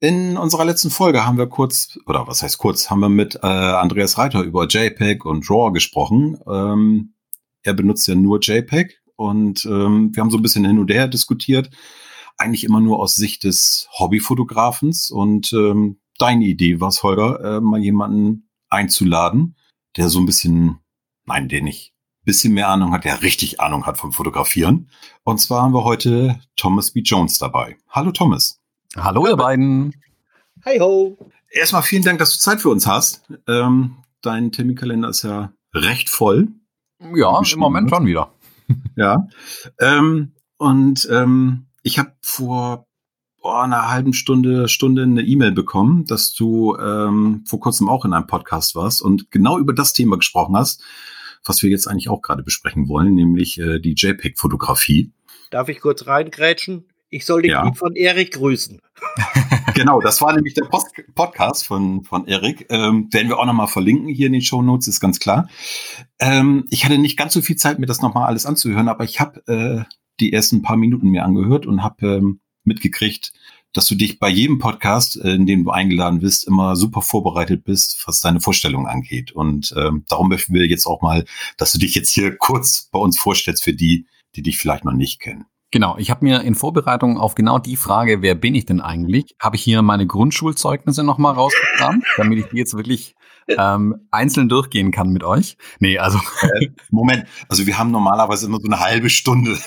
[0.00, 3.46] In unserer letzten Folge haben wir kurz, oder was heißt kurz, haben wir mit äh,
[3.46, 6.38] Andreas Reiter über JPEG und RAW gesprochen.
[6.48, 7.14] Ähm,
[7.62, 11.08] er benutzt ja nur JPEG und ähm, wir haben so ein bisschen hin und her
[11.08, 11.70] diskutiert.
[12.36, 15.10] Eigentlich immer nur aus Sicht des Hobbyfotografens.
[15.10, 19.56] Und ähm, deine Idee war es, Holger, äh, mal jemanden einzuladen,
[19.96, 20.78] der so ein bisschen,
[21.24, 21.92] nein, der nicht
[22.24, 24.90] bisschen mehr Ahnung hat, der richtig Ahnung hat vom Fotografieren.
[25.24, 27.00] Und zwar haben wir heute Thomas B.
[27.00, 27.78] Jones dabei.
[27.88, 28.60] Hallo Thomas.
[29.00, 29.94] Hallo ihr beiden.
[30.64, 31.16] Hi ho.
[31.50, 33.22] Erstmal vielen Dank, dass du Zeit für uns hast.
[33.46, 36.48] Ähm, dein Terminkalender ist ja recht voll.
[37.14, 38.32] Ja, im Moment schon wieder.
[38.96, 39.28] ja.
[39.78, 42.86] Ähm, und ähm, ich habe vor
[43.40, 48.12] boah, einer halben Stunde, Stunde eine E-Mail bekommen, dass du ähm, vor kurzem auch in
[48.12, 50.82] einem Podcast warst und genau über das Thema gesprochen hast,
[51.44, 55.12] was wir jetzt eigentlich auch gerade besprechen wollen, nämlich äh, die JPEG-Fotografie.
[55.50, 56.87] Darf ich kurz reingrätschen?
[57.10, 57.72] Ich soll den ja.
[57.72, 58.80] von Erik grüßen.
[59.74, 62.66] genau, das war nämlich der Post Podcast von, von Erik.
[62.68, 65.48] Ähm, werden wir auch nochmal verlinken hier in den Show Notes, ist ganz klar.
[66.18, 69.20] Ähm, ich hatte nicht ganz so viel Zeit, mir das nochmal alles anzuhören, aber ich
[69.20, 73.32] habe äh, die ersten paar Minuten mir angehört und habe ähm, mitgekriegt,
[73.72, 77.64] dass du dich bei jedem Podcast, äh, in dem du eingeladen bist, immer super vorbereitet
[77.64, 79.32] bist, was deine Vorstellung angeht.
[79.32, 81.24] Und ähm, darum möchten wir jetzt auch mal,
[81.56, 84.92] dass du dich jetzt hier kurz bei uns vorstellst für die, die dich vielleicht noch
[84.92, 85.46] nicht kennen.
[85.70, 89.36] Genau, ich habe mir in Vorbereitung auf genau die Frage, wer bin ich denn eigentlich,
[89.40, 93.14] habe ich hier meine Grundschulzeugnisse nochmal rausgekramt, damit ich die jetzt wirklich
[93.48, 95.58] ähm, einzeln durchgehen kann mit euch.
[95.78, 96.18] Nee, also.
[96.40, 99.58] Äh, Moment, also wir haben normalerweise immer so eine halbe Stunde.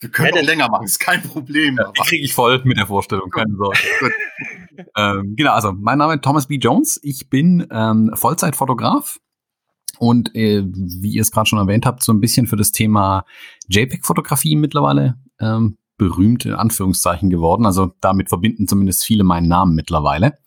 [0.00, 1.78] Wir können ja, auch länger machen, ist kein Problem.
[1.78, 3.78] Ja, kriege ich voll mit der Vorstellung, keine Sorge.
[4.96, 6.56] ähm, genau, also mein Name ist Thomas B.
[6.56, 7.00] Jones.
[7.02, 9.18] Ich bin ähm, Vollzeitfotograf
[9.98, 13.24] und äh, wie ihr es gerade schon erwähnt habt, so ein bisschen für das Thema
[13.68, 17.64] JPEG-Fotografie mittlerweile ähm, berühmt in Anführungszeichen geworden.
[17.64, 20.38] Also damit verbinden zumindest viele meinen Namen mittlerweile.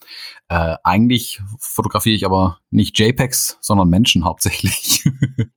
[0.48, 5.06] Äh, eigentlich fotografiere ich aber nicht JPEGs, sondern Menschen hauptsächlich.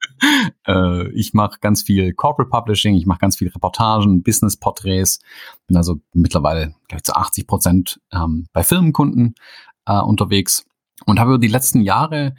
[0.67, 5.21] äh, ich mache ganz viel Corporate Publishing, ich mache ganz viel Reportagen, Business-Porträts,
[5.67, 9.35] bin also mittlerweile, glaube ich, zu 80 Prozent ähm, bei Firmenkunden
[9.87, 10.65] äh, unterwegs
[11.07, 12.35] und habe über die letzten Jahre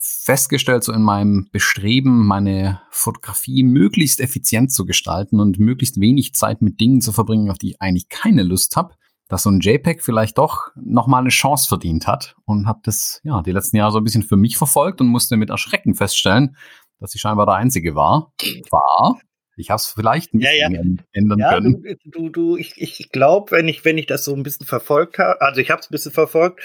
[0.00, 6.62] festgestellt, so in meinem Bestreben, meine Fotografie möglichst effizient zu gestalten und möglichst wenig Zeit
[6.62, 8.94] mit Dingen zu verbringen, auf die ich eigentlich keine Lust habe,
[9.28, 13.42] dass so ein JPEG vielleicht doch nochmal eine Chance verdient hat und habe das ja
[13.42, 16.56] die letzten Jahre so ein bisschen für mich verfolgt und musste mit Erschrecken feststellen,
[16.98, 18.32] dass ich scheinbar der Einzige war.
[18.70, 19.20] War.
[19.56, 20.80] Ich habe es vielleicht bisschen ja, ja.
[21.12, 21.82] ändern ja, können.
[22.04, 25.18] Du, du, du ich, ich glaube, wenn ich, wenn ich das so ein bisschen verfolgt
[25.18, 26.60] habe, also ich habe es ein bisschen verfolgt,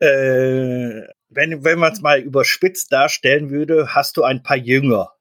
[0.00, 1.02] äh,
[1.34, 5.12] wenn, wenn man es mal überspitzt darstellen würde, hast du ein paar Jünger.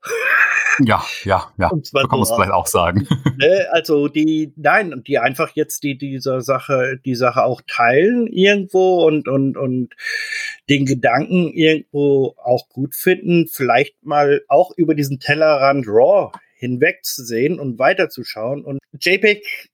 [0.80, 1.70] Ja, ja, ja.
[1.84, 3.08] So kann man es vielleicht auch sagen.
[3.38, 9.04] Ne, also die, nein, die einfach jetzt die dieser Sache, die Sache auch teilen irgendwo
[9.04, 9.96] und und und
[10.70, 17.80] den Gedanken irgendwo auch gut finden, vielleicht mal auch über diesen Tellerrand Raw hinwegzusehen und
[17.80, 18.64] weiterzuschauen.
[18.64, 19.71] Und JPEG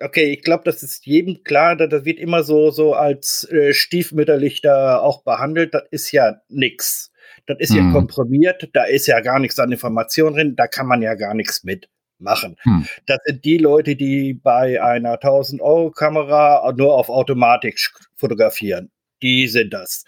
[0.00, 4.60] Okay, ich glaube, das ist jedem klar, das wird immer so, so als äh, stiefmütterlich
[4.60, 5.74] da auch behandelt.
[5.74, 7.10] Das ist ja nix.
[7.46, 7.86] Das ist hm.
[7.86, 11.34] ja komprimiert, da ist ja gar nichts an Informationen drin, da kann man ja gar
[11.34, 12.56] nichts mitmachen.
[12.60, 12.86] Hm.
[13.06, 17.78] Das sind die Leute, die bei einer 1000 Euro Kamera nur auf Automatik
[18.14, 18.90] fotografieren.
[19.22, 20.04] Die sind das.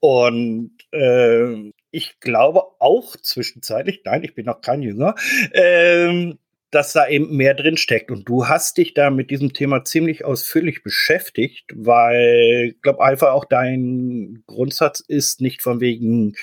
[0.00, 5.14] Und äh, ich glaube auch zwischenzeitlich, nein, ich bin noch kein Jünger,
[5.52, 6.38] ähm,
[6.72, 8.10] dass da eben mehr drin steckt.
[8.10, 13.32] Und du hast dich da mit diesem Thema ziemlich ausführlich beschäftigt, weil ich glaube einfach
[13.32, 16.34] auch dein Grundsatz ist nicht von wegen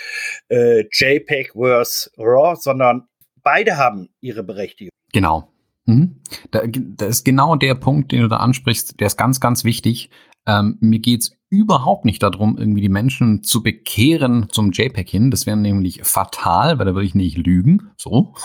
[0.48, 3.08] äh, JPEG versus RAW, sondern
[3.42, 4.92] beide haben ihre Berechtigung.
[5.12, 5.52] Genau.
[5.86, 6.22] Mhm.
[6.52, 10.12] Da, da ist genau der Punkt, den du da ansprichst, der ist ganz, ganz wichtig.
[10.48, 15.32] Ähm, mir geht's überhaupt nicht darum, irgendwie die Menschen zu bekehren zum JPEG hin.
[15.32, 17.90] Das wäre nämlich fatal, weil da würde ich nicht lügen.
[17.98, 18.36] So.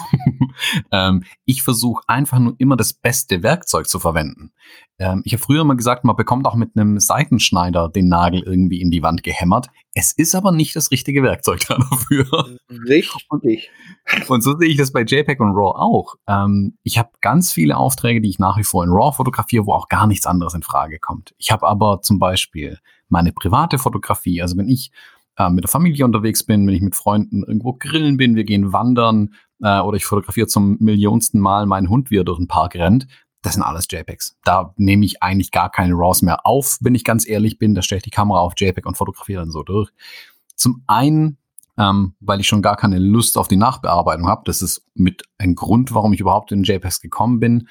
[0.90, 4.52] ähm, ich versuche einfach nur immer das beste Werkzeug zu verwenden.
[4.98, 8.80] Ähm, ich habe früher immer gesagt, man bekommt auch mit einem Seitenschneider den Nagel irgendwie
[8.80, 9.68] in die Wand gehämmert.
[9.92, 12.58] Es ist aber nicht das richtige Werkzeug dafür.
[12.88, 13.12] Richtig.
[13.28, 16.14] Und, und so sehe ich das bei JPEG und RAW auch.
[16.26, 19.72] Ähm, ich habe ganz viele Aufträge, die ich nach wie vor in RAW fotografiere, wo
[19.72, 21.34] auch gar nichts anderes in Frage kommt.
[21.38, 22.78] Ich habe aber zum Beispiel
[23.14, 24.42] meine private Fotografie.
[24.42, 24.90] Also wenn ich
[25.38, 28.72] äh, mit der Familie unterwegs bin, wenn ich mit Freunden irgendwo grillen bin, wir gehen
[28.72, 32.74] wandern äh, oder ich fotografiere zum millionsten Mal meinen Hund, wie er durch den Park
[32.74, 33.06] rennt.
[33.42, 34.36] Das sind alles JPEGs.
[34.44, 37.74] Da nehme ich eigentlich gar keine RAWs mehr auf, wenn ich ganz ehrlich bin.
[37.74, 39.90] Da stelle ich die Kamera auf JPEG und fotografiere dann so durch.
[40.56, 41.38] Zum einen,
[41.78, 44.42] ähm, weil ich schon gar keine Lust auf die Nachbearbeitung habe.
[44.44, 47.68] Das ist mit ein Grund, warum ich überhaupt in JPEGs gekommen bin.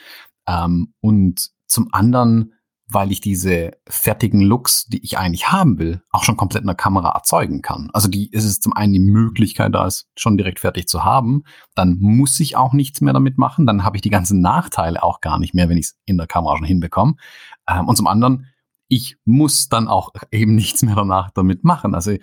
[0.47, 2.52] Ähm, und zum anderen,
[2.87, 6.75] weil ich diese fertigen Looks, die ich eigentlich haben will, auch schon komplett in der
[6.75, 7.89] Kamera erzeugen kann.
[7.93, 11.43] Also die ist es zum einen die Möglichkeit, da es schon direkt fertig zu haben.
[11.75, 13.65] Dann muss ich auch nichts mehr damit machen.
[13.65, 16.27] Dann habe ich die ganzen Nachteile auch gar nicht mehr, wenn ich es in der
[16.27, 17.15] Kamera schon hinbekomme.
[17.67, 18.47] Ähm, und zum anderen,
[18.89, 21.95] ich muss dann auch eben nichts mehr danach damit machen.
[21.95, 22.15] Also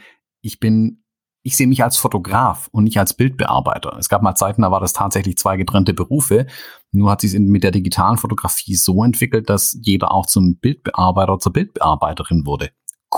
[0.42, 1.02] ich bin
[1.42, 3.96] ich sehe mich als Fotograf und nicht als Bildbearbeiter.
[3.98, 6.46] Es gab mal Zeiten, da war das tatsächlich zwei getrennte Berufe.
[6.92, 11.52] Nur hat sich mit der digitalen Fotografie so entwickelt, dass jeder auch zum Bildbearbeiter, zur
[11.52, 12.70] Bildbearbeiterin wurde.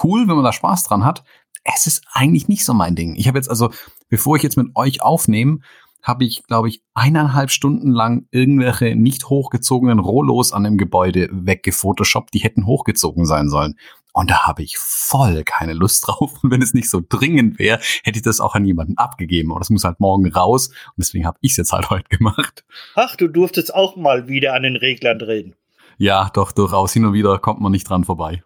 [0.02, 1.24] Cool, wenn man da Spaß dran hat.
[1.64, 3.14] Es ist eigentlich nicht so mein Ding.
[3.16, 3.70] Ich habe jetzt also,
[4.08, 5.58] bevor ich jetzt mit euch aufnehme,
[6.02, 12.34] habe ich, glaube ich, eineinhalb Stunden lang irgendwelche nicht hochgezogenen Rollos an dem Gebäude weggefotoshoppt,
[12.34, 13.76] die hätten hochgezogen sein sollen.
[14.12, 16.42] Und da habe ich voll keine Lust drauf.
[16.42, 19.50] Und wenn es nicht so dringend wäre, hätte ich das auch an jemanden abgegeben.
[19.50, 20.68] Aber das muss halt morgen raus.
[20.68, 22.64] Und deswegen habe ich es jetzt halt heute gemacht.
[22.94, 25.56] Ach, du durftest auch mal wieder an den Reglern drehen.
[25.98, 26.92] Ja, doch, durchaus.
[26.92, 28.42] Hin und wieder kommt man nicht dran vorbei.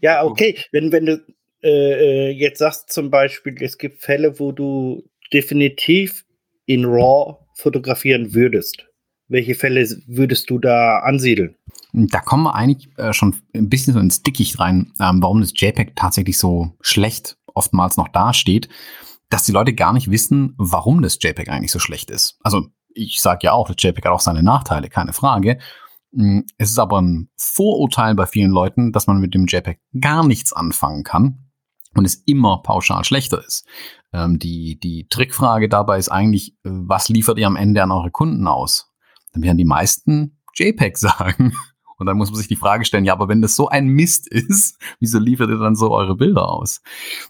[0.00, 0.58] Ja, okay.
[0.72, 1.24] Wenn, wenn du
[1.62, 6.24] äh, äh jetzt sagst zum Beispiel, es gibt Fälle, wo du definitiv
[6.66, 8.86] in RAW fotografieren würdest.
[9.28, 11.56] Welche Fälle würdest du da ansiedeln?
[11.92, 15.52] Da kommen wir eigentlich äh, schon ein bisschen so ins Dickicht rein, ähm, warum das
[15.54, 18.68] JPEG tatsächlich so schlecht oftmals noch dasteht,
[19.30, 22.38] dass die Leute gar nicht wissen, warum das JPEG eigentlich so schlecht ist.
[22.42, 25.58] Also ich sage ja auch, das JPEG hat auch seine Nachteile, keine Frage.
[26.12, 30.26] Mm, es ist aber ein Vorurteil bei vielen Leuten, dass man mit dem JPEG gar
[30.26, 31.50] nichts anfangen kann
[31.94, 33.66] und es immer pauschal schlechter ist.
[34.12, 38.10] Ähm, die, die Trickfrage dabei ist eigentlich, äh, was liefert ihr am Ende an eure
[38.10, 38.91] Kunden aus?
[39.32, 41.54] Dann werden die meisten JPEG sagen.
[41.98, 44.26] Und dann muss man sich die Frage stellen, ja, aber wenn das so ein Mist
[44.26, 46.80] ist, wieso liefert ihr dann so eure Bilder aus?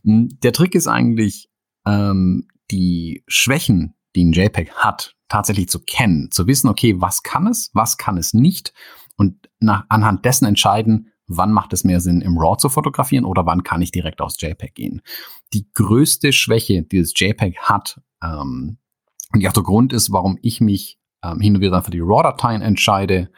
[0.03, 1.51] Hm, der Trick ist eigentlich,
[1.85, 7.47] ähm, die Schwächen, die ein JPEG hat, tatsächlich zu kennen, zu wissen, okay, was kann
[7.47, 8.73] es, was kann es nicht
[9.17, 13.47] und nach, anhand dessen entscheiden, wann macht es mehr Sinn, im RAW zu fotografieren oder
[13.47, 15.03] wann kann ich direkt aus JPEG gehen.
[15.53, 18.79] Die größte Schwäche, die das JPEG hat, ähm,
[19.33, 21.91] und die auch der Grund ist, warum ich mich ähm, hin und wieder dann für
[21.91, 23.31] die RAW-Dateien entscheide,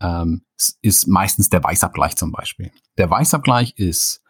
[0.00, 0.42] ähm,
[0.80, 2.70] ist meistens der Weißabgleich zum Beispiel.
[2.98, 4.22] Der Weißabgleich ist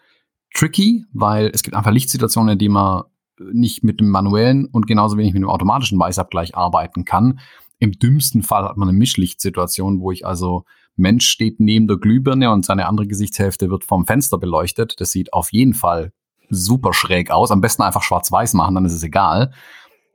[0.54, 3.04] tricky, weil es gibt einfach Lichtsituationen, in denen man
[3.52, 7.40] nicht mit dem manuellen und genauso wenig mit dem automatischen Weißabgleich arbeiten kann.
[7.78, 10.64] Im dümmsten Fall hat man eine Mischlichtsituation, wo ich also
[10.94, 15.00] Mensch steht neben der Glühbirne und seine andere Gesichtshälfte wird vom Fenster beleuchtet.
[15.00, 16.12] Das sieht auf jeden Fall
[16.50, 17.50] super schräg aus.
[17.50, 19.52] Am besten einfach schwarz-weiß machen, dann ist es egal.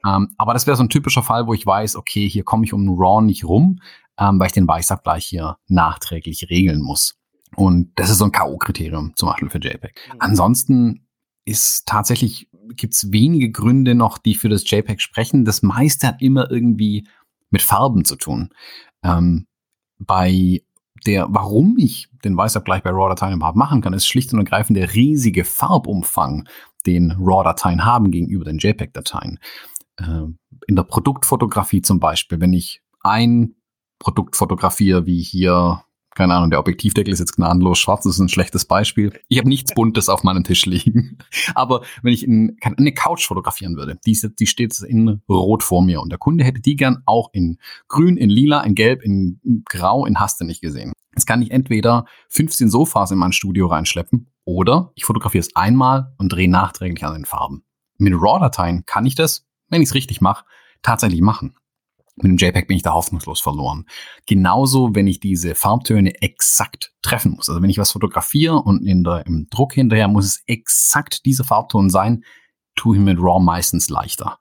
[0.06, 2.74] Ähm, aber das wäre so ein typischer Fall, wo ich weiß, okay, hier komme ich
[2.74, 3.80] um Raw nicht rum,
[4.20, 7.18] ähm, weil ich den Weißabgleich hier nachträglich regeln muss.
[7.56, 9.96] Und das ist so ein K.O.-Kriterium zum Beispiel für JPEG.
[10.14, 10.18] Mhm.
[10.20, 11.08] Ansonsten
[11.46, 15.46] ist tatsächlich, gibt es wenige Gründe noch, die für das JPEG sprechen.
[15.46, 17.08] Das meiste hat immer irgendwie
[17.50, 18.50] mit Farben zu tun.
[19.04, 19.48] Ähm,
[19.98, 20.62] bei
[21.06, 24.94] der, warum ich den Weißabgleich bei RAW-Dateien überhaupt machen kann, ist schlicht und ergreifend der
[24.94, 26.48] riesige Farbumfang,
[26.86, 29.40] den RAW-Dateien haben gegenüber den JPEG-Dateien
[29.98, 30.24] äh,
[30.68, 33.56] in der Produktfotografie zum Beispiel, wenn ich ein
[34.00, 38.30] Produkt fotografiere, wie hier, keine Ahnung, der Objektivdeckel ist jetzt gnadenlos schwarz, das ist ein
[38.30, 39.20] schlechtes Beispiel.
[39.28, 41.18] Ich habe nichts Buntes auf meinem Tisch liegen.
[41.56, 46.02] Aber wenn ich in, eine Couch fotografieren würde, die, die steht in Rot vor mir
[46.02, 50.06] und der Kunde hätte die gern auch in Grün, in Lila, in Gelb, in Grau,
[50.06, 50.94] in Haste nicht gesehen.
[51.14, 56.14] Jetzt kann ich entweder 15 Sofas in mein Studio reinschleppen oder ich fotografiere es einmal
[56.20, 57.64] und drehe nachträglich an den Farben.
[57.98, 60.46] Mit RAW-Dateien kann ich das wenn ich es richtig mache,
[60.82, 61.56] tatsächlich machen.
[62.16, 63.86] Mit dem JPEG bin ich da hoffnungslos verloren.
[64.26, 67.48] Genauso, wenn ich diese Farbtöne exakt treffen muss.
[67.48, 71.44] Also wenn ich was fotografiere und in der, im Druck hinterher muss es exakt dieser
[71.44, 72.24] Farbton sein,
[72.76, 74.40] tue ich mit RAW meistens leichter.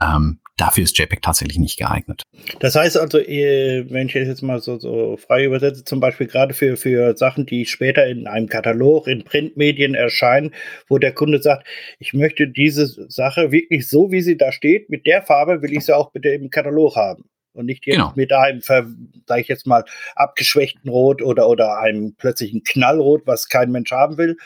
[0.00, 2.22] Ähm, dafür ist JPEG tatsächlich nicht geeignet.
[2.60, 6.76] Das heißt also, wenn ich jetzt mal so, so frei übersetze, zum Beispiel gerade für,
[6.76, 10.52] für Sachen, die später in einem Katalog, in Printmedien erscheinen,
[10.88, 11.66] wo der Kunde sagt,
[11.98, 15.86] ich möchte diese Sache wirklich so, wie sie da steht, mit der Farbe will ich
[15.86, 17.24] sie auch bitte im Katalog haben.
[17.52, 18.12] Und nicht jetzt genau.
[18.14, 18.94] mit einem, sage
[19.40, 19.84] ich jetzt mal,
[20.14, 24.36] abgeschwächten Rot oder, oder einem plötzlichen Knallrot, was kein Mensch haben will.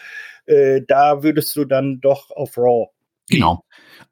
[0.47, 2.89] Äh, da würdest du dann doch auf RAW
[3.29, 3.65] Genau.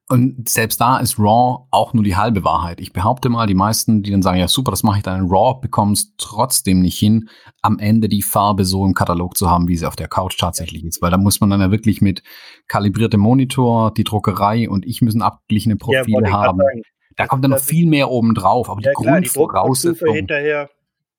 [0.09, 2.81] Und selbst da ist RAW auch nur die halbe Wahrheit.
[2.81, 5.31] Ich behaupte mal, die meisten, die dann sagen, ja super, das mache ich dann in
[5.31, 7.29] RAW, bekommen es trotzdem nicht hin,
[7.63, 10.85] am Ende die Farbe so im Katalog zu haben, wie sie auf der Couch tatsächlich
[10.85, 11.01] ist.
[11.01, 12.25] Weil da muss man dann ja wirklich mit
[12.67, 16.61] kalibriertem Monitor, die Druckerei und ich müssen abgeglichene Profile ja, haben.
[17.17, 18.69] Da kommt dann noch viel mehr oben drauf.
[18.69, 20.09] Aber ja, die klar, Grundvoraussetzung.
[20.09, 20.71] Die hinterher.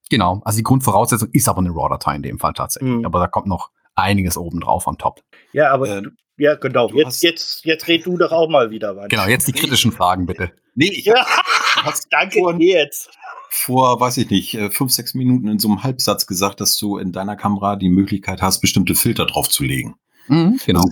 [0.09, 2.93] Genau, also die Grundvoraussetzung ist aber eine RAW-Datei in dem Fall tatsächlich.
[2.93, 3.05] Mhm.
[3.05, 5.21] Aber da kommt noch einiges oben drauf on top.
[5.53, 6.01] Ja, aber äh,
[6.37, 6.89] ja, genau.
[6.89, 9.09] Jetzt, jetzt, jetzt red du doch auch mal wieder was.
[9.09, 10.51] Genau, jetzt die kritischen Fragen, bitte.
[10.75, 11.25] Nee, ich ja,
[12.09, 13.09] danke vor, jetzt.
[13.49, 16.97] Vor, weiß ich nicht, äh, fünf, sechs Minuten in so einem Halbsatz gesagt, dass du
[16.97, 19.95] in deiner Kamera die Möglichkeit hast, bestimmte Filter draufzulegen.
[20.27, 20.85] Mhm, genau.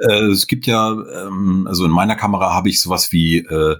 [0.00, 3.76] Also, äh, es gibt ja, ähm, also in meiner Kamera habe ich sowas wie äh,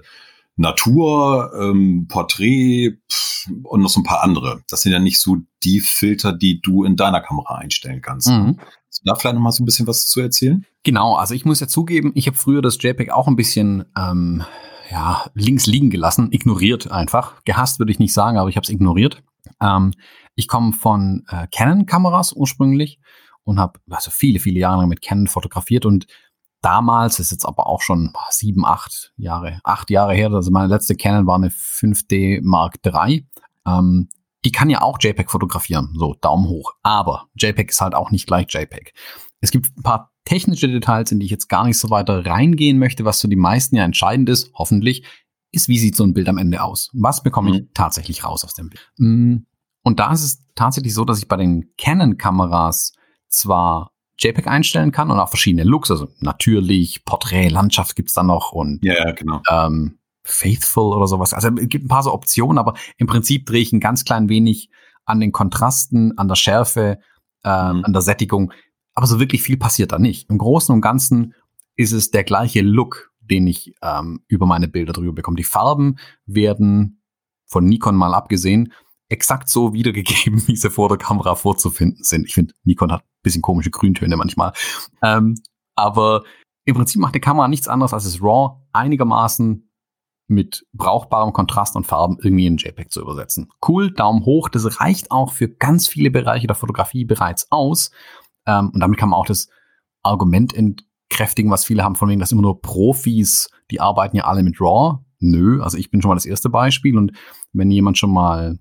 [0.55, 4.61] Natur, ähm, Porträt pff, und noch so ein paar andere.
[4.69, 8.29] Das sind ja nicht so die Filter, die du in deiner Kamera einstellen kannst.
[8.29, 8.57] Mhm.
[8.57, 10.65] Kannst du da vielleicht noch mal so ein bisschen was zu erzählen?
[10.83, 14.43] Genau, also ich muss ja zugeben, ich habe früher das JPEG auch ein bisschen ähm,
[14.89, 17.43] ja, links liegen gelassen, ignoriert einfach.
[17.43, 19.23] Gehasst würde ich nicht sagen, aber ich habe es ignoriert.
[19.61, 19.91] Ähm,
[20.35, 22.99] ich komme von äh, Canon-Kameras ursprünglich
[23.43, 26.07] und habe also viele, viele Jahre mit Canon fotografiert und
[26.65, 30.95] damals, ist jetzt aber auch schon sieben, acht Jahre, acht Jahre her, also meine letzte
[30.95, 33.27] Canon war eine 5D Mark III.
[33.67, 34.09] Ähm,
[34.43, 36.73] die kann ja auch JPEG fotografieren, so Daumen hoch.
[36.83, 38.93] Aber JPEG ist halt auch nicht gleich JPEG.
[39.41, 42.79] Es gibt ein paar technische Details, in die ich jetzt gar nicht so weiter reingehen
[42.79, 45.05] möchte, was für die meisten ja entscheidend ist, hoffentlich,
[45.51, 46.89] ist, wie sieht so ein Bild am Ende aus?
[46.93, 47.69] Was bekomme ich mhm.
[47.73, 48.81] tatsächlich raus aus dem Bild?
[48.97, 49.35] Mm,
[49.83, 52.93] und da ist es tatsächlich so, dass ich bei den Canon-Kameras
[53.29, 58.51] zwar JPEG einstellen kann und auch verschiedene Looks, also natürlich, Porträt, Landschaft gibt's da noch
[58.51, 59.41] und ja, ja genau.
[59.49, 61.33] ähm, Faithful oder sowas.
[61.33, 64.29] Also es gibt ein paar so Optionen, aber im Prinzip drehe ich ein ganz klein
[64.29, 64.69] wenig
[65.05, 66.99] an den Kontrasten, an der Schärfe,
[67.43, 67.85] ähm, mhm.
[67.85, 68.51] an der Sättigung.
[68.93, 70.29] Aber so wirklich viel passiert da nicht.
[70.29, 71.35] Im Großen und Ganzen
[71.75, 75.37] ist es der gleiche Look, den ich ähm, über meine Bilder drüber bekomme.
[75.37, 77.01] Die Farben werden
[77.45, 78.73] von Nikon mal abgesehen
[79.09, 82.25] exakt so wiedergegeben, wie sie vor der Kamera vorzufinden sind.
[82.25, 84.53] Ich finde, Nikon hat ein bisschen komische Grüntöne manchmal.
[85.03, 85.35] Ähm,
[85.75, 86.23] aber
[86.65, 89.69] im Prinzip macht die Kamera nichts anderes, als es RAW einigermaßen
[90.27, 93.49] mit brauchbarem Kontrast und Farben irgendwie in JPEG zu übersetzen.
[93.65, 97.91] Cool, Daumen hoch, das reicht auch für ganz viele Bereiche der Fotografie bereits aus.
[98.47, 99.49] Ähm, und damit kann man auch das
[100.01, 104.41] Argument entkräftigen, was viele haben, von wegen, dass immer nur Profis, die arbeiten ja alle
[104.41, 104.99] mit RAW.
[105.19, 107.11] Nö, also ich bin schon mal das erste Beispiel und
[107.53, 108.59] wenn jemand schon mal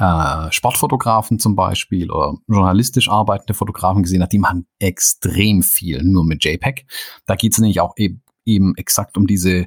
[0.00, 6.24] äh, Sportfotografen zum Beispiel oder journalistisch arbeitende Fotografen gesehen hat, die machen extrem viel nur
[6.24, 6.86] mit JPEG.
[7.26, 9.66] Da geht es nämlich auch eben, eben exakt um diese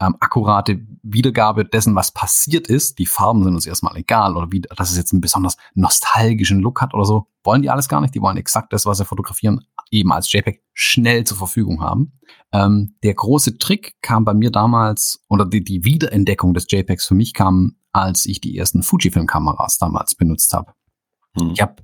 [0.00, 2.98] ähm, akkurate Wiedergabe dessen, was passiert ist.
[2.98, 6.80] Die Farben sind uns erstmal egal oder wie, dass es jetzt einen besonders nostalgischen Look
[6.80, 7.26] hat oder so.
[7.44, 8.14] Wollen die alles gar nicht.
[8.14, 9.60] Die wollen exakt das, was sie fotografieren,
[9.90, 12.18] eben als JPEG schnell zur Verfügung haben.
[12.52, 17.14] Ähm, der große Trick kam bei mir damals, oder die, die Wiederentdeckung des JPEGs für
[17.14, 20.72] mich kam, als ich die ersten Fujifilm-Kameras damals benutzt habe.
[21.38, 21.52] Hm.
[21.52, 21.76] Ich habe,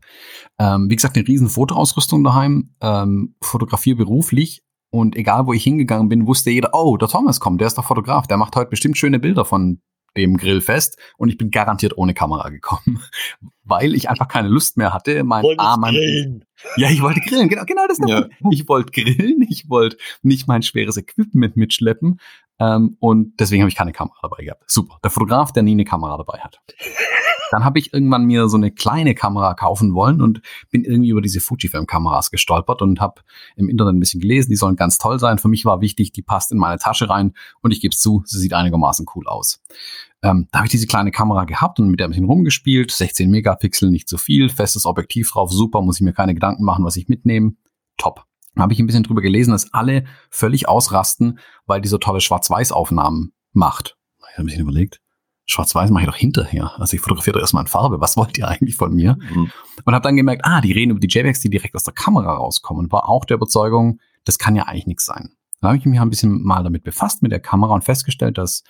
[0.59, 6.09] ähm, wie gesagt, eine riesen Fotoausrüstung daheim, ähm, fotografiere beruflich und egal wo ich hingegangen
[6.09, 8.97] bin, wusste jeder, oh, der Thomas kommt, der ist der Fotograf, der macht heute bestimmt
[8.97, 9.81] schöne Bilder von
[10.17, 13.03] dem Grillfest und ich bin garantiert ohne Kamera gekommen,
[13.65, 15.23] weil ich einfach keine Lust mehr hatte.
[15.25, 16.45] Mein Arm, mein.
[16.77, 17.99] Ja, ich wollte grillen, genau, genau das.
[17.99, 18.27] Ist ja.
[18.51, 22.19] Ich wollte grillen, ich wollte nicht mein schweres Equipment mitschleppen
[22.59, 24.65] ähm, und deswegen habe ich keine Kamera dabei gehabt.
[24.67, 26.61] Super, der Fotograf, der nie eine Kamera dabei hat.
[27.51, 31.23] Dann habe ich irgendwann mir so eine kleine Kamera kaufen wollen und bin irgendwie über
[31.23, 33.23] diese Fujifilm-Kameras gestolpert und habe
[33.57, 35.39] im Internet ein bisschen gelesen, die sollen ganz toll sein.
[35.39, 38.23] Für mich war wichtig, die passt in meine Tasche rein und ich gebe es zu,
[38.27, 39.63] sie sieht einigermaßen cool aus.
[40.23, 42.91] Ähm, da habe ich diese kleine Kamera gehabt und mit der ein bisschen rumgespielt.
[42.91, 46.85] 16 Megapixel, nicht so viel, festes Objektiv drauf, super, muss ich mir keine Gedanken machen,
[46.85, 47.53] was ich mitnehme.
[47.97, 48.25] Top.
[48.57, 52.21] Da habe ich ein bisschen drüber gelesen, dass alle völlig ausrasten, weil die so tolle
[52.21, 53.97] Schwarz-Weiß-Aufnahmen macht.
[54.19, 55.01] Ich habe ein bisschen überlegt,
[55.45, 56.73] Schwarz-Weiß mache ich doch hinterher.
[56.79, 58.01] Also ich fotografiere doch erstmal in Farbe.
[58.01, 59.17] Was wollt ihr eigentlich von mir?
[59.33, 59.51] Mhm.
[59.85, 62.35] Und habe dann gemerkt, ah, die reden über die JPEGs, die direkt aus der Kamera
[62.35, 62.87] rauskommen.
[62.87, 65.37] Und war auch der Überzeugung, das kann ja eigentlich nichts sein.
[65.61, 68.65] Da habe ich mich ein bisschen mal damit befasst mit der Kamera und festgestellt, dass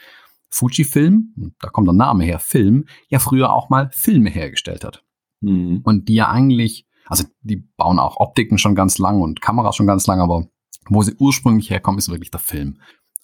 [0.50, 5.02] Fujifilm, da kommt der Name her, Film, ja früher auch mal Filme hergestellt hat.
[5.40, 5.80] Mhm.
[5.84, 9.86] Und die ja eigentlich, also die bauen auch Optiken schon ganz lang und Kameras schon
[9.86, 10.46] ganz lang, aber
[10.88, 12.78] wo sie ursprünglich herkommen, ist wirklich der Film.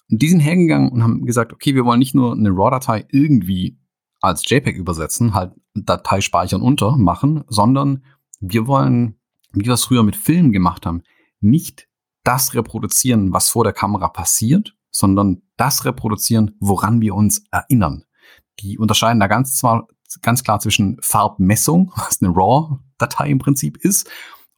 [0.09, 3.79] Und die sind hergegangen und haben gesagt, okay, wir wollen nicht nur eine RAW-Datei irgendwie
[4.21, 8.03] als JPEG übersetzen, halt Datei speichern unter machen, sondern
[8.39, 9.19] wir wollen,
[9.51, 11.03] wie wir es früher mit Filmen gemacht haben,
[11.39, 11.87] nicht
[12.23, 18.05] das reproduzieren, was vor der Kamera passiert, sondern das reproduzieren, woran wir uns erinnern.
[18.59, 19.87] Die unterscheiden da ganz zwar
[20.21, 24.09] ganz klar zwischen Farbmessung, was eine RAW-Datei im Prinzip ist,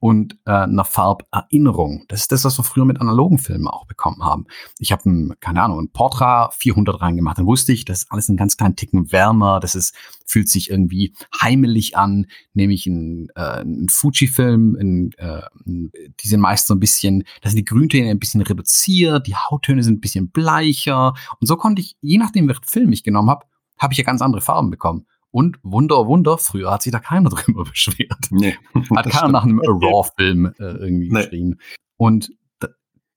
[0.05, 2.05] und äh, einer Farberinnerung.
[2.09, 4.45] Das ist das, was wir früher mit analogen Filmen auch bekommen haben.
[4.77, 7.39] Ich habe, keine Ahnung, ein Portra 400 reingemacht.
[7.39, 9.59] Dann wusste ich, das ist alles einen ganz kleinen Ticken wärmer.
[9.59, 9.95] Das ist,
[10.25, 12.27] fühlt sich irgendwie heimelig an.
[12.53, 17.57] Nehme ich einen, äh, einen Fuji-Film, äh, die sind meist so ein bisschen, da sind
[17.57, 21.15] die Grüntöne ein bisschen reduziert, die Hauttöne sind ein bisschen bleicher.
[21.39, 23.45] Und so konnte ich, je nachdem, welchen Film ich genommen habe,
[23.79, 25.07] habe ich ja ganz andere Farben bekommen.
[25.35, 28.29] Und Wunder, Wunder, früher hat sich da keiner drüber beschwert.
[28.31, 28.55] Nee,
[28.95, 31.23] hat keiner nach einem Raw-Film äh, irgendwie nee.
[31.23, 31.59] geschrien.
[31.97, 32.31] Und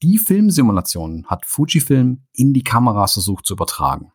[0.03, 4.11] die Filmsimulation hat Fujifilm in die Kameras versucht zu übertragen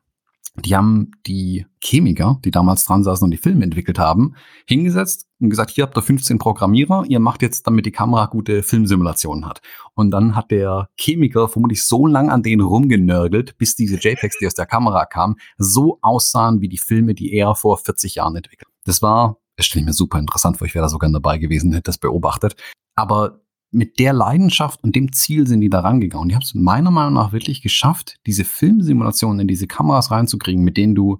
[0.56, 4.36] die haben die Chemiker, die damals dran saßen und die Filme entwickelt haben,
[4.68, 8.62] hingesetzt und gesagt, hier habt ihr 15 Programmierer, ihr macht jetzt, damit die Kamera gute
[8.62, 9.62] Filmsimulationen hat.
[9.96, 14.48] Und dann hat der Chemiker vermutlich so lang an denen rumgenörgelt, bis diese JPEGs, die
[14.48, 18.70] aus der Kamera kamen, so aussahen wie die Filme, die er vor 40 Jahren entwickelt.
[18.86, 21.72] Das war, das stelle ich mir super interessant vor, ich wäre da sogar dabei gewesen,
[21.74, 22.56] hätte das beobachtet.
[22.96, 23.43] Aber
[23.74, 26.30] mit der Leidenschaft und dem Ziel sind die da rangegangen.
[26.30, 30.78] Die haben es meiner Meinung nach wirklich geschafft, diese Filmsimulationen in diese Kameras reinzukriegen, mit
[30.78, 31.20] denen du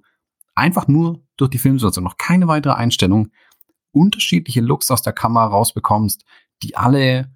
[0.54, 3.28] einfach nur durch die Filmsimulation noch keine weitere Einstellung
[3.90, 6.24] unterschiedliche Looks aus der Kamera rausbekommst,
[6.62, 7.32] die alle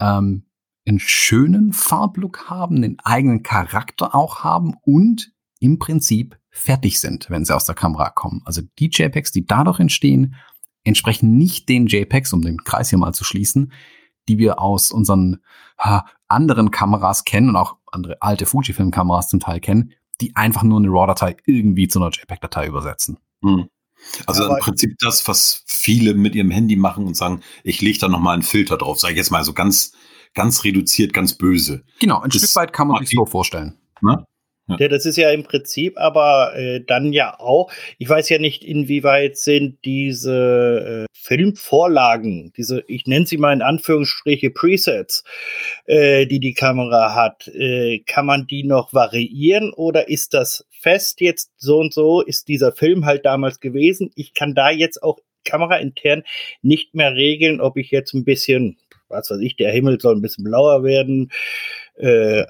[0.00, 0.44] ähm,
[0.86, 7.44] einen schönen Farblook haben, einen eigenen Charakter auch haben und im Prinzip fertig sind, wenn
[7.44, 8.42] sie aus der Kamera kommen.
[8.44, 10.36] Also die JPEGs, die dadurch entstehen,
[10.84, 13.72] entsprechen nicht den JPEGs, um den Kreis hier mal zu schließen,
[14.28, 15.38] die wir aus unseren
[15.78, 20.78] ha, anderen Kameras kennen und auch andere alte Fujifilm-Kameras zum Teil kennen, die einfach nur
[20.78, 23.18] eine RAW-Datei irgendwie zu einer JPEG-Datei übersetzen.
[23.42, 23.68] Hm.
[24.26, 27.98] Also Aber im Prinzip das, was viele mit ihrem Handy machen und sagen, ich lege
[27.98, 29.92] da nochmal einen Filter drauf, sage ich jetzt mal so ganz,
[30.34, 31.84] ganz reduziert, ganz böse.
[31.98, 33.76] Genau, ein das Stück weit kann man sich so vorstellen.
[34.00, 34.24] Ne?
[34.68, 34.88] Ja.
[34.88, 39.36] das ist ja im Prinzip aber äh, dann ja auch, ich weiß ja nicht, inwieweit
[39.36, 45.24] sind diese äh, Filmvorlagen, diese, ich nenne sie mal in Anführungsstriche Presets,
[45.86, 51.20] äh, die die Kamera hat, äh, kann man die noch variieren oder ist das fest
[51.20, 54.10] jetzt so und so, ist dieser Film halt damals gewesen?
[54.14, 56.24] Ich kann da jetzt auch kameraintern
[56.62, 58.76] nicht mehr regeln, ob ich jetzt ein bisschen
[59.08, 61.30] was weiß ich, der Himmel soll ein bisschen blauer werden,
[61.98, 62.44] äh,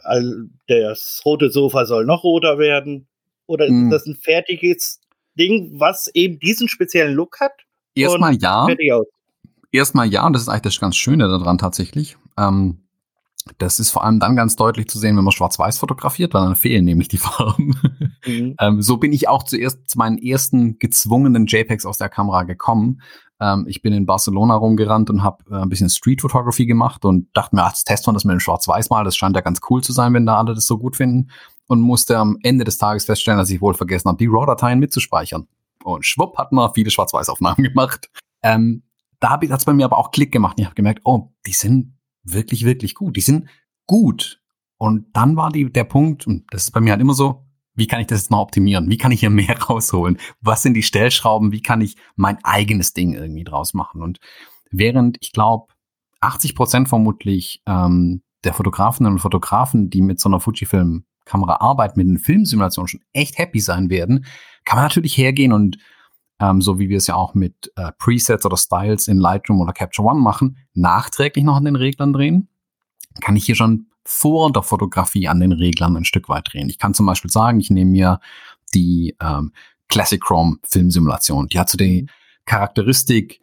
[0.67, 3.09] das rote Sofa soll noch roter werden?
[3.47, 5.01] Oder ist das ein fertiges
[5.39, 7.53] Ding, was eben diesen speziellen Look hat?
[7.95, 8.67] Erstmal ja.
[9.73, 12.17] Erstmal ja, und das ist eigentlich das ganz Schöne daran tatsächlich.
[12.39, 12.88] Ähm,
[13.59, 16.57] das ist vor allem dann ganz deutlich zu sehen, wenn man schwarz-weiß fotografiert, weil dann
[16.57, 17.75] fehlen nämlich die Farben.
[18.27, 18.55] Mhm.
[18.61, 23.01] ähm, so bin ich auch zuerst zu meinen ersten gezwungenen JPEGs aus der Kamera gekommen.
[23.41, 27.29] Ähm, ich bin in Barcelona rumgerannt und habe äh, ein bisschen Street Photography gemacht und
[27.35, 29.05] dachte mir, ach, jetzt testen wir das mit dem Schwarz-Weiß mal.
[29.05, 31.31] Das scheint ja ganz cool zu sein, wenn da alle das so gut finden.
[31.67, 35.47] Und musste am Ende des Tages feststellen, dass ich wohl vergessen habe, die RAW-Dateien mitzuspeichern.
[35.85, 38.09] Und schwupp hat man viele Schwarz-Weiß-Aufnahmen gemacht.
[38.43, 38.85] Ähm,
[39.21, 40.57] da hat es bei mir aber auch Klick gemacht.
[40.57, 41.98] Und ich habe gemerkt, oh, die sind
[42.33, 43.17] wirklich, wirklich gut.
[43.17, 43.49] Die sind
[43.87, 44.41] gut.
[44.77, 47.87] Und dann war die, der Punkt, und das ist bei mir halt immer so, wie
[47.87, 48.91] kann ich das jetzt mal optimieren?
[48.91, 50.19] Wie kann ich hier mehr rausholen?
[50.41, 51.53] Was sind die Stellschrauben?
[51.53, 54.03] Wie kann ich mein eigenes Ding irgendwie draus machen?
[54.03, 54.19] Und
[54.71, 55.73] während ich glaube,
[56.21, 62.09] 80 Prozent vermutlich ähm, der Fotografinnen und Fotografen, die mit so einer Fujifilm-Kamera arbeiten, mit
[62.09, 64.27] den Filmsimulationen schon echt happy sein werden,
[64.65, 65.79] kann man natürlich hergehen und
[66.41, 69.73] ähm, so wie wir es ja auch mit äh, Presets oder Styles in Lightroom oder
[69.73, 72.49] Capture One machen, nachträglich noch an den Reglern drehen,
[73.21, 76.69] kann ich hier schon vor der Fotografie an den Reglern ein Stück weit drehen.
[76.69, 78.21] Ich kann zum Beispiel sagen, ich nehme mir
[78.75, 79.53] die ähm,
[79.89, 81.49] Classic Chrome Filmsimulation.
[81.49, 82.07] Die hat so die
[82.47, 83.41] Charakteristik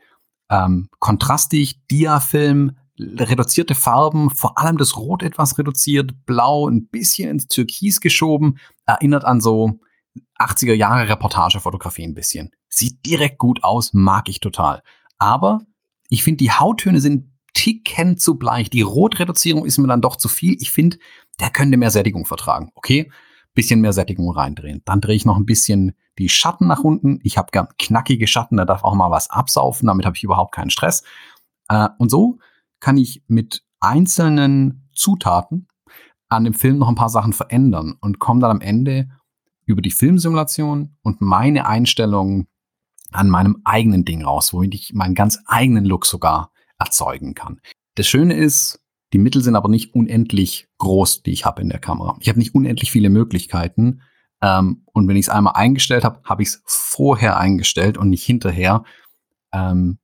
[0.49, 7.47] ähm, kontrastig, Diafilm, reduzierte Farben, vor allem das Rot etwas reduziert, Blau ein bisschen ins
[7.47, 9.79] Türkis geschoben, erinnert an so
[10.39, 12.51] 80er Jahre Reportagefotografie ein bisschen.
[12.76, 14.84] Sieht direkt gut aus, mag ich total.
[15.18, 15.62] Aber
[16.10, 18.70] ich finde, die Hauttöne sind Ticken zu bleich.
[18.70, 20.58] Die Rotreduzierung ist mir dann doch zu viel.
[20.60, 20.98] Ich finde,
[21.40, 22.72] der könnte mehr Sättigung vertragen.
[22.76, 23.10] Okay,
[23.54, 24.82] bisschen mehr Sättigung reindrehen.
[24.84, 27.20] Dann drehe ich noch ein bisschen die Schatten nach unten.
[27.24, 29.88] Ich habe gern knackige Schatten, da darf auch mal was absaufen.
[29.88, 31.04] Damit habe ich überhaupt keinen Stress.
[31.70, 32.40] Äh, und so
[32.82, 35.70] kann ich mit einzelnen Zutaten
[36.28, 39.08] an dem Film noch ein paar Sachen verändern und komme dann am Ende
[39.66, 42.48] über die Filmsimulation und meine Einstellungen
[43.15, 47.60] an meinem eigenen Ding raus, womit ich meinen ganz eigenen Look sogar erzeugen kann.
[47.95, 48.80] Das Schöne ist,
[49.13, 52.17] die Mittel sind aber nicht unendlich groß, die ich habe in der Kamera.
[52.19, 54.01] Ich habe nicht unendlich viele Möglichkeiten.
[54.41, 58.25] Ähm, und wenn ich es einmal eingestellt habe, habe ich es vorher eingestellt und nicht
[58.25, 58.84] hinterher.
[59.54, 59.99] Ähm,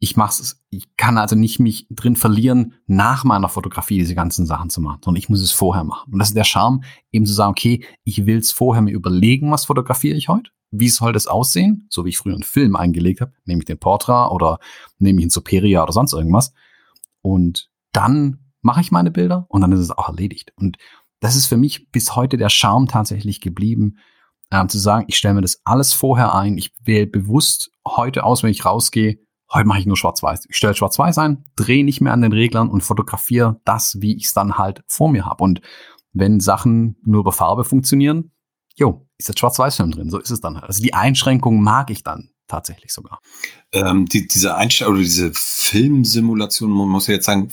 [0.00, 4.70] ich mach's, ich kann also nicht mich drin verlieren, nach meiner Fotografie diese ganzen Sachen
[4.70, 6.12] zu machen, sondern ich muss es vorher machen.
[6.12, 9.50] Und das ist der Charme, eben zu sagen, okay, ich will es vorher mir überlegen,
[9.50, 10.50] was fotografiere ich heute?
[10.70, 11.86] Wie soll das aussehen?
[11.90, 14.58] So wie ich früher einen Film eingelegt habe, nehme ich den Portra oder
[14.98, 16.52] nehme ich einen Superia oder sonst irgendwas.
[17.22, 20.52] und dann mache ich meine Bilder und dann ist es auch erledigt.
[20.56, 20.76] Und
[21.20, 23.98] das ist für mich bis heute der Charme tatsächlich geblieben,
[24.50, 28.42] ähm, zu sagen, ich stelle mir das alles vorher ein, ich wähle bewusst heute aus,
[28.42, 29.18] wenn ich rausgehe,
[29.52, 30.46] heute mache ich nur schwarz-weiß.
[30.48, 34.26] Ich stelle schwarz-weiß ein, drehe nicht mehr an den Reglern und fotografiere das, wie ich
[34.26, 35.42] es dann halt vor mir habe.
[35.44, 35.60] Und
[36.12, 38.32] wenn Sachen nur über Farbe funktionieren,
[38.76, 40.64] jo, ist jetzt Schwarz-Weiß-Film drin, so ist es dann halt.
[40.64, 43.20] Also die Einschränkung mag ich dann tatsächlich sogar.
[43.72, 47.50] Ähm, die, diese Einstellung oder diese Filmsimulation, man muss ja jetzt sagen,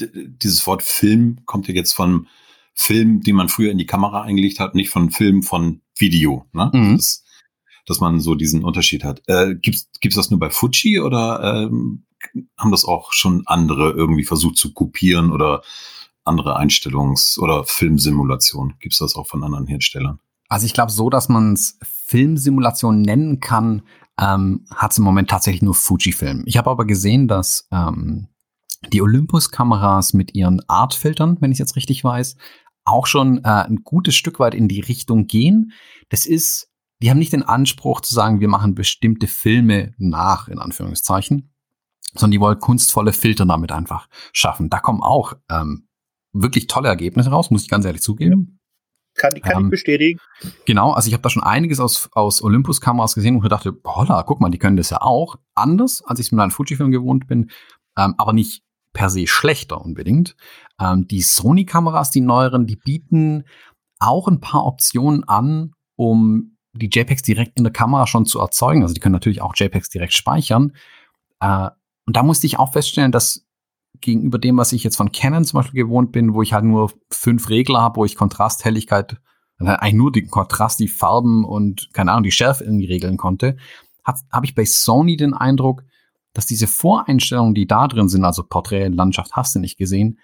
[0.00, 2.28] dieses Wort Film kommt ja jetzt von
[2.74, 6.46] Film, die man früher in die Kamera eingelegt hat, nicht von Film von Video.
[6.52, 6.70] Ne?
[6.72, 6.96] Mhm.
[6.96, 7.24] Das,
[7.88, 9.22] dass man so diesen Unterschied hat.
[9.26, 12.04] Äh, gibt's gibt's das nur bei Fuji oder ähm,
[12.56, 15.62] haben das auch schon andere irgendwie versucht zu kopieren oder
[16.24, 18.74] andere Einstellungs- oder Filmsimulationen?
[18.80, 20.18] Gibt's das auch von anderen Herstellern?
[20.48, 23.82] Also ich glaube so, dass man es Filmsimulation nennen kann,
[24.20, 26.42] ähm, hat es im Moment tatsächlich nur Fujifilm.
[26.46, 28.28] Ich habe aber gesehen, dass ähm,
[28.92, 32.36] die Olympus-Kameras mit ihren Artfiltern, wenn ich jetzt richtig weiß,
[32.84, 35.72] auch schon äh, ein gutes Stück weit in die Richtung gehen.
[36.08, 36.67] Das ist,
[37.00, 41.52] die haben nicht den Anspruch zu sagen, wir machen bestimmte Filme nach, in Anführungszeichen,
[42.14, 44.70] sondern die wollen kunstvolle Filter damit einfach schaffen.
[44.70, 45.88] Da kommen auch ähm,
[46.32, 48.58] wirklich tolle Ergebnisse raus, muss ich ganz ehrlich zugeben.
[49.14, 50.20] Kann, kann ähm, ich bestätigen.
[50.64, 54.40] Genau, also ich habe da schon einiges aus, aus Olympus-Kameras gesehen und dachte, holla, guck
[54.40, 55.36] mal, die können das ja auch.
[55.54, 57.50] Anders, als ich es mit einem Fujifilm gewohnt bin,
[57.96, 60.36] ähm, aber nicht per se schlechter unbedingt.
[60.80, 63.44] Ähm, die Sony-Kameras, die neueren, die bieten
[63.98, 68.82] auch ein paar Optionen an, um die JPEGs direkt in der Kamera schon zu erzeugen.
[68.82, 70.72] Also die können natürlich auch JPEGs direkt speichern.
[71.40, 71.70] Äh,
[72.06, 73.46] und da musste ich auch feststellen, dass
[74.00, 76.92] gegenüber dem, was ich jetzt von Canon zum Beispiel gewohnt bin, wo ich halt nur
[77.10, 79.16] fünf Regler habe, wo ich Kontrast, Helligkeit,
[79.58, 83.56] also eigentlich nur den Kontrast, die Farben und keine Ahnung, die Schärfe irgendwie regeln konnte,
[84.04, 85.84] habe ich bei Sony den Eindruck,
[86.32, 90.18] dass diese Voreinstellungen, die da drin sind, also Porträt, Landschaft, hast du nicht gesehen,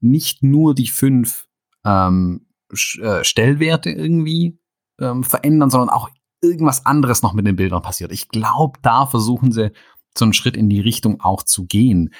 [0.00, 1.46] nicht nur die fünf
[1.84, 2.46] ähm,
[3.00, 4.58] äh, Stellwerte irgendwie
[5.00, 6.08] ähm, verändern, sondern auch
[6.40, 8.12] irgendwas anderes noch mit den Bildern passiert.
[8.12, 9.72] Ich glaube, da versuchen sie
[10.16, 12.12] so einen Schritt in die Richtung auch zu gehen.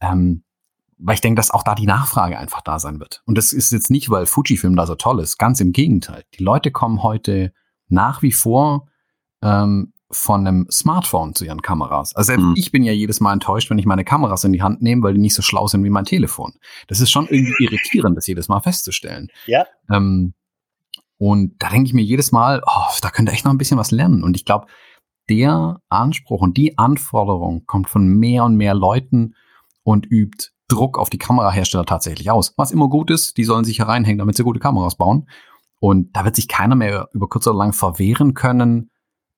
[0.00, 0.42] Ähm,
[0.98, 3.22] weil ich denke, dass auch da die Nachfrage einfach da sein wird.
[3.24, 5.38] Und das ist jetzt nicht, weil Fujifilm da so toll ist.
[5.38, 6.24] Ganz im Gegenteil.
[6.38, 7.52] Die Leute kommen heute
[7.88, 8.86] nach wie vor
[9.42, 12.14] ähm, von einem Smartphone zu ihren Kameras.
[12.16, 12.54] Also mhm.
[12.56, 15.14] ich bin ja jedes Mal enttäuscht, wenn ich meine Kameras in die Hand nehme, weil
[15.14, 16.52] die nicht so schlau sind wie mein Telefon.
[16.88, 19.28] Das ist schon irgendwie irritierend, das jedes Mal festzustellen.
[19.46, 19.64] Ja.
[19.90, 20.34] Ähm,
[21.20, 23.92] und da denke ich mir jedes Mal, oh, da könnte echt noch ein bisschen was
[23.92, 24.24] lernen.
[24.24, 24.66] Und ich glaube,
[25.28, 29.34] der Anspruch und die Anforderung kommt von mehr und mehr Leuten,
[29.82, 32.54] und übt Druck auf die Kamerahersteller tatsächlich aus.
[32.56, 35.28] Was immer gut ist, die sollen sich hereinhängen, damit sie gute Kameras bauen.
[35.80, 38.90] Und da wird sich keiner mehr über kurz oder lang verwehren können,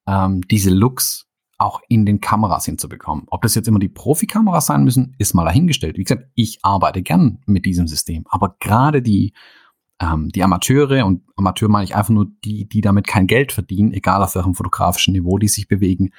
[0.07, 3.25] ähm, diese Looks auch in den Kameras hinzubekommen.
[3.29, 5.97] Ob das jetzt immer die Profikameras sein müssen, ist mal dahingestellt.
[5.97, 9.33] Wie gesagt, ich arbeite gern mit diesem System, aber gerade die
[10.01, 13.93] ähm, die Amateure und Amateur meine ich einfach nur die, die damit kein Geld verdienen,
[13.93, 16.11] egal auf welchem fotografischen Niveau die sich bewegen,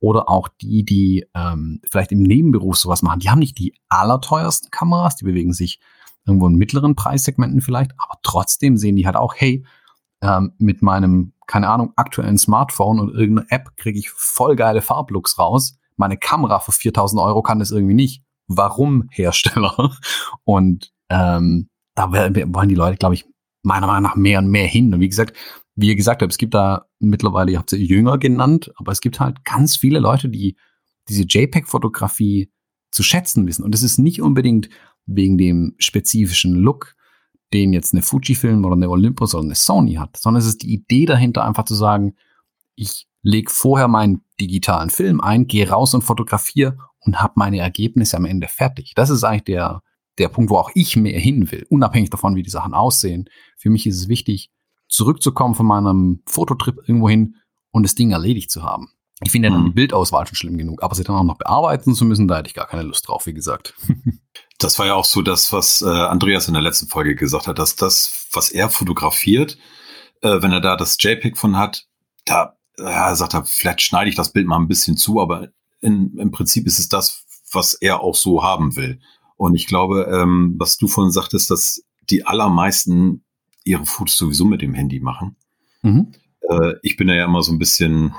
[0.00, 4.70] oder auch die, die ähm, vielleicht im Nebenberuf sowas machen, die haben nicht die allerteuersten
[4.70, 5.80] Kameras, die bewegen sich
[6.24, 9.64] irgendwo in mittleren Preissegmenten vielleicht, aber trotzdem sehen die halt auch, hey,
[10.20, 15.38] ähm, mit meinem, keine Ahnung, aktuellen Smartphone und irgendeiner App kriege ich voll geile Farblooks
[15.38, 15.78] raus.
[15.96, 18.22] Meine Kamera für 4000 Euro kann das irgendwie nicht.
[18.46, 19.96] Warum Hersteller?
[20.44, 23.26] Und ähm, da wollen die Leute, glaube ich,
[23.62, 24.94] meiner Meinung nach mehr und mehr hin.
[24.94, 25.36] Und wie gesagt,
[25.74, 29.00] wie ihr gesagt habt, es gibt da mittlerweile, ihr habt sie jünger genannt, aber es
[29.00, 30.56] gibt halt ganz viele Leute, die
[31.08, 32.52] diese JPEG-Fotografie
[32.92, 33.64] zu schätzen wissen.
[33.64, 34.68] Und es ist nicht unbedingt
[35.06, 36.94] wegen dem spezifischen Look,
[37.52, 40.72] den jetzt eine Fujifilm oder eine Olympus oder eine Sony hat, sondern es ist die
[40.72, 42.14] Idee dahinter, einfach zu sagen,
[42.76, 48.16] ich lege vorher meinen digitalen Film ein, gehe raus und fotografiere und habe meine Ergebnisse
[48.16, 48.92] am Ende fertig.
[48.94, 49.82] Das ist eigentlich der,
[50.18, 53.28] der Punkt, wo auch ich mehr hin will, unabhängig davon, wie die Sachen aussehen.
[53.56, 54.50] Für mich ist es wichtig,
[54.88, 57.36] zurückzukommen von meinem Fototrip irgendwo hin
[57.70, 58.90] und das Ding erledigt zu haben.
[59.22, 59.74] Ich finde ja dann die hm.
[59.74, 62.54] Bildauswahl schon schlimm genug, aber sie dann auch noch bearbeiten zu müssen, da hätte ich
[62.54, 63.74] gar keine Lust drauf, wie gesagt.
[64.60, 67.60] Das war ja auch so das, was äh, Andreas in der letzten Folge gesagt hat,
[67.60, 69.56] dass das, was er fotografiert,
[70.20, 71.86] äh, wenn er da das JPEG von hat,
[72.24, 75.50] da ja, sagt er, vielleicht schneide ich das Bild mal ein bisschen zu, aber
[75.80, 79.00] in, im Prinzip ist es das, was er auch so haben will.
[79.38, 83.24] Und ich glaube, ähm, was du vorhin sagtest, dass die allermeisten
[83.64, 85.36] ihre Fotos sowieso mit dem Handy machen.
[85.82, 86.12] Mhm.
[86.42, 88.14] Äh, ich bin ja immer so ein bisschen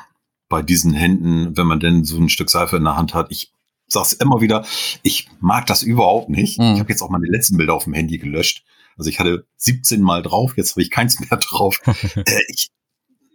[0.48, 3.28] bei diesen Händen, wenn man denn so ein Stück Seife in der Hand hat.
[3.32, 3.52] Ich
[3.88, 4.66] sag's immer wieder,
[5.04, 6.58] ich mag das überhaupt nicht.
[6.58, 6.74] Mhm.
[6.74, 8.64] Ich habe jetzt auch meine letzten Bilder auf dem Handy gelöscht.
[8.98, 11.82] Also ich hatte 17 Mal drauf, jetzt habe ich keins mehr drauf.
[11.86, 12.70] äh, ich,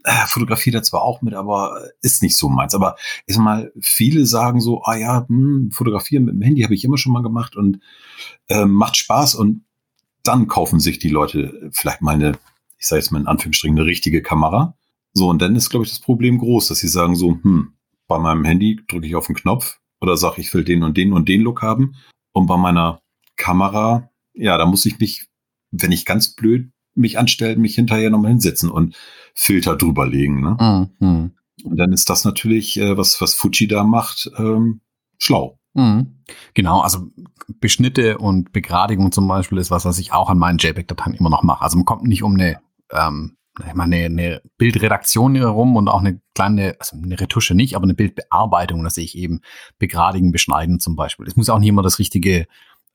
[0.05, 2.75] äh, fotografiert er zwar auch mit, aber ist nicht so meins.
[2.75, 6.75] Aber ich sag mal, viele sagen so, ah ja, hm, fotografieren mit dem Handy habe
[6.75, 7.81] ich immer schon mal gemacht und
[8.49, 9.65] äh, macht Spaß und
[10.23, 12.39] dann kaufen sich die Leute vielleicht mal eine,
[12.79, 14.77] ich sage jetzt mal in Anführungsstrichen, eine richtige Kamera.
[15.15, 17.73] So, und dann ist, glaube ich, das Problem groß, dass sie sagen so, hm,
[18.07, 21.13] bei meinem Handy drücke ich auf den Knopf oder sage, ich will den und den
[21.15, 21.97] und den Look haben.
[22.33, 23.01] Und bei meiner
[23.37, 25.29] Kamera, ja, da muss ich mich,
[25.71, 28.97] wenn ich ganz blöd mich anstellen, mich hinterher nochmal hinsetzen und
[29.35, 30.41] Filter drüberlegen.
[30.41, 30.91] Ne?
[31.01, 31.33] Mhm.
[31.65, 34.81] Und dann ist das natürlich, äh, was, was Fuji da macht, ähm,
[35.19, 35.59] schlau.
[35.75, 36.23] Mhm.
[36.55, 37.09] Genau, also
[37.61, 41.43] Beschnitte und Begradigung zum Beispiel ist was, was ich auch an meinen JPEG-Dateien immer noch
[41.43, 41.63] mache.
[41.63, 46.01] Also man kommt nicht um eine, ähm, ich meine, eine, eine Bildredaktion herum und auch
[46.01, 49.41] eine kleine, also eine Retusche nicht, aber eine Bildbearbeitung, da sehe ich eben
[49.79, 51.27] begradigen, beschneiden zum Beispiel.
[51.27, 52.47] Es muss auch nicht immer das richtige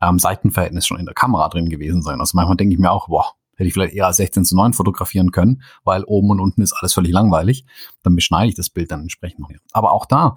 [0.02, 2.20] ähm, Seitenverhältnis schon in der Kamera drin gewesen sein.
[2.20, 5.32] Also manchmal denke ich mir auch, boah, hätte ich vielleicht eher 16 zu 9 fotografieren
[5.32, 7.66] können, weil oben und unten ist alles völlig langweilig.
[8.04, 9.52] Dann beschneide ich das Bild dann entsprechend noch.
[9.72, 10.36] Aber auch da,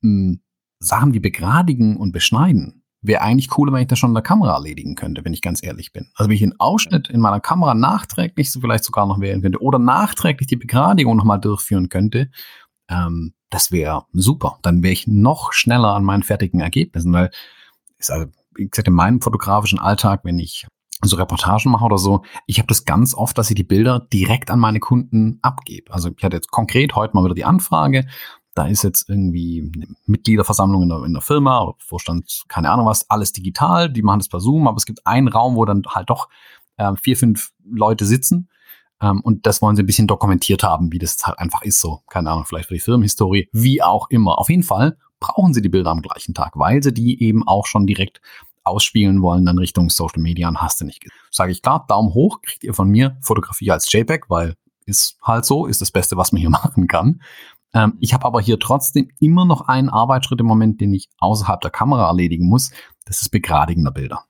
[0.00, 0.40] mh, hm,
[0.78, 4.54] Sachen wie begradigen und beschneiden, wäre eigentlich cooler, wenn ich das schon in der Kamera
[4.54, 6.10] erledigen könnte, wenn ich ganz ehrlich bin.
[6.14, 9.60] Also wenn ich den Ausschnitt in meiner Kamera nachträglich so vielleicht sogar noch wählen könnte
[9.60, 12.30] oder nachträglich die Begradigung nochmal durchführen könnte,
[12.88, 14.58] ähm, das wäre super.
[14.62, 17.30] Dann wäre ich noch schneller an meinen fertigen Ergebnissen, weil
[17.98, 20.66] ist also, wie gesagt, in meinem fotografischen Alltag, wenn ich
[21.08, 24.50] so Reportagen mache oder so, ich habe das ganz oft, dass ich die Bilder direkt
[24.50, 25.92] an meine Kunden abgebe.
[25.92, 28.06] Also ich hatte jetzt konkret heute mal wieder die Anfrage,
[28.54, 32.86] da ist jetzt irgendwie eine Mitgliederversammlung in der, in der Firma oder Vorstand, keine Ahnung
[32.86, 35.82] was, alles digital, die machen das per Zoom, aber es gibt einen Raum, wo dann
[35.88, 36.28] halt doch
[36.76, 38.48] äh, vier, fünf Leute sitzen
[39.02, 42.02] ähm, und das wollen sie ein bisschen dokumentiert haben, wie das halt einfach ist so.
[42.08, 44.38] Keine Ahnung, vielleicht für die Firmenhistorie, wie auch immer.
[44.38, 47.66] Auf jeden Fall brauchen sie die Bilder am gleichen Tag, weil sie die eben auch
[47.66, 48.20] schon direkt
[48.64, 51.06] ausspielen wollen, dann Richtung Social Media und hast du nicht.
[51.30, 54.54] Sage ich klar, Daumen hoch, kriegt ihr von mir Fotografie als JPEG, weil
[54.86, 57.22] ist halt so, ist das Beste, was man hier machen kann.
[57.74, 61.60] Ähm, ich habe aber hier trotzdem immer noch einen Arbeitsschritt im Moment, den ich außerhalb
[61.60, 62.70] der Kamera erledigen muss.
[63.04, 64.24] Das ist Begradigen der Bilder.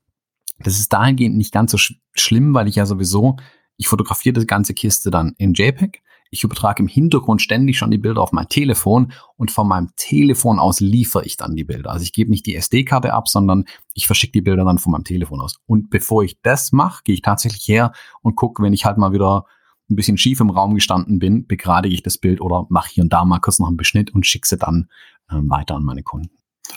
[0.58, 3.36] Das ist dahingehend nicht ganz so sch schlimm, weil ich ja sowieso,
[3.76, 6.02] ich fotografiere die ganze Kiste dann in JPEG.
[6.34, 10.58] Ich übertrage im Hintergrund ständig schon die Bilder auf mein Telefon und von meinem Telefon
[10.58, 11.90] aus liefere ich dann die Bilder.
[11.90, 15.04] Also ich gebe nicht die SD-Karte ab, sondern ich verschicke die Bilder dann von meinem
[15.04, 15.58] Telefon aus.
[15.66, 17.92] Und bevor ich das mache, gehe ich tatsächlich her
[18.22, 19.44] und gucke, wenn ich halt mal wieder
[19.90, 23.12] ein bisschen schief im Raum gestanden bin, begradige ich das Bild oder mache hier und
[23.12, 24.88] da mal kurz noch einen Beschnitt und schicke sie dann
[25.28, 26.30] äh, weiter an meine Kunden.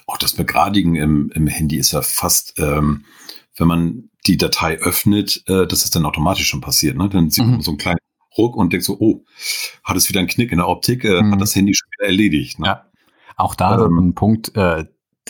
[0.05, 3.05] Auch das Begradigen im, im Handy ist ja fast, ähm,
[3.55, 6.97] wenn man die Datei öffnet, äh, das ist dann automatisch schon passiert.
[6.97, 7.07] Ne?
[7.07, 7.61] Dann sieht man mhm.
[7.61, 7.99] so einen kleinen
[8.37, 9.23] Ruck und denkt so, oh,
[9.83, 11.33] hat es wieder einen Knick in der Optik, äh, mhm.
[11.33, 12.59] hat das Handy schon wieder erledigt.
[12.59, 12.67] Ne?
[12.67, 12.85] Ja.
[13.37, 14.85] Auch da ähm, ein Punkt, äh,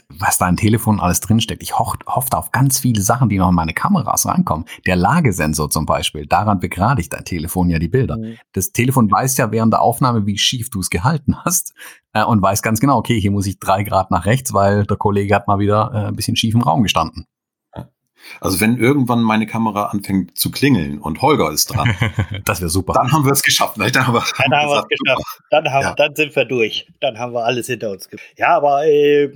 [0.10, 1.64] was da im Telefon alles drinsteckt.
[1.64, 4.66] Ich ho hoffe auf ganz viele Sachen, die noch in meine Kameras reinkommen.
[4.86, 8.18] Der Lagesensor zum Beispiel, daran begradigt dein Telefon ja die Bilder.
[8.18, 8.38] Mhm.
[8.54, 11.74] Das Telefon weiß ja während der Aufnahme, wie schief du es gehalten hast
[12.14, 14.98] äh, und weiß ganz genau, okay, hier muss ich drei Grad nach rechts, weil der
[14.98, 17.28] Kollege hat mal wieder äh, ein bisschen schief im Raum gestanden.
[18.42, 21.96] Also wenn irgendwann meine Kamera anfängt zu klingeln und Holger ist dran,
[22.46, 22.94] das wäre super.
[22.94, 23.78] Dann haben wir es geschafft.
[23.78, 23.92] Ne?
[23.92, 25.42] Dann haben wir, dann haben wir es geschafft.
[25.50, 25.94] Dann, haben, ja.
[25.96, 26.88] dann sind wir durch.
[27.00, 28.10] Dann haben wir alles hinter uns.
[28.38, 29.32] Ja, aber äh,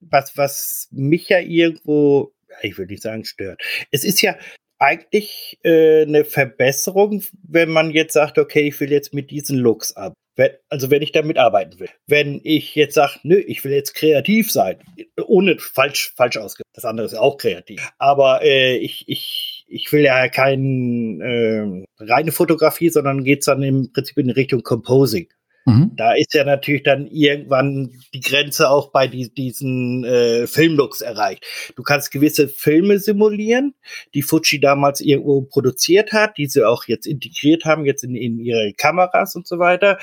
[0.00, 3.60] was, was mich ja irgendwo, ich würde nicht sagen stört.
[3.90, 4.36] Es ist ja
[4.78, 9.96] eigentlich äh, eine Verbesserung, wenn man jetzt sagt, okay, ich will jetzt mit diesen Looks
[9.96, 10.14] ab.
[10.36, 11.88] Wenn, also wenn ich damit arbeiten will.
[12.06, 14.78] Wenn ich jetzt sage, nö, ich will jetzt kreativ sein,
[15.26, 16.70] ohne falsch, falsch ausgedrückt.
[16.74, 17.92] Das andere ist auch kreativ.
[17.98, 23.92] Aber äh, ich, ich, ich will ja keine äh, reine Fotografie, sondern geht's dann im
[23.92, 25.28] Prinzip in Richtung Composing.
[25.66, 25.92] Mhm.
[25.96, 31.44] Da ist ja natürlich dann irgendwann die Grenze auch bei die, diesen äh, Filmlooks erreicht.
[31.74, 33.74] Du kannst gewisse Filme simulieren,
[34.12, 38.38] die Fuji damals irgendwo produziert hat, die sie auch jetzt integriert haben, jetzt in, in
[38.38, 39.98] ihre Kameras und so weiter.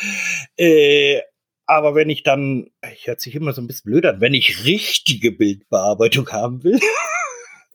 [0.57, 1.21] Äh,
[1.67, 4.65] aber wenn ich dann, ich hört sich immer so ein bisschen blöd an, wenn ich
[4.65, 6.79] richtige Bildbearbeitung haben will,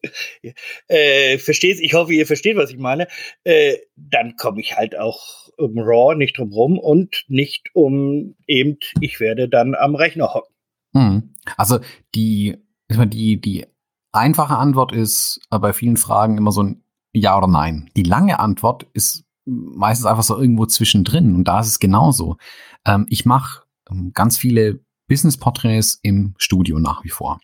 [0.89, 3.07] äh, versteht, ich hoffe, ihr versteht, was ich meine,
[3.45, 8.79] äh, dann komme ich halt auch um Raw nicht drum rum und nicht um eben,
[9.01, 10.55] ich werde dann am Rechner hocken.
[10.95, 11.35] Hm.
[11.57, 11.79] Also
[12.15, 12.57] die,
[12.91, 13.67] die, die
[14.13, 17.91] einfache Antwort ist äh, bei vielen Fragen immer so ein Ja oder Nein.
[17.97, 22.37] Die lange Antwort ist meistens einfach so irgendwo zwischendrin und da ist es genauso.
[22.85, 27.41] Ähm, ich mache ähm, ganz viele Business-Porträts im Studio nach wie vor.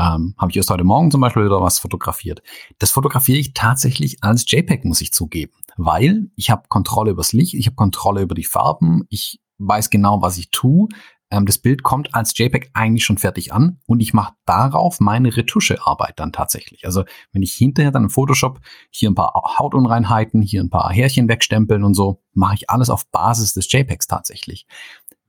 [0.00, 2.42] Ähm, Habe ich erst heute Morgen zum Beispiel wieder was fotografiert.
[2.78, 7.52] Das fotografiere ich tatsächlich als JPEG, muss ich zugeben, weil ich habe Kontrolle übers Licht,
[7.52, 10.88] ich habe Kontrolle über die Farben, ich weiß genau, was ich tue.
[11.30, 15.36] ähm, das Bild kommt als JPEG eigentlich schon fertig an und ich mache darauf meine
[15.36, 16.86] Retuschearbeit dann tatsächlich.
[16.86, 18.60] Also wenn ich hinterher dann im Photoshop
[18.90, 23.10] hier ein paar Hautunreinheiten, hier ein paar Härchen wegstempeln und so, mache ich alles auf
[23.10, 24.66] Basis des JPEGs tatsächlich.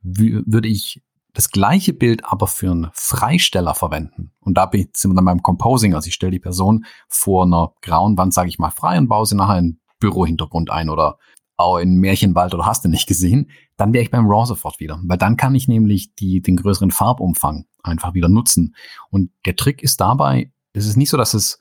[0.01, 1.01] Würde ich
[1.33, 4.31] das gleiche Bild aber für einen Freisteller verwenden.
[4.41, 5.95] Und da sind wir dann beim Composing.
[5.95, 9.25] Also ich stelle die Person vor einer grauen Wand, sage ich mal, frei und baue
[9.25, 11.17] sie nachher in Bürohintergrund ein oder
[11.57, 14.99] auch in Märchenwald oder hast du nicht gesehen, dann wäre ich beim RAW sofort wieder.
[15.03, 18.75] Weil dann kann ich nämlich die, den größeren Farbumfang einfach wieder nutzen.
[19.09, 21.59] Und der Trick ist dabei, es ist nicht so, dass es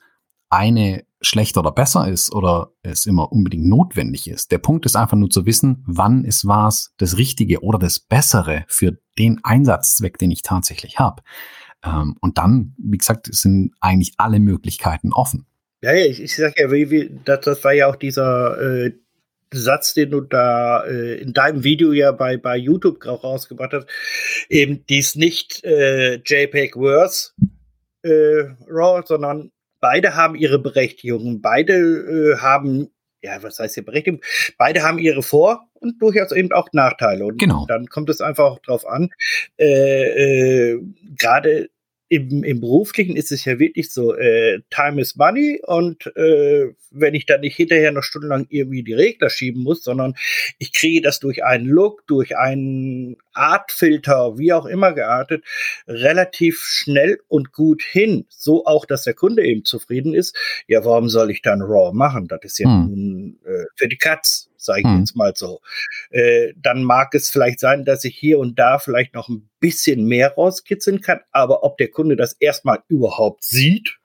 [0.49, 4.51] eine schlechter oder besser ist oder es immer unbedingt notwendig ist.
[4.51, 8.65] Der Punkt ist einfach nur zu wissen, wann ist was das Richtige oder das Bessere
[8.67, 11.21] für den Einsatzzweck, den ich tatsächlich habe.
[11.83, 15.45] Ähm, und dann, wie gesagt, sind eigentlich alle Möglichkeiten offen.
[15.81, 18.91] Ja, ich, ich sag ja, wie, wie, das, das war ja auch dieser äh,
[19.53, 23.87] Satz, den du da äh, in deinem Video ja bei, bei YouTube auch rausgebracht hast,
[24.49, 27.31] eben dies nicht äh, JPEG Worse
[28.03, 29.51] äh, RAW, sondern
[29.81, 32.89] beide haben ihre Berechtigung, beide äh, haben,
[33.21, 34.21] ja, was heißt hier Berechtigung?
[34.57, 37.25] Beide haben ihre Vor- und durchaus eben auch Nachteile.
[37.25, 37.65] Und genau.
[37.67, 39.09] dann kommt es einfach auch drauf an,
[39.57, 40.81] äh, äh,
[41.17, 41.69] gerade
[42.11, 47.13] im, im Beruflichen ist es ja wirklich so, äh, Time is Money und äh, wenn
[47.13, 50.15] ich dann nicht hinterher noch stundenlang irgendwie die Regler schieben muss, sondern
[50.57, 55.45] ich kriege das durch einen Look, durch einen Artfilter, wie auch immer geartet,
[55.87, 58.25] relativ schnell und gut hin.
[58.27, 60.35] So auch, dass der Kunde eben zufrieden ist.
[60.67, 62.27] Ja, warum soll ich dann RAW machen?
[62.27, 62.89] Das ist ja hm.
[62.89, 64.99] nun äh, für die Katz sage ich hm.
[64.99, 65.61] jetzt mal so.
[66.09, 70.05] Äh, dann mag es vielleicht sein, dass ich hier und da vielleicht noch ein bisschen
[70.05, 73.97] mehr rauskitzeln kann, aber ob der Kunde das erstmal überhaupt sieht,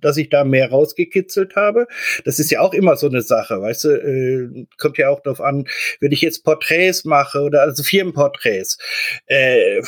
[0.00, 1.86] dass ich da mehr rausgekitzelt habe.
[2.24, 5.40] Das ist ja auch immer so eine Sache, weißt du, äh, kommt ja auch darauf
[5.40, 5.66] an,
[6.00, 8.78] wenn ich jetzt Porträts mache oder also Firmenporträts,
[9.26, 9.80] äh,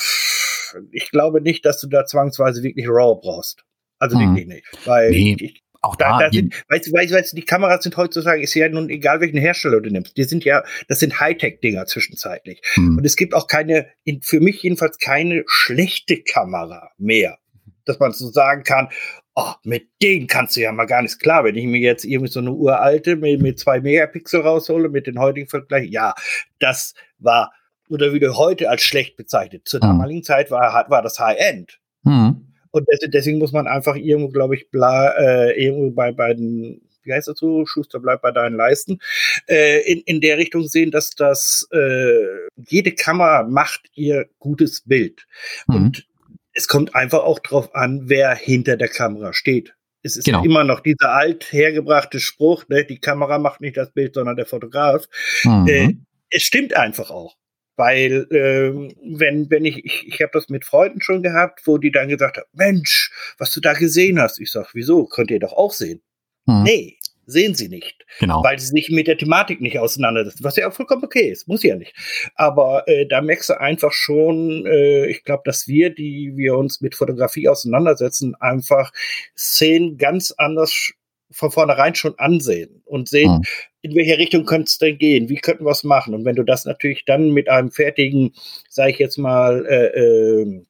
[0.92, 3.64] ich glaube nicht, dass du da zwangsweise wirklich RAW brauchst.
[3.98, 4.30] Also hm.
[4.30, 4.66] wirklich nicht.
[4.86, 5.36] Weil nee.
[5.38, 8.68] ich, auch da, da, sind, weißt du, weißt, weißt, die Kameras sind heutzutage, ist ja
[8.68, 12.60] nun egal welchen Hersteller du nimmst, die sind ja, das sind Hightech-Dinger zwischenzeitlich.
[12.74, 12.98] Hm.
[12.98, 13.86] Und es gibt auch keine,
[14.20, 17.38] für mich jedenfalls keine schlechte Kamera mehr.
[17.86, 18.88] Dass man so sagen kann,
[19.34, 21.44] oh, mit denen kannst du ja mal gar nichts klar.
[21.44, 25.18] Wenn ich mir jetzt irgendwie so eine uralte mit, mit zwei Megapixel raushole, mit den
[25.18, 26.14] heutigen Vergleich, ja,
[26.58, 27.52] das war,
[27.88, 29.66] oder wie du heute als schlecht bezeichnet.
[29.66, 29.88] Zur hm.
[29.88, 31.80] damaligen Zeit war, war das High-End.
[32.04, 32.49] Hm.
[32.70, 37.12] Und deswegen muss man einfach irgendwo, glaube ich, bla, äh, irgendwo bei, bei den, wie
[37.12, 39.00] heißt das so, Schuster bleibt bei deinen Leisten,
[39.48, 45.26] äh, in, in der Richtung sehen, dass das äh, jede Kamera macht ihr gutes Bild.
[45.66, 45.74] Mhm.
[45.74, 46.06] Und
[46.52, 49.74] es kommt einfach auch drauf an, wer hinter der Kamera steht.
[50.02, 50.44] Es ist genau.
[50.44, 54.46] immer noch dieser alt hergebrachte Spruch, ne, die Kamera macht nicht das Bild, sondern der
[54.46, 55.06] Fotograf.
[55.44, 55.66] Mhm.
[55.68, 55.94] Äh,
[56.30, 57.36] es stimmt einfach auch.
[57.80, 61.90] Weil ähm, wenn, wenn ich, ich, ich habe das mit Freunden schon gehabt, wo die
[61.90, 64.38] dann gesagt haben, Mensch, was du da gesehen hast.
[64.38, 65.06] Ich sag, wieso?
[65.06, 66.02] Könnt ihr doch auch sehen.
[66.46, 66.62] Hm.
[66.64, 68.04] Nee, sehen sie nicht.
[68.18, 68.44] Genau.
[68.44, 71.62] Weil sie sich mit der Thematik nicht auseinandersetzen, was ja auch vollkommen okay ist, muss
[71.62, 71.94] ja nicht.
[72.34, 76.82] Aber äh, da merkst du einfach schon, äh, ich glaube, dass wir, die wir uns
[76.82, 78.92] mit Fotografie auseinandersetzen, einfach
[79.34, 80.92] Szenen ganz anders
[81.30, 83.42] von vornherein schon ansehen und sehen, mhm.
[83.82, 86.14] in welche Richtung könnte es denn gehen, wie könnten wir es machen.
[86.14, 88.32] Und wenn du das natürlich dann mit einem fertigen,
[88.68, 90.64] sage ich jetzt mal, äh, äh,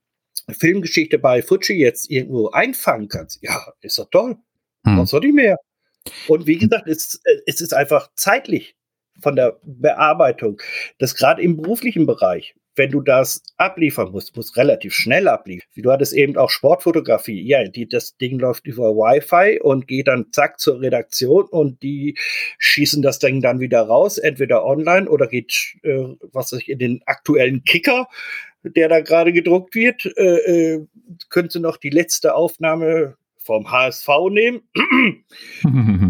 [0.53, 4.37] Filmgeschichte bei Fuji jetzt irgendwo einfangen kannst, ja, ist doch toll.
[4.85, 4.99] Mhm.
[4.99, 5.57] Was soll ich mehr?
[6.29, 8.75] Und wie gesagt, es, es ist einfach zeitlich
[9.20, 10.61] von der Bearbeitung,
[10.99, 15.68] das gerade im beruflichen Bereich wenn du das abliefern musst, musst relativ schnell abliefern.
[15.76, 17.46] Du hattest eben auch Sportfotografie.
[17.46, 22.16] Ja, die, das Ding läuft über Wi-Fi und geht dann zack zur Redaktion und die
[22.56, 26.78] schießen das Ding dann wieder raus, entweder online oder geht, äh, was weiß ich, in
[26.78, 28.08] den aktuellen Kicker,
[28.62, 30.06] der da gerade gedruckt wird.
[30.16, 30.86] Äh, äh,
[31.28, 34.62] könnte noch die letzte Aufnahme vom HSV nehmen.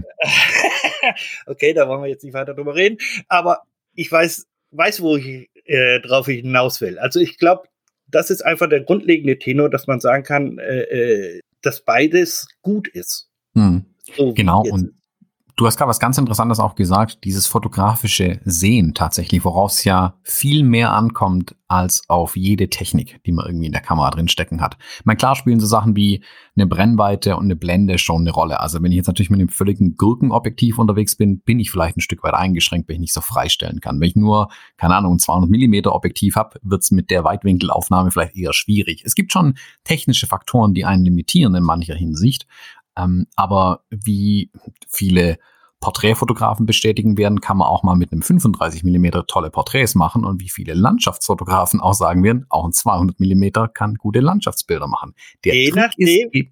[1.47, 2.99] okay, da wollen wir jetzt nicht weiter drüber reden.
[3.27, 3.63] Aber
[3.97, 6.99] ich weiß, weiß, wo ich äh, drauf hinaus will.
[6.99, 7.65] Also ich glaube,
[8.09, 12.89] das ist einfach der grundlegende Tenor, dass man sagen kann, äh, äh dass beides gut
[12.89, 13.29] ist.
[13.55, 13.85] Hm.
[14.17, 14.95] So genau, und
[15.61, 20.63] Du hast gerade was ganz Interessantes auch gesagt, dieses fotografische Sehen tatsächlich, woraus ja viel
[20.63, 24.79] mehr ankommt als auf jede Technik, die man irgendwie in der Kamera drin stecken hat.
[25.05, 26.25] Mein klar spielen so Sachen wie
[26.57, 28.59] eine Brennweite und eine Blende schon eine Rolle.
[28.59, 32.01] Also wenn ich jetzt natürlich mit einem völligen Gurkenobjektiv unterwegs bin, bin ich vielleicht ein
[32.01, 34.01] Stück weit eingeschränkt, wenn ich nicht so freistellen kann.
[34.01, 34.49] Wenn ich nur,
[34.79, 39.03] keine Ahnung, ein 200 Millimeter Objektiv habe, wird es mit der Weitwinkelaufnahme vielleicht eher schwierig.
[39.05, 42.47] Es gibt schon technische Faktoren, die einen limitieren in mancher Hinsicht.
[43.05, 44.51] Ähm, aber wie
[44.89, 45.39] viele
[45.81, 50.41] Porträtfotografen bestätigen werden, kann man auch mal mit einem 35 Millimeter tolle Porträts machen und
[50.41, 55.15] wie viele Landschaftsfotografen auch sagen werden, auch ein 200 Millimeter kann gute Landschaftsbilder machen.
[55.45, 56.29] Der Je Trick, nachdem.
[56.33, 56.49] ist,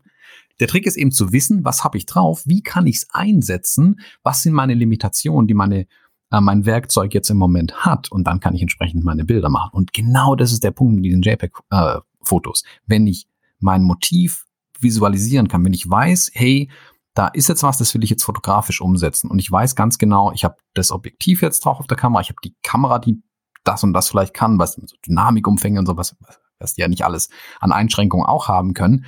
[0.61, 4.01] der Trick ist eben zu wissen, was habe ich drauf, wie kann ich es einsetzen,
[4.22, 5.86] was sind meine Limitationen, die meine
[6.30, 9.70] äh, mein Werkzeug jetzt im Moment hat und dann kann ich entsprechend meine Bilder machen.
[9.72, 12.62] Und genau das ist der Punkt mit diesen JPEG-Fotos.
[12.62, 13.26] Äh, Wenn ich
[13.61, 14.44] mein Motiv
[14.80, 16.70] visualisieren kann, wenn ich weiß, hey,
[17.14, 20.32] da ist jetzt was, das will ich jetzt fotografisch umsetzen und ich weiß ganz genau,
[20.32, 23.22] ich habe das Objektiv jetzt drauf auf der Kamera, ich habe die Kamera, die
[23.64, 26.16] das und das vielleicht kann, was so Dynamikumfänge und sowas,
[26.58, 27.28] was die ja nicht alles
[27.60, 29.04] an Einschränkungen auch haben können.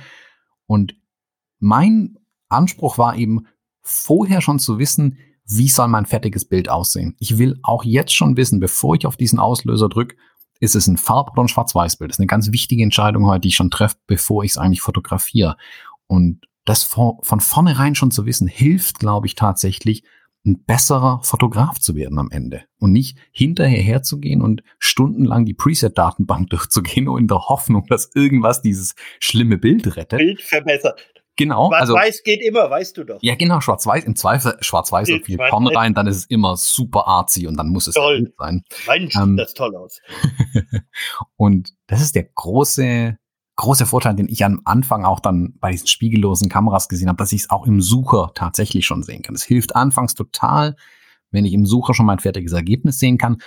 [0.67, 0.95] Und
[1.59, 2.17] mein
[2.49, 3.47] Anspruch war eben,
[3.81, 7.15] vorher schon zu wissen, wie soll mein fertiges Bild aussehen.
[7.19, 10.15] Ich will auch jetzt schon wissen, bevor ich auf diesen Auslöser drücke,
[10.61, 12.11] ist es ein Farb- oder ein Schwarz-Weiß-Bild.
[12.11, 14.81] Das ist eine ganz wichtige Entscheidung heute, die ich schon treffe, bevor ich es eigentlich
[14.81, 15.57] fotografiere.
[16.07, 20.03] Und das von, von vornherein schon zu wissen, hilft, glaube ich, tatsächlich,
[20.43, 22.63] ein besserer Fotograf zu werden am Ende.
[22.79, 28.61] Und nicht hinterher herzugehen und stundenlang die Preset-Datenbank durchzugehen, nur in der Hoffnung, dass irgendwas
[28.61, 30.19] dieses schlimme Bild rettet.
[30.19, 30.99] Bild verbessert.
[31.37, 31.69] Genau.
[31.69, 33.19] Schwarz-Weiß also, geht immer, weißt du doch.
[33.21, 34.03] Ja, genau, Schwarz-Weiß.
[34.03, 37.69] Im Zweifel Schwarz-Weiß und viel Korn rein, dann ist es immer super artsy und dann
[37.69, 38.25] muss es toll.
[38.25, 38.63] gut sein.
[38.87, 40.01] Mensch, ähm, das toll aus.
[41.37, 43.17] und das ist der große,
[43.55, 47.31] große Vorteil, den ich am Anfang auch dann bei diesen spiegellosen Kameras gesehen habe, dass
[47.31, 49.35] ich es auch im Sucher tatsächlich schon sehen kann.
[49.35, 50.75] Es hilft anfangs total,
[51.31, 53.37] wenn ich im Sucher schon mein fertiges Ergebnis sehen kann.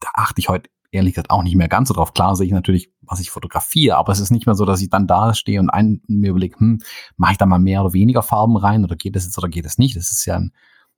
[0.00, 2.14] Da achte ich heute ehrlich gesagt auch nicht mehr ganz so drauf.
[2.14, 4.90] Klar sehe ich natürlich, was ich fotografiere, aber es ist nicht mehr so, dass ich
[4.90, 6.80] dann da stehe und ein, mir überlege, hm,
[7.16, 9.64] mache ich da mal mehr oder weniger Farben rein oder geht das jetzt oder geht
[9.64, 9.96] das nicht?
[9.96, 10.52] Das ist ja ein,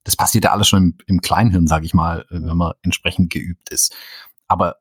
[0.04, 3.32] das passiert ja alles schon im, im Kleinhirn, sage ich mal, äh, wenn man entsprechend
[3.32, 3.94] geübt ist.
[4.46, 4.76] Aber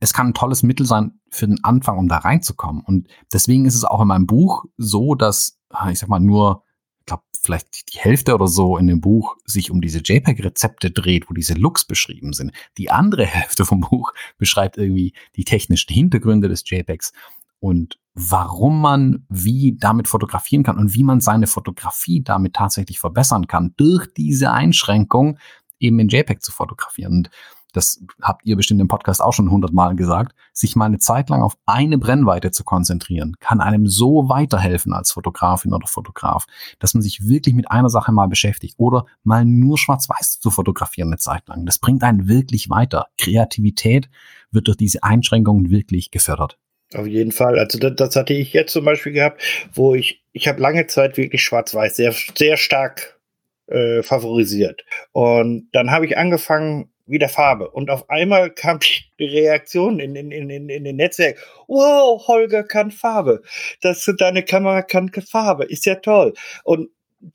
[0.00, 2.82] es kann ein tolles Mittel sein für den Anfang, um da reinzukommen.
[2.84, 6.63] Und deswegen ist es auch in meinem Buch so, dass, ah, ich sag mal, nur
[7.04, 11.28] ich glaube, vielleicht die Hälfte oder so in dem Buch sich um diese JPEG-Rezepte dreht,
[11.28, 12.52] wo diese Looks beschrieben sind.
[12.78, 17.12] Die andere Hälfte vom Buch beschreibt irgendwie die technischen Hintergründe des JPEGs
[17.60, 23.48] und warum man wie damit fotografieren kann und wie man seine Fotografie damit tatsächlich verbessern
[23.48, 25.38] kann, durch diese Einschränkung
[25.78, 27.12] eben in JPEG zu fotografieren.
[27.12, 27.30] Und
[27.74, 31.42] das habt ihr bestimmt im Podcast auch schon hundertmal gesagt, sich mal eine Zeit lang
[31.42, 36.46] auf eine Brennweite zu konzentrieren, kann einem so weiterhelfen als Fotografin oder Fotograf,
[36.78, 41.08] dass man sich wirklich mit einer Sache mal beschäftigt oder mal nur schwarz-weiß zu fotografieren
[41.08, 41.66] eine Zeit lang.
[41.66, 43.06] Das bringt einen wirklich weiter.
[43.18, 44.08] Kreativität
[44.50, 46.58] wird durch diese Einschränkungen wirklich gefördert.
[46.94, 47.58] Auf jeden Fall.
[47.58, 51.16] Also das, das hatte ich jetzt zum Beispiel gehabt, wo ich, ich habe lange Zeit
[51.16, 53.18] wirklich schwarz-weiß sehr, sehr stark
[53.66, 54.84] äh, favorisiert.
[55.12, 57.70] Und dann habe ich angefangen, wieder Farbe.
[57.70, 58.78] Und auf einmal kam
[59.18, 61.40] die Reaktion in, in, in, in, den Netzwerken.
[61.66, 63.42] Wow, Holger kann Farbe.
[63.80, 65.64] Das deine Kamera kann Farbe.
[65.64, 66.34] Ist ja toll.
[66.64, 66.90] Und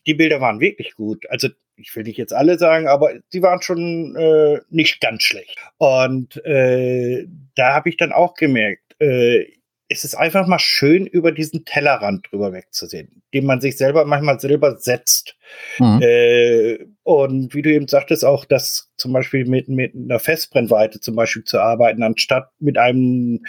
[0.05, 1.29] die Bilder waren wirklich gut.
[1.29, 5.57] Also ich will nicht jetzt alle sagen, aber sie waren schon äh, nicht ganz schlecht.
[5.77, 9.45] Und äh, da habe ich dann auch gemerkt, äh,
[9.89, 14.39] es ist einfach mal schön, über diesen Tellerrand drüber wegzusehen, den man sich selber manchmal
[14.39, 15.35] selber setzt.
[15.79, 15.99] Mhm.
[16.01, 21.15] Äh, und wie du eben sagtest, auch das zum Beispiel mit, mit einer Festbrennweite zum
[21.15, 23.43] Beispiel zu arbeiten, anstatt mit einem,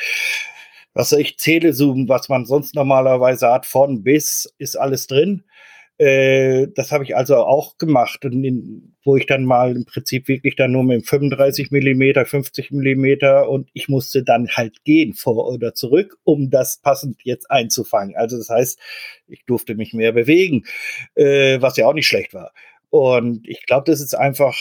[0.94, 5.44] was soll ich, Telezoom, was man sonst normalerweise hat, von bis ist alles drin.
[6.00, 10.28] Äh, das habe ich also auch gemacht, und in, wo ich dann mal im Prinzip
[10.28, 15.46] wirklich dann nur mit 35 Millimeter, 50 Millimeter und ich musste dann halt gehen vor
[15.52, 18.16] oder zurück, um das passend jetzt einzufangen.
[18.16, 18.80] Also das heißt,
[19.26, 20.64] ich durfte mich mehr bewegen,
[21.16, 22.52] äh, was ja auch nicht schlecht war.
[22.88, 24.56] Und ich glaube, das ist einfach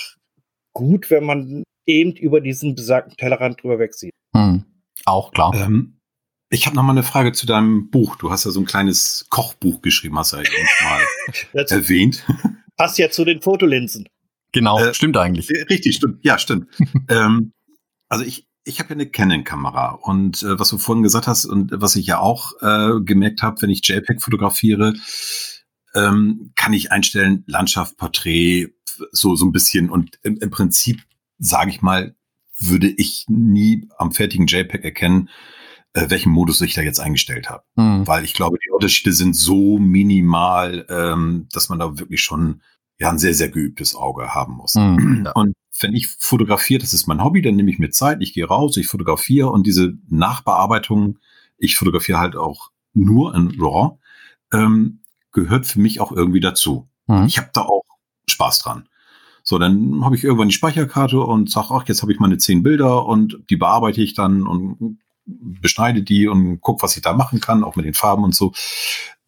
[0.73, 4.11] gut, wenn man eben über diesen besagten Tellerrand drüber wegsieht.
[4.35, 4.65] Hm.
[5.05, 5.53] Auch klar.
[5.55, 5.98] Ähm,
[6.49, 8.15] ich habe noch mal eine Frage zu deinem Buch.
[8.15, 10.43] Du hast ja so ein kleines Kochbuch geschrieben, hast du ja
[10.83, 11.01] mal
[11.69, 12.25] erwähnt.
[12.75, 14.07] Passt ja zu den Fotolinsen.
[14.51, 15.49] Genau, äh, stimmt eigentlich.
[15.51, 16.19] Äh, richtig, stimmt.
[16.23, 16.67] Ja, stimmt.
[17.09, 17.53] ähm,
[18.07, 21.71] also ich, ich habe ja eine Canon-Kamera und äh, was du vorhin gesagt hast und
[21.73, 24.93] was ich ja auch äh, gemerkt habe, wenn ich JPEG fotografiere,
[25.93, 28.69] ähm, kann ich einstellen Landschaft, Porträt,
[29.11, 31.01] so so ein bisschen und im, im Prinzip
[31.37, 32.15] sage ich mal,
[32.59, 35.29] würde ich nie am fertigen JPEG erkennen,
[35.99, 37.63] äh, welchen Modus ich da jetzt eingestellt habe.
[37.75, 38.07] Mhm.
[38.07, 42.61] Weil ich glaube, die Unterschiede sind so minimal, ähm, dass man da wirklich schon
[42.99, 44.75] ja ein sehr, sehr geübtes Auge haben muss.
[44.75, 45.31] Mhm, ja.
[45.33, 48.45] Und wenn ich fotografiere, das ist mein Hobby, dann nehme ich mir Zeit, ich gehe
[48.45, 51.19] raus, ich fotografiere und diese Nachbearbeitung,
[51.57, 53.97] ich fotografiere halt auch nur in RAW,
[54.53, 56.89] ähm, gehört für mich auch irgendwie dazu.
[57.07, 57.25] Mhm.
[57.25, 57.83] Ich habe da auch
[58.27, 58.87] Spaß dran.
[59.43, 62.61] So, dann habe ich irgendwann die Speicherkarte und sage, ach, jetzt habe ich meine zehn
[62.61, 64.99] Bilder und die bearbeite ich dann und
[65.39, 68.53] beschneide die und guck, was ich da machen kann, auch mit den Farben und so.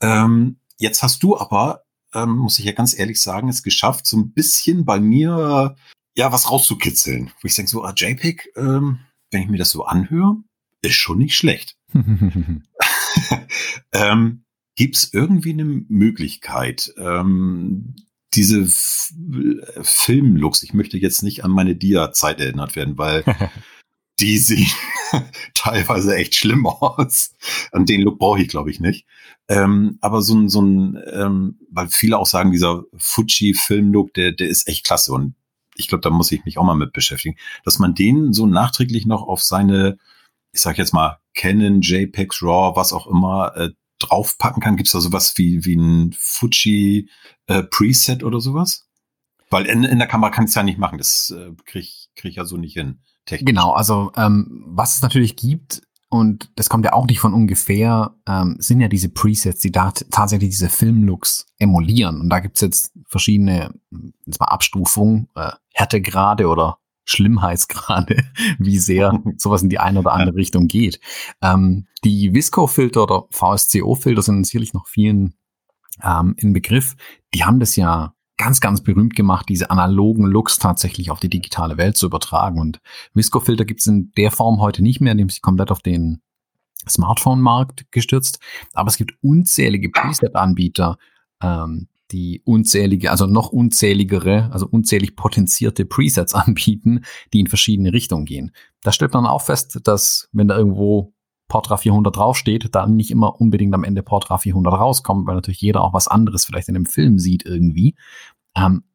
[0.02, 1.84] Ähm, jetzt hast du aber
[2.14, 5.76] ähm, muss ich ja ganz ehrlich sagen, es geschafft, so ein bisschen bei mir
[6.16, 7.32] ja was rauszukitzeln.
[7.42, 9.00] Wo ich denke so, ah, JPEG, ähm,
[9.32, 10.38] wenn ich mir das so anhöre,
[10.82, 11.78] ist schon nicht schlecht.
[13.94, 14.44] ähm,
[14.76, 17.96] Gibt es irgendwie eine Möglichkeit, ähm,
[18.34, 19.14] diese F
[19.82, 23.24] Filmlooks, ich möchte jetzt nicht an meine Dia-Zeit erinnert werden, weil
[24.22, 24.70] die sehen
[25.54, 27.34] teilweise echt schlimm aus.
[27.72, 29.06] An den Look brauche ich, glaube ich, nicht.
[29.48, 34.48] Ähm, aber so ein, so ein ähm, weil viele auch sagen, dieser Fuji-Film-Look, der, der
[34.48, 35.12] ist echt klasse.
[35.14, 35.36] Und
[35.76, 39.06] ich glaube, da muss ich mich auch mal mit beschäftigen, dass man den so nachträglich
[39.06, 39.98] noch auf seine,
[40.54, 43.70] ich sag jetzt mal, Canon, JPEGs, RAW, was auch immer, äh,
[44.00, 44.78] draufpacken kann?
[44.78, 47.10] Gibt es da sowas wie, wie ein Fuji
[47.48, 48.88] äh, Preset oder sowas?
[49.50, 50.98] Weil in, in der Kamera kann ich es ja nicht machen.
[50.98, 53.02] Das äh, kriege krieg ich ja so nicht hin.
[53.26, 53.48] Technisch.
[53.48, 55.82] Genau, also ähm, was es natürlich gibt,
[56.14, 59.92] und das kommt ja auch nicht von ungefähr, ähm, sind ja diese Presets, die da
[59.92, 62.20] tatsächlich diese Filmlooks emulieren.
[62.20, 63.74] Und da gibt's jetzt verschiedene
[64.26, 68.26] jetzt mal Abstufungen, äh, Härtegrade oder Schlimmheitsgrade,
[68.60, 71.00] wie sehr sowas in die eine oder andere Richtung geht.
[71.42, 75.36] Ähm, die Visco-Filter oder VSCO-Filter sind sicherlich noch vielen
[76.04, 76.98] ähm, in Begriff.
[77.34, 81.78] Die haben das ja ganz, ganz berühmt gemacht, diese analogen Looks tatsächlich auf die digitale
[81.78, 82.60] Welt zu übertragen.
[82.60, 82.82] Und
[83.14, 86.22] Visco-Filter gibt es in der Form heute nicht mehr, indem sich komplett auf den
[86.90, 88.40] Smartphone-Markt gestürzt.
[88.74, 90.98] Aber es gibt unzählige Preset-Anbieter,
[91.44, 97.02] ähm, die unzählige, also noch unzähligere, also unzählig potenzierte Presets anbieten,
[97.34, 98.52] die in verschiedene Richtungen gehen.
[98.82, 101.14] Da stellt man auch fest, dass wenn da irgendwo
[101.52, 105.82] Portra 400 draufsteht, dann nicht immer unbedingt am Ende Portra 400 rauskommt, weil natürlich jeder
[105.82, 107.96] auch was anderes vielleicht in dem Film sieht irgendwie.
[108.56, 108.86] Ähm,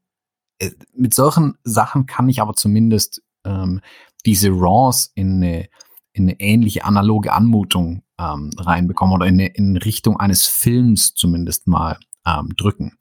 [0.59, 3.83] äh, mit solchen Sachen kann ich aber zumindest ähm,
[4.25, 5.69] diese RAWs in eine,
[6.15, 11.67] in eine ähnliche analoge Anmutung ähm, reinbekommen oder in, eine, in Richtung eines Films zumindest
[11.67, 12.97] mal ähm, drücken.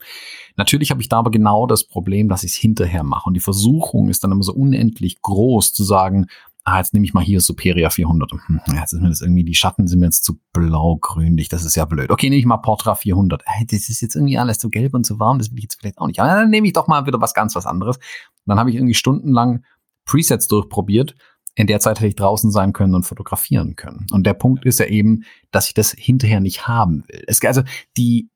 [0.56, 3.28] Natürlich habe ich da aber genau das Problem, dass ich es hinterher mache.
[3.28, 6.26] Und die Versuchung ist dann immer so unendlich groß zu sagen,
[6.66, 8.32] ah, jetzt nehme ich mal hier Superior 400.
[8.32, 11.76] Hm, jetzt ist mir das irgendwie, die Schatten sind mir jetzt zu blau-grünlich, das ist
[11.76, 12.10] ja blöd.
[12.10, 13.42] Okay, nehme ich mal Portra 400.
[13.46, 15.78] Hey, das ist jetzt irgendwie alles zu gelb und zu warm, das will ich jetzt
[15.78, 16.18] vielleicht auch nicht.
[16.18, 17.98] Aber dann nehme ich doch mal wieder was ganz was anderes.
[18.46, 19.64] dann habe ich irgendwie stundenlang
[20.04, 21.14] Presets durchprobiert.
[21.54, 24.06] In der Zeit hätte ich draußen sein können und fotografieren können.
[24.10, 27.24] Und der Punkt ist ja eben, dass ich das hinterher nicht haben will.
[27.28, 27.62] Es, also
[27.96, 28.28] die,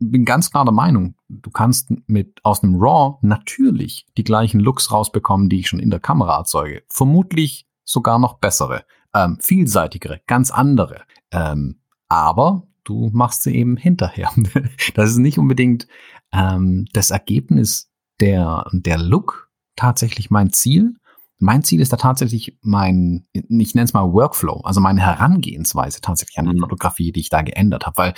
[0.00, 4.90] bin ganz klar der Meinung, du kannst mit aus einem RAW natürlich die gleichen Looks
[4.90, 6.82] rausbekommen, die ich schon in der Kamera erzeuge.
[6.88, 8.84] Vermutlich sogar noch bessere,
[9.14, 11.02] ähm, vielseitigere, ganz andere.
[11.30, 14.30] Ähm, aber du machst sie eben hinterher.
[14.94, 15.86] das ist nicht unbedingt
[16.32, 17.90] ähm, das Ergebnis
[18.20, 20.96] der, der Look tatsächlich mein Ziel.
[21.38, 26.38] Mein Ziel ist da tatsächlich mein, ich nenne es mal Workflow, also meine Herangehensweise tatsächlich
[26.38, 26.60] an die mhm.
[26.60, 28.14] Fotografie, die ich da geändert habe, weil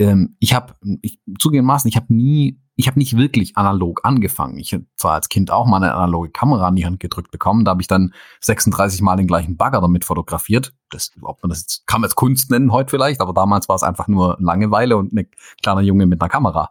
[0.00, 0.74] ähm, ich habe,
[1.38, 4.58] zugegebenermaßen, ich habe nie, ich habe nicht wirklich analog angefangen.
[4.58, 7.66] Ich habe zwar als Kind auch mal eine analoge Kamera in die Hand gedrückt bekommen,
[7.66, 10.72] da habe ich dann 36 Mal den gleichen Bagger damit fotografiert.
[10.88, 13.76] Das, ob man das jetzt, kann man jetzt Kunst nennen heute vielleicht, aber damals war
[13.76, 15.28] es einfach nur Langeweile und ein
[15.62, 16.70] kleiner Junge mit einer Kamera.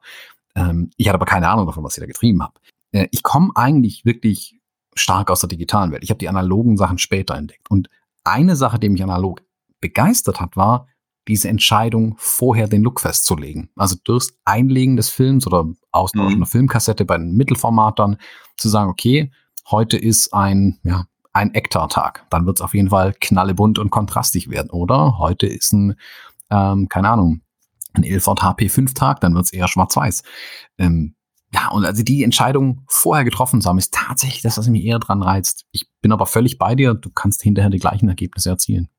[0.56, 2.54] Ähm, ich hatte aber keine Ahnung davon, was ich da getrieben habe.
[2.92, 4.60] Äh, ich komme eigentlich wirklich
[4.96, 6.04] stark aus der digitalen Welt.
[6.04, 7.70] Ich habe die analogen Sachen später entdeckt.
[7.70, 7.90] Und
[8.24, 9.44] eine Sache, die mich analog
[9.82, 10.88] begeistert hat, war,
[11.30, 13.70] diese Entscheidung, vorher den Look festzulegen.
[13.76, 16.38] Also durchs Einlegen des Films oder Austausch mhm.
[16.38, 18.18] einer Filmkassette bei den Mittelformatern
[18.58, 19.32] zu sagen, okay,
[19.70, 22.26] heute ist ein, ja, ein Ektar-Tag.
[22.30, 24.72] Dann wird es auf jeden Fall knallebunt und kontrastig werden.
[24.72, 25.96] Oder heute ist ein,
[26.50, 27.42] ähm, keine Ahnung,
[27.94, 30.24] ein Ilford HP5-Tag, dann wird es eher schwarz-weiß.
[30.78, 31.16] Ähm,
[31.54, 35.00] ja, und also die Entscheidung vorher getroffen zu haben, ist tatsächlich das, was mich eher
[35.00, 35.66] dran reizt.
[35.72, 38.90] Ich bin aber völlig bei dir, du kannst hinterher die gleichen Ergebnisse erzielen.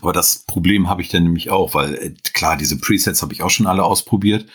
[0.00, 3.42] Aber das Problem habe ich dann nämlich auch, weil äh, klar, diese Presets habe ich
[3.42, 4.46] auch schon alle ausprobiert.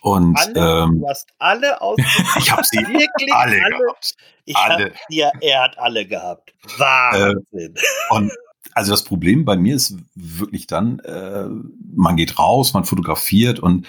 [0.00, 0.84] Und alle?
[0.84, 2.36] Ähm, du hast alle ausprobiert.
[2.38, 4.14] ich habe sie Wirklich alle, alle gehabt.
[4.44, 4.92] Ich alle.
[5.08, 6.54] Ja, er hat alle gehabt.
[6.78, 7.74] Wahnsinn.
[7.74, 8.32] Äh, und
[8.72, 11.46] also das Problem bei mir ist wirklich dann, äh,
[11.94, 13.86] man geht raus, man fotografiert und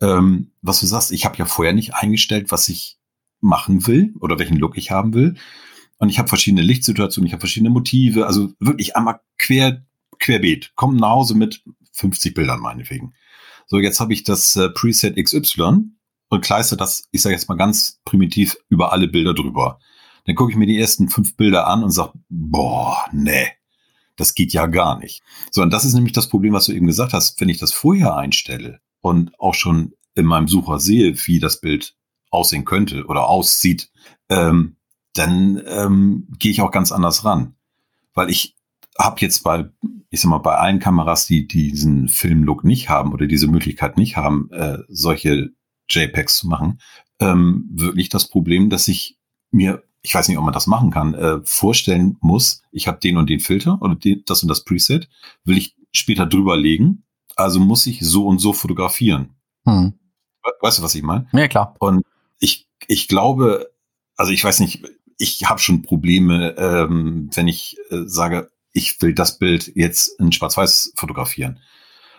[0.00, 2.98] ähm, was du sagst, ich habe ja vorher nicht eingestellt, was ich
[3.40, 5.36] machen will oder welchen Look ich haben will.
[5.98, 9.84] Und ich habe verschiedene Lichtsituationen, ich habe verschiedene Motive, also wirklich einmal quer
[10.20, 11.62] querbeet, komm nach Hause mit
[11.92, 13.14] 50 Bildern meinetwegen.
[13.66, 15.90] So, jetzt habe ich das äh, Preset XY
[16.28, 19.80] und kleister das, ich sage jetzt mal ganz primitiv, über alle Bilder drüber.
[20.26, 23.48] Dann gucke ich mir die ersten fünf Bilder an und sage, boah, nee,
[24.16, 25.22] das geht ja gar nicht.
[25.50, 27.40] So, und das ist nämlich das Problem, was du eben gesagt hast.
[27.40, 31.96] Wenn ich das vorher einstelle und auch schon in meinem Sucher sehe, wie das Bild
[32.30, 33.90] aussehen könnte oder aussieht,
[34.28, 34.76] ähm,
[35.14, 37.54] dann ähm, gehe ich auch ganz anders ran.
[38.14, 38.56] Weil ich
[39.00, 39.68] habe jetzt bei,
[40.10, 44.16] ich sag mal, bei allen Kameras, die diesen Filmlook nicht haben oder diese Möglichkeit nicht
[44.16, 45.50] haben, äh, solche
[45.88, 46.80] JPEGs zu machen,
[47.18, 49.18] ähm, wirklich das Problem, dass ich
[49.50, 53.16] mir, ich weiß nicht, ob man das machen kann, äh, vorstellen muss, ich habe den
[53.16, 55.08] und den Filter oder die, das und das Preset,
[55.44, 57.04] will ich später drüber legen,
[57.36, 59.34] also muss ich so und so fotografieren.
[59.64, 59.94] Hm.
[60.60, 61.26] Weißt du, was ich meine?
[61.32, 61.74] Ja, klar.
[61.80, 62.02] Und
[62.38, 63.70] ich, ich glaube,
[64.16, 64.84] also ich weiß nicht,
[65.18, 70.32] ich habe schon Probleme, ähm, wenn ich äh, sage, ich will das Bild jetzt in
[70.32, 71.60] Schwarz-Weiß fotografieren.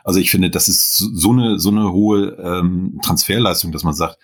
[0.04, 4.18] Also ich finde, das ist so eine, so eine hohe ähm, Transferleistung, dass man sagt,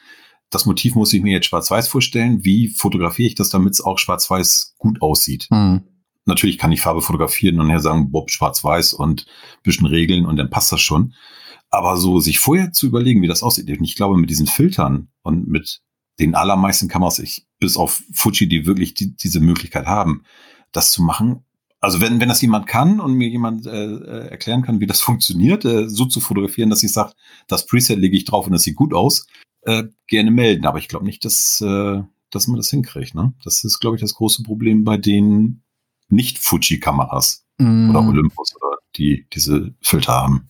[0.49, 2.43] das Motiv muss ich mir jetzt schwarz-weiß vorstellen.
[2.43, 5.47] Wie fotografiere ich das, damit es auch schwarz-weiß gut aussieht?
[5.51, 5.83] Mhm.
[6.25, 9.25] Natürlich kann ich Farbe fotografieren und her sagen, Bob, schwarz-weiß und
[9.63, 11.13] bisschen regeln und dann passt das schon.
[11.69, 15.09] Aber so sich vorher zu überlegen, wie das aussieht, und ich glaube, mit diesen Filtern
[15.21, 15.81] und mit
[16.19, 20.23] den allermeisten Kameras, ich, bis auf Fuji, die wirklich die, diese Möglichkeit haben,
[20.71, 21.45] das zu machen,
[21.79, 24.99] also wenn, wenn das jemand kann und mir jemand äh, äh, erklären kann, wie das
[25.01, 27.13] funktioniert, äh, so zu fotografieren, dass ich sage,
[27.47, 29.27] das Preset lege ich drauf und das sieht gut aus,
[29.61, 30.65] äh, gerne melden.
[30.65, 32.01] Aber ich glaube nicht, dass, äh,
[32.31, 33.15] dass man das hinkriegt.
[33.15, 33.33] Ne?
[33.43, 35.63] Das ist, glaube ich, das große Problem bei den
[36.09, 37.89] nicht-Fuji-Kameras mm.
[37.89, 40.49] oder Olympus oder die diese Filter haben.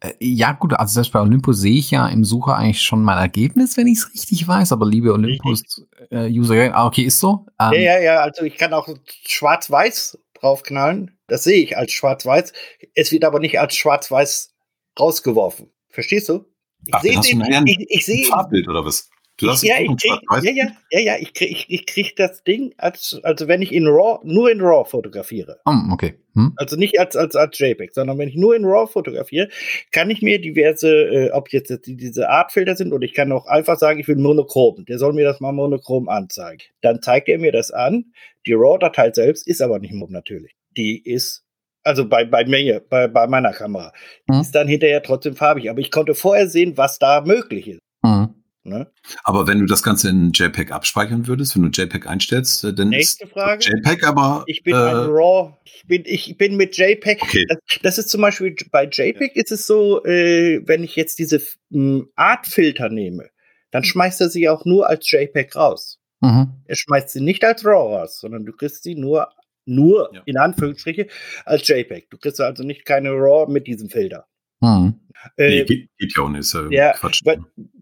[0.00, 3.18] Äh, ja, gut, also selbst bei Olympus sehe ich ja im Sucher eigentlich schon mein
[3.18, 7.46] Ergebnis, wenn ich es richtig weiß, aber liebe Olympus-User, äh, ah, okay, ist so.
[7.60, 8.88] Ähm, ja, ja, ja, also ich kann auch
[9.26, 11.18] schwarz-weiß draufknallen.
[11.26, 12.52] Das sehe ich als schwarz-weiß.
[12.94, 14.54] Es wird aber nicht als schwarz-weiß
[14.98, 15.70] rausgeworfen.
[15.88, 16.44] Verstehst du?
[16.86, 19.10] Ich sehe den, ich, ich sehe Farbbild oder was?
[19.38, 22.42] Du hast ja, ich krieg, ja, ja, ja, ja, ich krieg, ich, ich krieg das
[22.42, 25.60] Ding, als, also wenn ich in RAW, nur in RAW fotografiere.
[25.64, 26.14] Oh, okay.
[26.34, 26.54] Hm?
[26.56, 29.48] Also nicht als, als, als JPEG, sondern wenn ich nur in RAW fotografiere,
[29.92, 33.78] kann ich mir diverse, äh, ob jetzt diese Artfilter sind oder ich kann auch einfach
[33.78, 34.84] sagen, ich will monochrom.
[34.86, 36.62] Der soll mir das mal monochrom anzeigen.
[36.80, 38.06] Dann zeigt er mir das an.
[38.44, 40.56] Die RAW-Datei selbst ist aber nicht monochrom natürlich.
[40.76, 41.44] Die ist
[41.84, 43.92] also bei, bei mir, bei, bei meiner Kamera.
[44.28, 44.40] Hm?
[44.40, 45.70] Ist dann hinterher trotzdem farbig.
[45.70, 47.80] Aber ich konnte vorher sehen, was da möglich ist.
[48.04, 48.37] Hm.
[48.68, 48.90] Ne?
[49.24, 52.90] Aber wenn du das Ganze in JPEG abspeichern würdest, wenn du JPEG einstellst, äh, dann
[52.90, 53.64] Nächste ist Frage.
[53.64, 54.44] JPEG aber.
[54.46, 55.54] Ich bin äh, ein RAW.
[55.64, 57.22] Ich bin, ich bin mit JPEG.
[57.22, 57.46] Okay.
[57.48, 61.40] Das, das, ist zum Beispiel bei JPEG ist es so, äh, wenn ich jetzt diese
[61.70, 63.30] hm, Artfilter nehme,
[63.70, 65.98] dann schmeißt er sie auch nur als JPEG raus.
[66.20, 66.48] Mhm.
[66.66, 69.28] Er schmeißt sie nicht als RAW raus, sondern du kriegst sie nur,
[69.66, 70.22] nur ja.
[70.26, 71.06] in Anführungsstriche
[71.44, 72.10] als JPEG.
[72.10, 74.26] Du kriegst also nicht keine RAW mit diesem Filter.
[74.60, 75.00] Mhm.
[75.36, 76.54] Äh, nee, geht, geht ja auch nicht.
[76.54, 77.22] Äh, ja, Quatsch.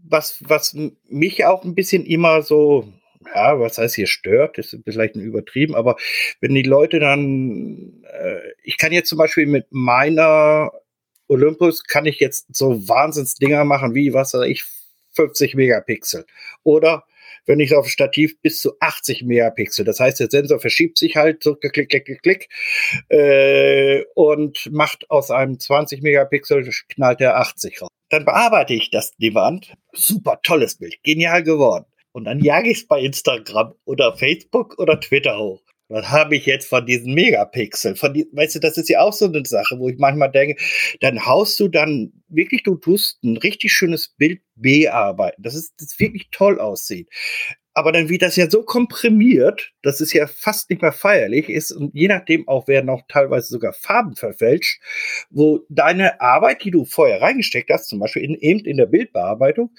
[0.09, 0.77] Was, was
[1.09, 2.93] mich auch ein bisschen immer so,
[3.35, 5.97] ja, was heißt hier stört, ist vielleicht ein übertrieben, aber
[6.41, 10.70] wenn die Leute dann, äh, ich kann jetzt zum Beispiel mit meiner
[11.29, 14.64] Olympus, kann ich jetzt so Wahnsinnsdinger machen, wie, was weiß ich,
[15.14, 16.27] 50 Megapixel.
[16.62, 17.05] Oder
[17.47, 19.84] wenn ich auf Stativ bis zu 80 Megapixel.
[19.84, 22.49] Das heißt, der Sensor verschiebt sich halt so klick, klick, klick, klick
[23.09, 27.88] äh, und macht aus einem 20 Megapixel knallt er 80 raus.
[28.11, 29.74] Dann bearbeite ich das die Wand.
[29.92, 31.86] Super tolles Bild, genial geworden.
[32.12, 35.62] Und dann jage ich es bei Instagram oder Facebook oder Twitter hoch.
[35.89, 37.95] Was habe ich jetzt von diesen Megapixel?
[37.95, 40.61] Von die, weißt du, das ist ja auch so eine Sache, wo ich manchmal denke,
[41.01, 45.99] dann haust du dann wirklich, du tust ein richtig schönes Bild bearbeiten, dass es das
[46.01, 47.09] wirklich toll aussieht.
[47.72, 51.72] Aber dann wird das ja so komprimiert, dass es ja fast nicht mehr feierlich ist
[51.72, 54.80] und je nachdem auch werden auch teilweise sogar Farben verfälscht,
[55.28, 59.74] wo deine Arbeit, die du vorher reingesteckt hast, zum Beispiel in, eben in der Bildbearbeitung,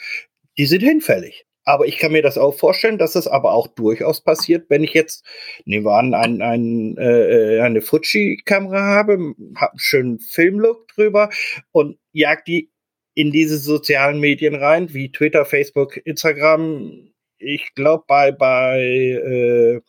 [0.60, 1.47] die sind hinfällig.
[1.68, 4.94] Aber ich kann mir das auch vorstellen, dass das aber auch durchaus passiert, wenn ich
[4.94, 5.26] jetzt,
[5.66, 11.30] nehmen wir an, ein, ein, äh, eine Fuji-Kamera habe, habe einen schönen Filmlook drüber
[11.74, 12.72] und jag die
[13.16, 17.12] in diese sozialen Medien rein, wie Twitter, Facebook, Instagram.
[17.38, 19.82] Ich glaube, bei, bei äh,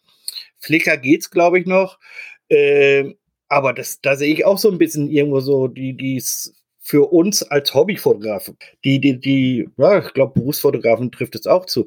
[0.59, 2.01] Flickr geht's, glaube ich, noch.
[2.49, 3.15] Äh,
[3.47, 6.58] aber das, da sehe ich auch so ein bisschen irgendwo so die, die's
[6.89, 11.85] für uns als Hobbyfotografen, die, die, die, ja, ich glaube, Berufsfotografen trifft es auch zu,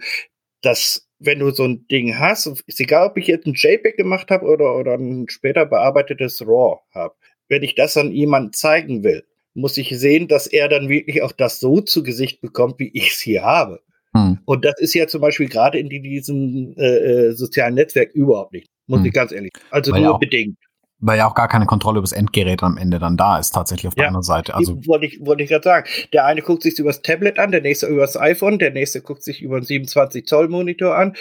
[0.62, 4.30] dass wenn du so ein Ding hast, ist egal, ob ich jetzt ein JPEG gemacht
[4.30, 7.16] habe oder, oder ein später bearbeitetes RAW habe,
[7.50, 9.24] wenn ich das an jemanden zeigen will,
[9.56, 13.10] muss ich sehen, dass er dann wirklich auch das so zu Gesicht bekommt, wie ich
[13.10, 13.82] es hier habe.
[14.16, 14.38] Hm.
[14.46, 18.68] Und das ist ja zum Beispiel gerade in diesem äh, äh, sozialen Netzwerk überhaupt nicht,
[18.86, 19.08] muss hm.
[19.08, 19.52] ich ganz ehrlich.
[19.72, 20.58] Also Weil nur bedingt
[21.02, 23.88] weil ja auch gar keine Kontrolle über das Endgerät am Ende dann da ist, tatsächlich
[23.88, 24.56] auf der anderen Seite.
[24.56, 25.90] Also wollte ich, wollte ich gerade sagen.
[26.14, 29.42] Der eine guckt sich übers Tablet an, der nächste übers iPhone, der nächste guckt sich
[29.42, 31.16] über einen 27 Zoll Monitor an.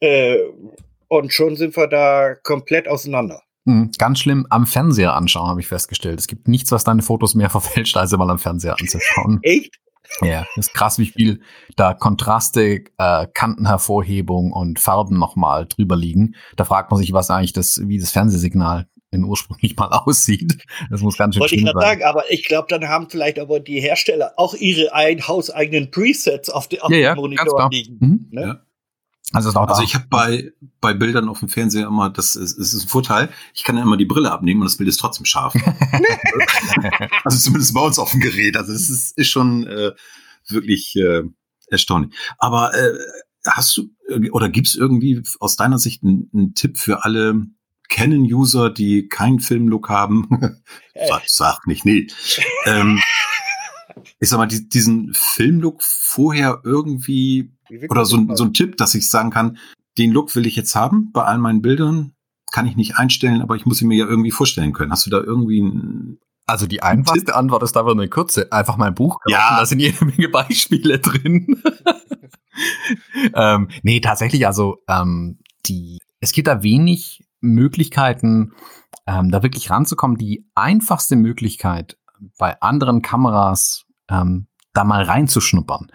[0.00, 0.38] Äh,
[1.08, 3.42] und schon sind wir da komplett auseinander.
[3.64, 6.20] Mhm, ganz schlimm am Fernseher anschauen, habe ich festgestellt.
[6.20, 9.40] Es gibt nichts, was deine Fotos mehr verfälscht, als mal am Fernseher anzuschauen.
[9.42, 9.78] Echt?
[10.20, 11.40] Ja, ist krass, wie viel
[11.76, 16.36] da Kontraste, äh, Kantenhervorhebung und Farben nochmal drüber liegen.
[16.56, 20.58] Da fragt man sich, was eigentlich das, wie das Fernsehsignal denn ursprünglich mal aussieht.
[20.90, 23.60] Das muss ganz schön Wollte ich gerade sagen, aber ich glaube, dann haben vielleicht aber
[23.60, 27.96] die Hersteller auch ihre ein, hauseigenen Presets auf, die, auf ja, ja, dem Monitor liegen.
[28.00, 28.28] Mhm.
[28.30, 28.42] Ne?
[28.42, 28.60] Ja.
[29.32, 32.88] Also, also ich habe bei, bei Bildern auf dem Fernseher immer, das ist, ist ein
[32.88, 35.54] Vorteil, ich kann ja immer die Brille abnehmen und das Bild ist trotzdem scharf.
[37.24, 38.56] also zumindest bei uns auf dem Gerät.
[38.56, 39.92] Also es ist, ist schon äh,
[40.48, 41.22] wirklich äh,
[41.68, 42.14] erstaunlich.
[42.38, 42.92] Aber äh,
[43.46, 43.90] hast du
[44.32, 47.46] oder gibt es irgendwie aus deiner Sicht einen Tipp für alle
[47.88, 50.28] Canon-User, die keinen Filmlook haben?
[51.08, 52.06] sag, sag nicht, nee.
[52.66, 53.00] ähm,
[54.20, 57.52] ich sag mal, die, diesen Filmlook vorher irgendwie
[57.88, 59.58] oder so, so ein Tipp, dass ich sagen kann,
[59.98, 62.14] den Look will ich jetzt haben bei all meinen Bildern,
[62.52, 64.92] kann ich nicht einstellen, aber ich muss ihn mir ja irgendwie vorstellen können.
[64.92, 68.52] Hast du da irgendwie ein also die einfachste Antwort ist einfach eine kurze.
[68.52, 69.56] Einfach mein Buch kaufen, ja.
[69.58, 71.62] da sind jede Menge Beispiele drin.
[73.34, 78.52] ähm, nee, tatsächlich, also ähm, die, es gibt da wenig Möglichkeiten,
[79.06, 80.16] ähm, da wirklich ranzukommen.
[80.16, 81.98] Die einfachste Möglichkeit
[82.38, 85.90] bei anderen Kameras ähm, da mal reinzuschnuppern,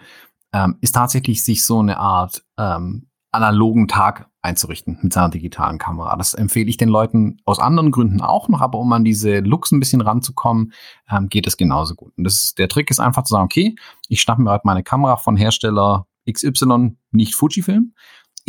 [0.52, 6.16] ähm, ist tatsächlich sich so eine Art ähm, analogen Tag einzurichten mit seiner digitalen Kamera.
[6.16, 9.70] Das empfehle ich den Leuten aus anderen Gründen auch noch, aber um an diese Looks
[9.70, 10.72] ein bisschen ranzukommen,
[11.10, 12.12] ähm, geht es genauso gut.
[12.16, 13.76] Und das ist, der Trick ist einfach zu sagen, okay,
[14.08, 17.94] ich schnappe mir halt meine Kamera von Hersteller XY, nicht Fujifilm.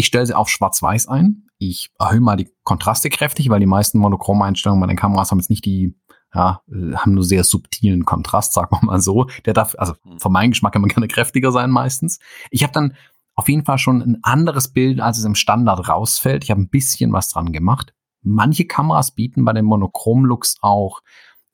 [0.01, 1.45] Ich stelle sie auf Schwarz-Weiß ein.
[1.59, 5.51] Ich erhöhe mal die Kontraste kräftig, weil die meisten Monochrome-Einstellungen bei den Kameras haben jetzt
[5.51, 5.95] nicht die
[6.33, 9.27] ja, äh, haben nur sehr subtilen Kontrast, sagen wir mal so.
[9.45, 10.17] Der darf, also hm.
[10.17, 12.17] von meinem Geschmack kann man gerne kräftiger sein meistens.
[12.49, 12.95] Ich habe dann
[13.35, 16.43] auf jeden Fall schon ein anderes Bild, als es im Standard rausfällt.
[16.43, 17.93] Ich habe ein bisschen was dran gemacht.
[18.23, 21.01] Manche Kameras bieten bei den Monochrom-Looks auch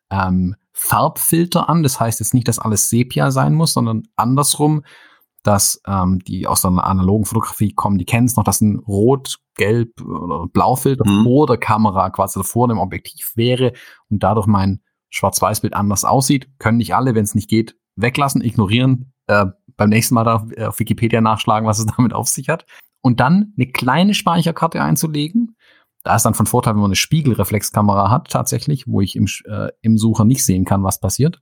[0.09, 1.83] ähm, Farbfilter an.
[1.83, 4.83] Das heißt jetzt nicht, dass alles Sepia sein muss, sondern andersrum,
[5.47, 9.37] dass ähm, die aus der analogen Fotografie kommen, die kennen es noch, dass ein Rot,
[9.55, 11.23] Gelb oder Blaufilter mhm.
[11.23, 13.71] vor der Kamera, quasi vor dem Objektiv wäre
[14.09, 16.49] und dadurch mein Schwarz-Weiß-Bild anders aussieht.
[16.59, 19.45] Können nicht alle, wenn es nicht geht, weglassen, ignorieren, äh,
[19.77, 22.65] beim nächsten Mal da äh, auf Wikipedia nachschlagen, was es damit auf sich hat.
[23.01, 25.55] Und dann eine kleine Speicherkarte einzulegen.
[26.03, 29.69] Da ist dann von Vorteil, wenn man eine Spiegelreflexkamera hat, tatsächlich, wo ich im, äh,
[29.81, 31.39] im Sucher nicht sehen kann, was passiert.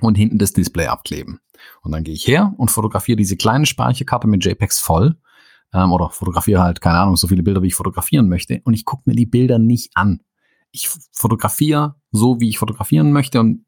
[0.00, 1.40] Und hinten das Display abkleben.
[1.80, 5.16] Und dann gehe ich her und fotografiere diese kleine Speicherkarte mit JPEGs voll.
[5.72, 8.60] Ähm, oder fotografiere halt, keine Ahnung, so viele Bilder, wie ich fotografieren möchte.
[8.64, 10.20] Und ich gucke mir die Bilder nicht an.
[10.70, 13.64] Ich fotografiere so, wie ich fotografieren möchte und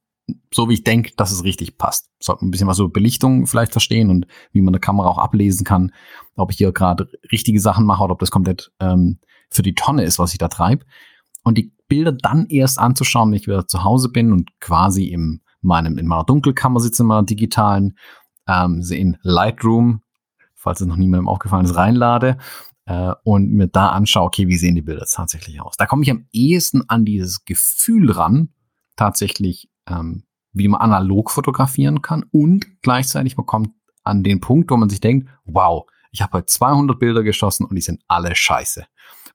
[0.53, 2.11] so wie ich denke, dass es richtig passt.
[2.21, 5.65] Sollte ein bisschen was über Belichtung vielleicht verstehen und wie man eine Kamera auch ablesen
[5.65, 5.93] kann,
[6.37, 9.19] ob ich hier gerade richtige Sachen mache oder ob das komplett ähm,
[9.51, 10.85] für die Tonne ist, was ich da treibe.
[11.45, 15.41] Und die Bilder dann erst anzuschauen, wenn ich wieder zu Hause bin und quasi im
[15.61, 17.97] meinem, in meiner Dunkelkammer sitze, in meiner digitalen,
[18.47, 20.03] ähm, sie in Lightroom,
[20.55, 22.39] falls es noch niemandem aufgefallen ist, reinlade
[22.87, 25.77] äh, und mir da anschaue, okay, wie sehen die Bilder tatsächlich aus.
[25.77, 28.51] Da komme ich am ehesten an dieses Gefühl ran,
[28.97, 33.71] tatsächlich ähm, wie man analog fotografieren kann und gleichzeitig bekommt
[34.03, 37.77] an den Punkt, wo man sich denkt, wow, ich habe heute 200 Bilder geschossen und
[37.77, 38.87] die sind alle scheiße.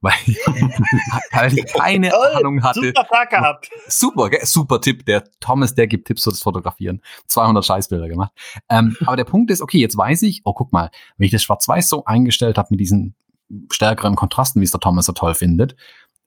[0.03, 0.11] Weil,
[1.31, 2.81] weil ich keine Toll, Ahnung hatte.
[2.81, 3.69] Super Tag gehabt.
[3.87, 5.05] Super, super Tipp.
[5.05, 7.01] Der Thomas, der gibt Tipps für das Fotografieren.
[7.27, 8.33] 200 Scheißbilder gemacht.
[8.67, 11.41] Ähm, aber der Punkt ist, okay, jetzt weiß ich, oh, guck mal, wenn ich das
[11.43, 13.15] Schwarz-Weiß so eingestellt habe mit diesen
[13.71, 15.77] stärkeren Kontrasten, wie es der Thomas so toll findet,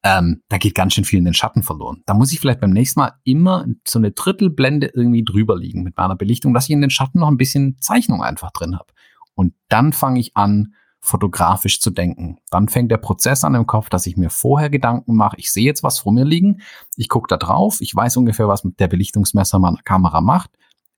[0.03, 2.03] ähm, da geht ganz schön viel in den Schatten verloren.
[2.07, 5.99] Da muss ich vielleicht beim nächsten Mal immer so eine Drittelblende irgendwie drüber liegen mit
[5.99, 8.95] meiner Belichtung, dass ich in den Schatten noch ein bisschen Zeichnung einfach drin habe.
[9.35, 12.39] Und dann fange ich an, fotografisch zu denken.
[12.51, 15.65] Dann fängt der Prozess an im Kopf, dass ich mir vorher Gedanken mache, ich sehe
[15.65, 16.63] jetzt was vor mir liegen,
[16.97, 20.51] ich gucke da drauf, ich weiß ungefähr, was mit der Belichtungsmesser meiner Kamera macht.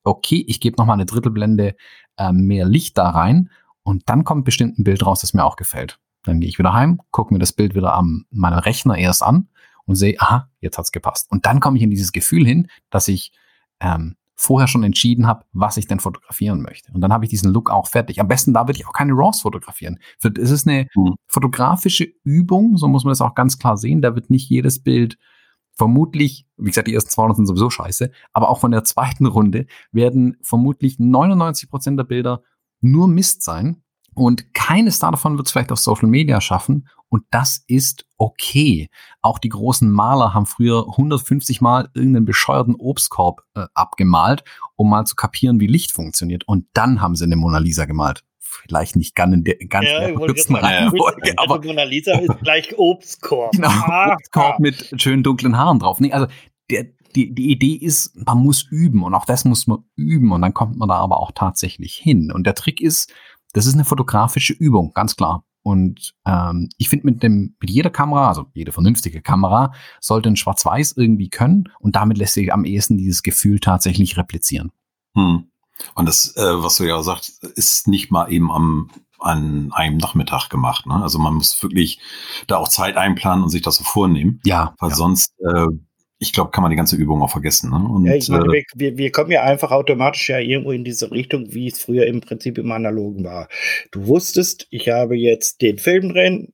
[0.05, 1.77] Okay, ich gebe nochmal eine Drittelblende
[2.17, 3.51] äh, mehr Licht da rein
[3.83, 5.99] und dann kommt bestimmt ein Bild raus, das mir auch gefällt.
[6.25, 9.49] Dann gehe ich wieder heim, gucke mir das Bild wieder am meinem Rechner erst an
[9.85, 11.31] und sehe, aha, jetzt hat's gepasst.
[11.31, 13.33] Und dann komme ich in dieses Gefühl hin, dass ich
[13.81, 16.93] ähm, vorher schon entschieden habe, was ich denn fotografieren möchte.
[16.93, 18.21] Und dann habe ich diesen Look auch fertig.
[18.21, 19.99] Am besten da würde ich auch keine RAWs fotografieren.
[20.23, 21.17] Es ist eine mhm.
[21.27, 24.01] fotografische Übung, so muss man das auch ganz klar sehen.
[24.01, 25.19] Da wird nicht jedes Bild
[25.73, 29.67] vermutlich, wie gesagt, die ersten 200 sind sowieso scheiße, aber auch von der zweiten Runde
[29.91, 32.43] werden vermutlich 99 Prozent der Bilder
[32.81, 33.83] nur Mist sein.
[34.15, 36.89] Und keines davon wird es vielleicht auf Social Media schaffen.
[37.09, 38.89] Und das ist okay.
[39.23, 44.45] Auch die großen Maler haben früher 150 Mal irgendeinen bescheuerten Obstkorb äh, abgemalt,
[44.77, 46.47] um mal zu kapieren, wie Licht funktioniert.
[46.47, 48.25] Und dann haben sie eine Mona Lisa gemalt.
[48.39, 53.53] Vielleicht nicht ganz in der, ganz ja, der Reihenfolge, aber Mona Lisa ist gleich Obstkorb.
[53.53, 54.59] Genau, ah, Obstkorb ah.
[54.61, 56.01] mit schönen dunklen Haaren drauf.
[56.01, 56.27] Nee, also
[56.71, 60.43] der, die, die Idee ist, man muss üben und auch das muss man üben und
[60.43, 62.33] dann kommt man da aber auch tatsächlich hin.
[62.33, 63.13] Und der Trick ist,
[63.53, 65.45] das ist eine fotografische Übung, ganz klar.
[65.69, 70.37] Und ähm, ich finde, mit dem, mit jeder Kamera, also jede vernünftige Kamera, sollte ein
[70.37, 74.73] Schwarz-Weiß irgendwie können und damit lässt sich am ehesten dieses Gefühl tatsächlich replizieren.
[75.15, 75.51] Hm.
[75.95, 78.91] Und das, äh, was du ja sagst, ist nicht mal eben am
[79.21, 80.87] an einem Nachmittag gemacht.
[80.87, 80.95] Ne?
[80.95, 81.99] Also man muss wirklich
[82.47, 84.41] da auch Zeit einplanen und sich das so vornehmen.
[84.45, 84.75] Ja.
[84.79, 84.97] Weil ja.
[84.97, 85.67] sonst, äh,
[86.19, 87.71] ich glaube, kann man die ganze Übung auch vergessen.
[87.71, 87.77] Ne?
[87.77, 91.11] Und, ja, ich meine, äh, wir, wir kommen ja einfach automatisch ja irgendwo in diese
[91.11, 93.49] Richtung, wie es früher im Prinzip im Analogen war.
[93.93, 96.53] Du wusstest, ich habe jetzt den Film drin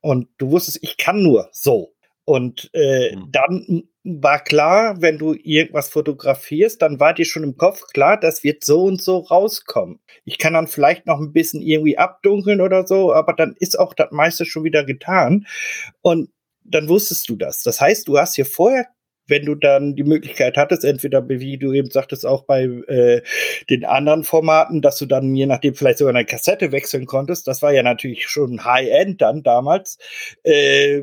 [0.00, 1.94] und du wusstest, ich kann nur so.
[2.24, 3.28] Und äh, Mhm.
[3.32, 8.42] dann war klar, wenn du irgendwas fotografierst, dann war dir schon im Kopf klar, das
[8.42, 10.00] wird so und so rauskommen.
[10.24, 13.94] Ich kann dann vielleicht noch ein bisschen irgendwie abdunkeln oder so, aber dann ist auch
[13.94, 15.46] das meiste schon wieder getan.
[16.00, 16.30] Und
[16.64, 17.62] dann wusstest du das.
[17.62, 18.86] Das heißt, du hast hier vorher
[19.26, 23.22] wenn du dann die Möglichkeit hattest, entweder wie du eben sagtest, auch bei äh,
[23.70, 27.62] den anderen Formaten, dass du dann je nachdem vielleicht sogar eine Kassette wechseln konntest, das
[27.62, 29.98] war ja natürlich schon High-End dann damals,
[30.42, 31.02] äh,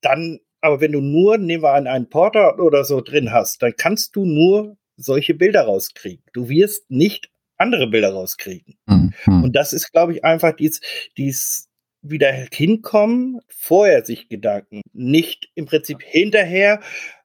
[0.00, 3.74] dann, aber wenn du nur, nehmen wir an, einen Porter oder so drin hast, dann
[3.76, 6.24] kannst du nur solche Bilder rauskriegen.
[6.32, 8.78] Du wirst nicht andere Bilder rauskriegen.
[8.86, 9.12] Mhm.
[9.26, 10.80] Und das ist, glaube ich, einfach dies,
[11.16, 11.68] dies
[12.02, 16.80] wieder hinkommen, vorher sich Gedanken, nicht im Prinzip hinterher,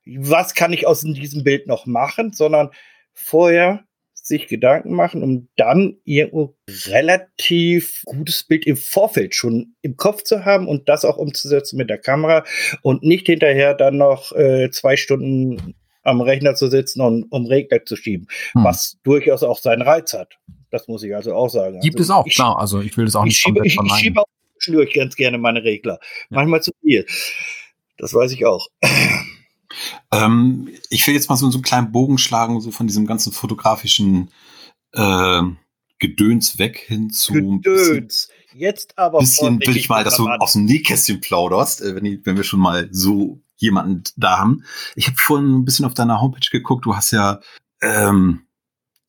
[0.06, 2.70] was kann ich aus diesem Bild noch machen, sondern
[3.14, 6.56] vorher sich Gedanken machen, um dann irgendwo
[6.88, 11.92] relativ gutes Bild im Vorfeld schon im Kopf zu haben und das auch umzusetzen mit
[11.92, 12.44] der Kamera
[12.82, 17.84] und nicht hinterher dann noch äh, zwei Stunden am Rechner zu sitzen und um Regler
[17.86, 18.64] zu schieben, Hm.
[18.64, 20.38] was durchaus auch seinen Reiz hat.
[20.72, 21.80] Das muss ich also auch sagen.
[21.82, 22.60] Gibt also es auch, ich, klar.
[22.60, 24.26] Also ich will das auch ich nicht schiebe, komplett ich, ich schiebe auch
[24.56, 26.00] zwischendurch ganz gerne meine Regler.
[26.30, 27.06] Manchmal zu viel.
[27.98, 28.68] Das weiß ich auch.
[30.12, 33.32] Ähm, ich will jetzt mal so, so einen kleinen Bogen schlagen, so von diesem ganzen
[33.32, 34.32] fotografischen
[34.94, 35.42] äh,
[36.00, 38.30] Gedöns weg hin zu bisschen, Gedöns.
[38.54, 42.38] Jetzt aber bisschen will ich mal, dass du aus dem Nähkästchen plauderst, äh, wenn, wenn
[42.38, 44.64] wir schon mal so jemanden da haben.
[44.96, 47.40] Ich habe vorhin ein bisschen auf deiner Homepage geguckt, du hast ja
[47.82, 48.46] ähm,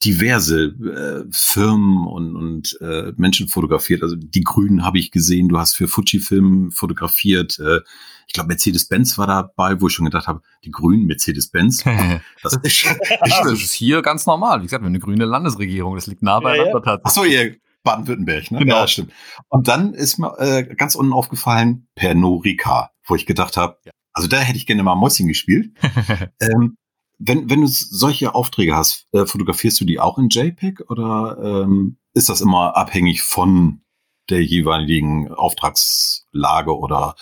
[0.05, 4.03] diverse äh, Firmen und, und äh, Menschen fotografiert.
[4.03, 7.59] Also die Grünen habe ich gesehen, du hast für Fujifilm fotografiert.
[7.59, 7.80] Äh,
[8.26, 11.84] ich glaube, Mercedes-Benz war dabei, wo ich schon gedacht habe, die Grünen, Mercedes-Benz.
[12.42, 12.86] Das ist,
[13.20, 14.61] das ist hier ganz normal.
[14.61, 15.94] Wie gesagt, wir haben eine grüne Landesregierung.
[15.94, 16.80] Das liegt nah Ja, beieinander ja.
[16.80, 17.03] tatsächlich.
[17.05, 18.59] Ach so, ihr Baden-Württemberg, ne?
[18.61, 18.76] Genau.
[18.80, 19.12] Ja, stimmt.
[19.49, 23.92] Und dann ist mir äh, ganz unten aufgefallen Pernod Ricard, wo ich gedacht habe, Ja.
[24.12, 25.70] also da hätte ich gerne mal Mäuschen gespielt.
[26.40, 26.76] ähm,
[27.19, 31.97] wenn, wenn du solche Aufträge hast, äh, fotografierst du die auch in JPEG oder ähm,
[32.14, 33.81] ist das immer abhängig von
[34.29, 37.14] der jeweiligen Auftragslage oder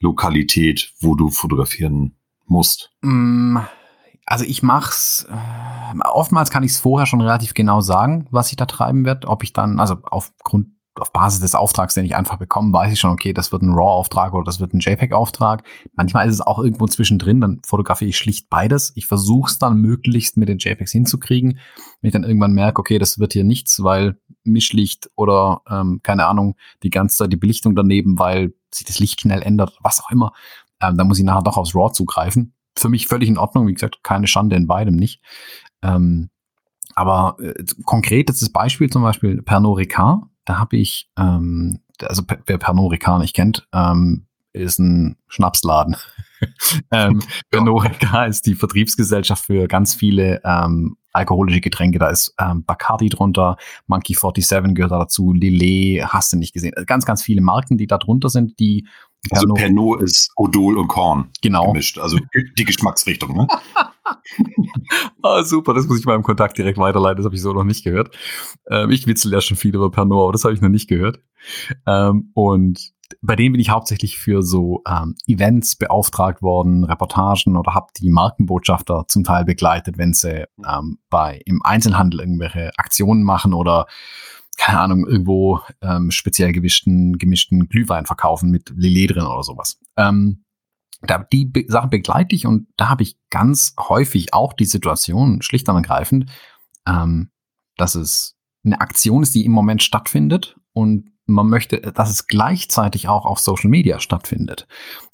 [0.00, 2.16] Lokalität, wo du fotografieren
[2.46, 2.90] musst?
[3.02, 3.58] Mm,
[4.26, 8.56] Also ich mach's, äh, oftmals kann ich es vorher schon relativ genau sagen, was ich
[8.56, 9.28] da treiben werde.
[9.28, 13.00] Ob ich dann, also aufgrund, auf Basis des Auftrags, den ich einfach bekomme, weiß ich
[13.00, 15.64] schon, okay, das wird ein RAW-Auftrag oder das wird ein JPEG-Auftrag.
[15.94, 18.92] Manchmal ist es auch irgendwo zwischendrin, dann fotografiere ich schlicht beides.
[18.94, 21.58] Ich versuche es dann möglichst mit den JPEGs hinzukriegen.
[22.00, 26.26] Wenn ich dann irgendwann merke, okay, das wird hier nichts, weil Mischlicht oder ähm, keine
[26.26, 30.10] Ahnung, die ganze Zeit die Belichtung daneben, weil sich das Licht schnell ändert, was auch
[30.10, 30.32] immer,
[30.80, 33.66] ähm, dann muss ich nachher doch aufs RAW zugreifen für mich völlig in Ordnung.
[33.66, 35.22] Wie gesagt, keine Schande in beidem nicht.
[35.82, 36.30] Ähm,
[36.94, 40.24] aber äh, konkret ist das Beispiel zum Beispiel Pernod Ricard.
[40.44, 45.96] Da habe ich, ähm, also wer Pernod Ricard nicht kennt, ähm, ist ein Schnapsladen.
[46.90, 51.98] ähm, Pernod Ricard ist die Vertriebsgesellschaft für ganz viele ähm, alkoholische Getränke.
[51.98, 56.72] Da ist ähm, Bacardi drunter, Monkey 47 gehört da dazu, Lillet, hast du nicht gesehen.
[56.86, 58.86] Ganz, ganz viele Marken, die da drunter sind, die
[59.30, 61.66] Also Pernod- Pernod ist Odol und Korn genau.
[61.68, 62.18] gemischt, also
[62.58, 63.36] die Geschmacksrichtung.
[63.36, 63.46] Ne?
[65.22, 67.84] Ah, super, das muss ich meinem Kontakt direkt weiterleiten, das habe ich so noch nicht
[67.84, 68.16] gehört.
[68.68, 71.20] Ähm, ich witzel ja schon viel über Pernod, aber das habe ich noch nicht gehört.
[71.86, 77.74] Ähm, und bei denen bin ich hauptsächlich für so ähm, Events beauftragt worden, Reportagen oder
[77.74, 83.54] habe die Markenbotschafter zum Teil begleitet, wenn sie ähm, bei im Einzelhandel irgendwelche Aktionen machen
[83.54, 83.86] oder
[84.58, 89.78] keine Ahnung, irgendwo ähm, speziell gemischten, gemischten Glühwein verkaufen mit Lillet drin oder sowas.
[89.96, 90.44] Ähm,
[91.02, 95.42] da, die Be Sachen begleite ich und da habe ich ganz häufig auch die Situation,
[95.42, 96.30] schlicht und ergreifend,
[96.86, 97.30] ähm,
[97.76, 103.08] dass es eine Aktion ist, die im Moment stattfindet und man möchte, dass es gleichzeitig
[103.08, 104.66] auch auf Social Media stattfindet.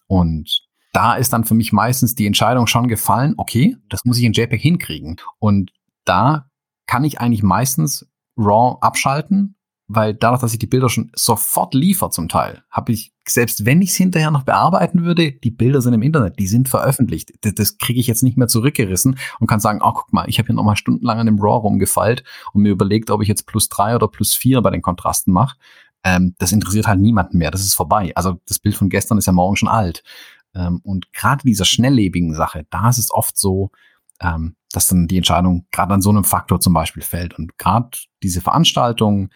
[0.07, 4.25] Und da ist dann für mich meistens die Entscheidung schon gefallen, okay, das muss ich
[4.25, 5.17] in JPEG hinkriegen.
[5.39, 5.71] Und
[6.05, 6.51] da
[6.87, 9.57] kann ich eigentlich meistens RAW abschalten,
[9.89, 13.81] weil dadurch, dass ich die Bilder schon sofort liefere zum Teil, habe ich, selbst wenn
[13.81, 17.33] ich es hinterher noch bearbeiten würde, die Bilder sind im Internet, die sind veröffentlicht.
[17.41, 20.39] Das, das kriege ich jetzt nicht mehr zurückgerissen und kann sagen, oh, guck mal, ich
[20.39, 22.23] habe hier nochmal stundenlang an dem RAW rumgefeilt
[22.53, 25.57] und mir überlegt, ob ich jetzt plus drei oder plus vier bei den Kontrasten mache.
[26.05, 27.51] ähm, das interessiert halt niemanden mehr.
[27.51, 28.13] Das ist vorbei.
[28.15, 30.03] Also das Bild von gestern ist ja morgen schon alt.
[30.55, 33.71] Ähm, und gerade dieser schnelllebigen Sache, da ist es oft so,
[34.21, 37.39] ähm, dass dann die Entscheidung gerade an so einem Faktor zum Beispiel fällt.
[37.39, 37.91] Und gerade
[38.23, 39.31] diese Veranstaltung,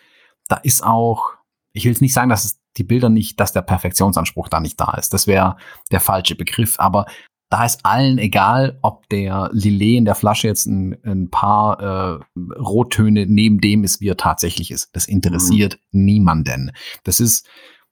[0.53, 1.30] da ist auch,
[1.72, 4.78] ich will jetzt nicht sagen, dass es die Bilder nicht, dass der Perfektionsanspruch da nicht
[4.78, 5.14] da ist.
[5.14, 5.57] Das wäre
[5.90, 6.78] der falsche Begriff.
[6.78, 7.07] Aber
[7.48, 12.20] da ist allen egal, ob der Lillet in der Flasche jetzt ein, ein paar äh,
[12.59, 14.90] Rottöne neben dem ist, wie er tatsächlich ist.
[14.92, 16.05] Das interessiert mhm.
[16.05, 16.72] niemanden.
[17.05, 17.48] Das ist,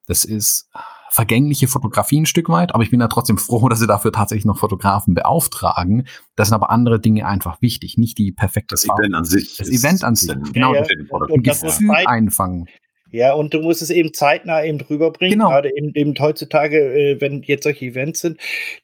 [0.06, 0.68] das ist
[1.10, 4.44] vergängliche Fotografie ein Stück weit, aber ich bin ja trotzdem froh, dass sie dafür tatsächlich
[4.44, 6.06] noch Fotografen beauftragen.
[6.36, 9.02] Das sind aber andere Dinge einfach wichtig, nicht die perfekte Das Farbe.
[9.02, 9.56] Event an sich.
[9.56, 10.74] Das Event an sich, genau.
[10.74, 11.16] Ja, ja.
[11.28, 12.66] Und das Gefühl einfangen.
[13.12, 15.38] Ja, und du musst es eben zeitnah eben rüberbringen.
[15.38, 15.50] Genau.
[15.50, 18.38] Gerade eben, eben heutzutage, äh, wenn jetzt solche Events sind,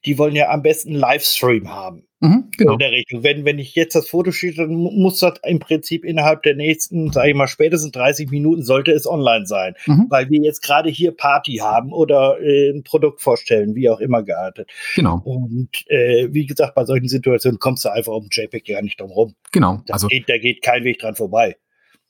[0.04, 2.08] die wollen ja am besten einen Livestream haben.
[2.20, 2.72] Mhm, genau.
[2.72, 3.22] In der Richtung.
[3.22, 7.12] Wenn, wenn ich jetzt das Foto schieße, dann muss das im Prinzip innerhalb der nächsten,
[7.12, 9.74] sage ich mal, spätestens 30 Minuten sollte es online sein.
[9.86, 10.06] Mhm.
[10.08, 14.22] Weil wir jetzt gerade hier Party haben oder äh, ein Produkt vorstellen, wie auch immer
[14.22, 14.70] geartet.
[14.94, 15.20] Genau.
[15.24, 19.10] Und äh, wie gesagt, bei solchen Situationen kommst du einfach um JPEG ja nicht drum
[19.10, 19.34] rum.
[19.52, 19.82] Genau.
[19.90, 21.56] Also, geht, da geht kein Weg dran vorbei.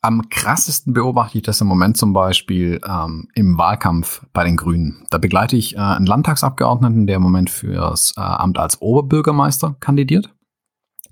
[0.07, 5.05] Am krassesten beobachte ich das im Moment zum Beispiel ähm, im Wahlkampf bei den Grünen.
[5.11, 10.33] Da begleite ich äh, einen Landtagsabgeordneten, der im Moment fürs äh, Amt als Oberbürgermeister kandidiert.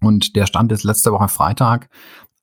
[0.00, 1.90] Und der stand jetzt letzte Woche Freitag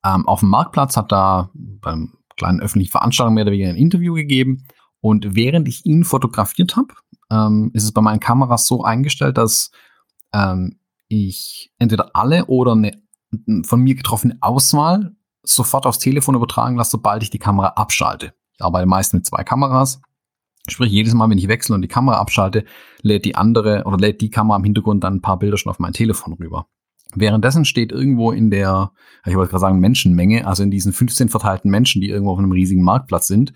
[0.04, 4.14] ähm, auf dem Marktplatz, hat da beim kleinen öffentlichen Veranstaltung mehr oder weniger ein Interview
[4.14, 4.66] gegeben.
[5.00, 6.94] Und während ich ihn fotografiert habe,
[7.30, 9.72] ähm, ist es bei meinen Kameras so eingestellt, dass
[10.34, 12.92] ähm, ich entweder alle oder eine
[13.64, 18.34] von mir getroffene Auswahl sofort aufs Telefon übertragen lasse, sobald ich die Kamera abschalte.
[18.54, 20.02] Ich arbeite meist mit zwei Kameras.
[20.68, 22.66] Sprich, jedes Mal, wenn ich wechsle und die Kamera abschalte,
[23.02, 25.80] lädt die andere oder lädt die Kamera im Hintergrund dann ein paar Bilder schon auf
[25.80, 26.68] mein Telefon rüber.
[27.16, 28.92] Währenddessen steht irgendwo in der,
[29.26, 32.52] ich wollte gerade sagen Menschenmenge, also in diesen 15 verteilten Menschen, die irgendwo auf einem
[32.52, 33.54] riesigen Marktplatz sind,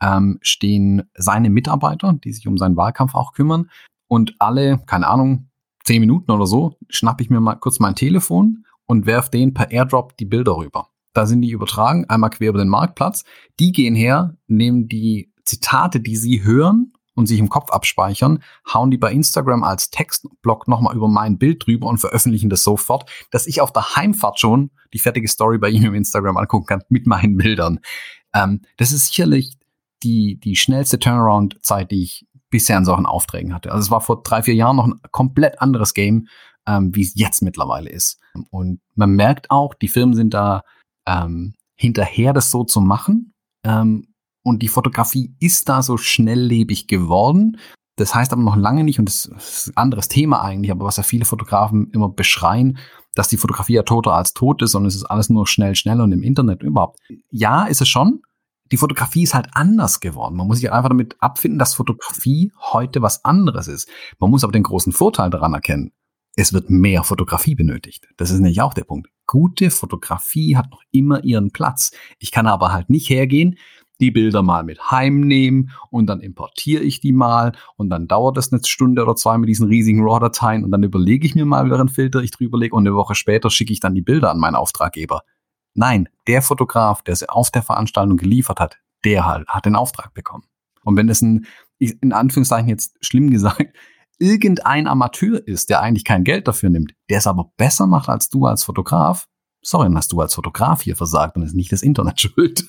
[0.00, 3.70] ähm, stehen seine Mitarbeiter, die sich um seinen Wahlkampf auch kümmern.
[4.08, 5.48] Und alle, keine Ahnung,
[5.84, 9.70] zehn Minuten oder so, schnappe ich mir mal kurz mein Telefon und werfe den per
[9.70, 10.88] Airdrop die Bilder rüber.
[11.12, 13.24] Da sind die übertragen, einmal quer über den Marktplatz.
[13.58, 18.42] Die gehen her, nehmen die Zitate, die sie hören und sich im Kopf abspeichern,
[18.72, 23.10] hauen die bei Instagram als Textblock nochmal über mein Bild drüber und veröffentlichen das sofort,
[23.30, 26.82] dass ich auf der Heimfahrt schon die fertige Story bei ihm im Instagram angucken kann
[26.88, 27.80] mit meinen Bildern.
[28.34, 29.58] Ähm, das ist sicherlich
[30.02, 33.72] die, die schnellste Turnaround-Zeit, die ich bisher in solchen Aufträgen hatte.
[33.72, 36.28] Also es war vor drei, vier Jahren noch ein komplett anderes Game,
[36.66, 38.18] ähm, wie es jetzt mittlerweile ist.
[38.50, 40.62] Und man merkt auch, die Firmen sind da
[41.06, 43.32] ähm, hinterher, das so zu machen.
[43.64, 44.08] Ähm,
[44.44, 47.58] und die Fotografie ist da so schnelllebig geworden.
[47.96, 50.96] Das heißt aber noch lange nicht, und das ist ein anderes Thema eigentlich, aber was
[50.96, 52.78] ja viele Fotografen immer beschreien,
[53.14, 56.00] dass die Fotografie ja toter als tot ist und es ist alles nur schnell, schnell
[56.00, 56.98] und im Internet überhaupt.
[57.30, 58.22] Ja, ist es schon.
[58.72, 60.34] Die Fotografie ist halt anders geworden.
[60.34, 63.88] Man muss sich einfach damit abfinden, dass Fotografie heute was anderes ist.
[64.18, 65.92] Man muss aber den großen Vorteil daran erkennen
[66.36, 68.08] es wird mehr Fotografie benötigt.
[68.16, 69.08] Das ist nämlich auch der Punkt.
[69.26, 71.92] Gute Fotografie hat noch immer ihren Platz.
[72.18, 73.56] Ich kann aber halt nicht hergehen,
[74.00, 78.52] die Bilder mal mit heimnehmen und dann importiere ich die mal und dann dauert das
[78.52, 81.88] eine Stunde oder zwei mit diesen riesigen RAW-Dateien und dann überlege ich mir mal, welchen
[81.88, 84.56] Filter ich drüber lege und eine Woche später schicke ich dann die Bilder an meinen
[84.56, 85.22] Auftraggeber.
[85.74, 90.12] Nein, der Fotograf, der sie auf der Veranstaltung geliefert hat, der halt hat den Auftrag
[90.14, 90.44] bekommen.
[90.84, 91.46] Und wenn es ein,
[91.78, 93.72] in Anführungszeichen jetzt schlimm gesagt,
[94.18, 98.28] irgendein Amateur ist, der eigentlich kein Geld dafür nimmt, der es aber besser macht als
[98.28, 99.26] du als Fotograf,
[99.62, 102.64] sorry, dann hast du als Fotograf hier versagt und ist nicht das Internet schuld.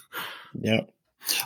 [0.54, 0.84] Ja.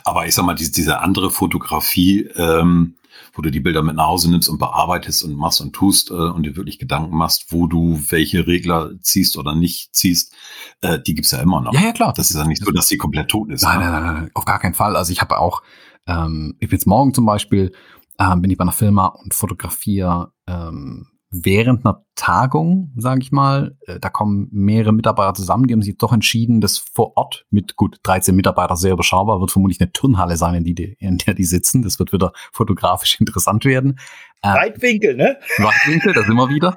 [0.04, 2.96] Aber ich sag mal, diese, diese andere Fotografie, ähm,
[3.32, 6.14] wo du die Bilder mit nach Hause nimmst und bearbeitest und machst und tust äh,
[6.14, 10.34] und dir wirklich Gedanken machst, wo du welche Regler ziehst oder nicht ziehst,
[10.80, 11.72] äh, die gibt's ja immer noch.
[11.72, 12.12] Ja, ja, klar.
[12.12, 13.62] Das ist ja nicht so, dass sie komplett tot ist.
[13.62, 13.90] Nein, ne?
[13.90, 14.96] nein, nein, nein, auf gar keinen Fall.
[14.96, 15.62] Also ich habe auch,
[16.06, 17.72] ähm, ich bin jetzt morgen zum Beispiel
[18.18, 23.76] ähm, bin ich bei einer Firma und fotografiere ähm, während einer Tagung, sage ich mal.
[23.86, 27.76] Äh, da kommen mehrere Mitarbeiter zusammen, die haben sich doch entschieden, dass vor Ort mit
[27.76, 31.44] gut 13 Mitarbeiter sehr überschaubar wird vermutlich eine Turnhalle sein, in, die, in der die
[31.44, 31.82] sitzen.
[31.82, 33.98] Das wird wieder fotografisch interessant werden.
[34.42, 35.38] Ähm, Weitwinkel, ne?
[35.58, 36.76] Weitwinkel, da sind wir wieder.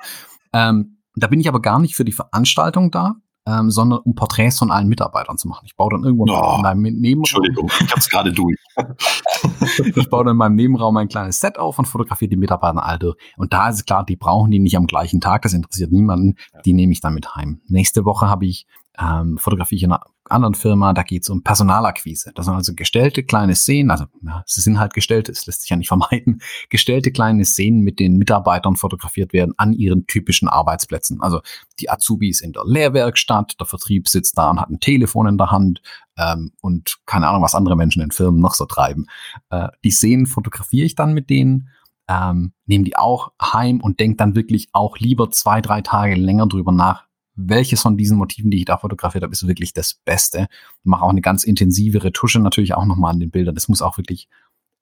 [0.54, 3.16] Ähm, da bin ich aber gar nicht für die Veranstaltung da,
[3.52, 5.66] ähm, sondern um Porträts von allen Mitarbeitern zu machen.
[5.66, 7.20] Ich baue dann irgendwo oh, in meinem Nebenraum.
[7.22, 8.58] Entschuldigung, ich hab's gerade durch.
[9.96, 13.18] ich baue dann in meinem Nebenraum ein kleines Set auf und fotografiere die Mitarbeiter durch.
[13.38, 16.36] Und da ist es klar, die brauchen die nicht am gleichen Tag, das interessiert niemanden.
[16.66, 17.62] Die nehme ich dann mit heim.
[17.68, 18.68] Nächste Woche habe ich
[19.00, 19.84] ähm, fotografiere ich
[20.32, 22.32] anderen Firma, da geht es um Personalakquise.
[22.34, 25.70] Das sind also gestellte kleine Szenen, also ja, sie sind halt gestellt, es lässt sich
[25.70, 31.22] ja nicht vermeiden, gestellte kleine Szenen mit den Mitarbeitern fotografiert werden an ihren typischen Arbeitsplätzen.
[31.22, 31.42] Also
[31.80, 35.52] die Azubis in der Lehrwerkstatt, der Vertrieb sitzt da und hat ein Telefon in der
[35.52, 35.82] Hand
[36.18, 39.08] ähm, und keine Ahnung, was andere Menschen in Firmen noch so treiben.
[39.50, 41.70] Äh, die Szenen fotografiere ich dann mit denen
[42.12, 46.48] ähm, nehme die auch heim und denke dann wirklich auch lieber zwei, drei Tage länger
[46.48, 47.06] drüber nach,
[47.50, 50.48] welches von diesen Motiven, die ich da fotografiert habe, ist wirklich das Beste.
[50.84, 53.56] Mache auch eine ganz intensive Retusche natürlich auch nochmal an den Bildern.
[53.56, 54.28] Das muss auch wirklich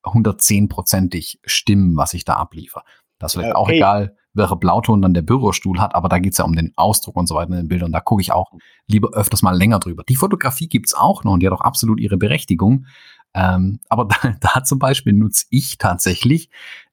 [0.03, 2.84] 110-prozentig stimmen, was ich da abliefer.
[3.20, 3.60] Das ist vielleicht okay.
[3.60, 7.16] auch egal, welcher Blauton dann der Bürostuhl hat, aber da geht's ja um den Ausdruck
[7.16, 7.91] und so weiter in den Bildern.
[7.91, 8.51] Da gucke ich auch
[8.88, 10.03] lieber öfters mal länger drüber.
[10.07, 12.86] Die Fotografie gibt's auch noch und die hat auch absolut ihre Berechtigung.
[13.34, 16.49] Ähm, aber da, da zum Beispiel nutze ich tatsächlich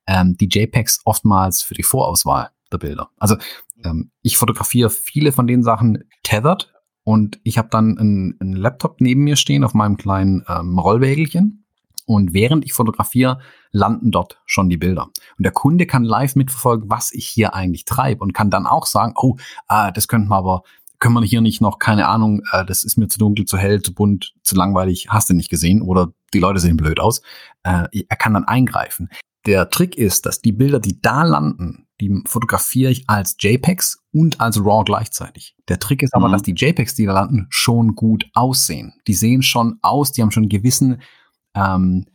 [0.07, 3.11] ähm, die JPEGs oftmals für die Vorauswahl der Bilder.
[3.19, 3.37] Also
[3.85, 6.73] ähm, ich fotografiere viele von den Sachen tethered
[7.05, 11.65] und ich habe dann einen, Laptop neben mir stehen auf meinem kleinen ähm, Rollwägelchen.
[12.05, 13.41] Und während ich fotografiere,
[13.73, 15.05] landen dort schon die Bilder.
[15.37, 18.87] Und der Kunde kann live mitverfolgen, was ich hier eigentlich treibe und kann dann auch
[18.87, 20.63] sagen, oh, ah, das könnten wir aber,
[20.99, 23.83] können wir hier nicht noch, keine Ahnung, äh, das ist mir zu dunkel, zu hell,
[23.83, 27.23] zu bunt, zu langweilig, hast du nicht gesehen oder die Leute sehen blöd aus.
[27.63, 29.11] Äh, er kann dann eingreifen.
[29.47, 34.41] Der Trick ist, dass die Bilder, die da landen, die fotografiere ich als JPEGs und
[34.41, 35.57] als RAW gleichzeitig.
[35.69, 36.33] Der Trick ist aber, mhm.
[36.33, 38.95] dass die JPEGs, die da landen, schon gut aussehen.
[39.07, 41.01] Die sehen schon aus, die haben schon einen gewissen
[41.55, 42.07] ähm,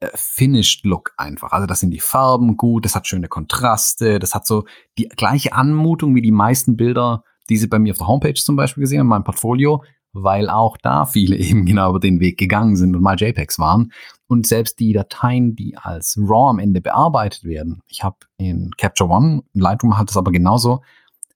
[0.00, 1.52] äh, Finished Look einfach.
[1.52, 4.64] Also das sind die Farben gut, das hat schöne Kontraste, das hat so
[4.98, 8.56] die gleiche Anmutung wie die meisten Bilder, die Sie bei mir auf der Homepage zum
[8.56, 9.82] Beispiel gesehen haben, in meinem Portfolio,
[10.12, 13.92] weil auch da viele eben genau über den Weg gegangen sind und mal JPEGs waren.
[14.26, 19.10] Und selbst die Dateien, die als RAW am Ende bearbeitet werden, ich habe in Capture
[19.10, 20.82] One, Lightroom hat das aber genauso,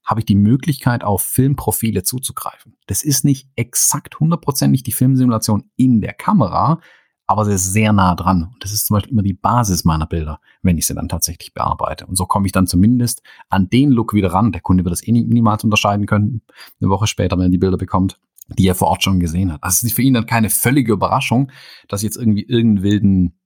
[0.04, 2.76] habe ich die Möglichkeit, auf Filmprofile zuzugreifen.
[2.86, 6.78] Das ist nicht exakt hundertprozentig die Filmsimulation in der Kamera,
[7.26, 8.50] aber sie ist sehr nah dran.
[8.52, 11.54] Und das ist zum Beispiel immer die Basis meiner Bilder, wenn ich sie dann tatsächlich
[11.54, 12.06] bearbeite.
[12.06, 14.52] Und so komme ich dann zumindest an den Look wieder ran.
[14.52, 16.42] Der Kunde wird das eh niemals unterscheiden können,
[16.80, 19.62] eine Woche später, wenn er die Bilder bekommt die er vor Ort schon gesehen hat.
[19.62, 21.50] Also es ist für ihn dann keine völlige Überraschung,
[21.88, 23.40] dass ich jetzt irgendwie irgendeinen wilden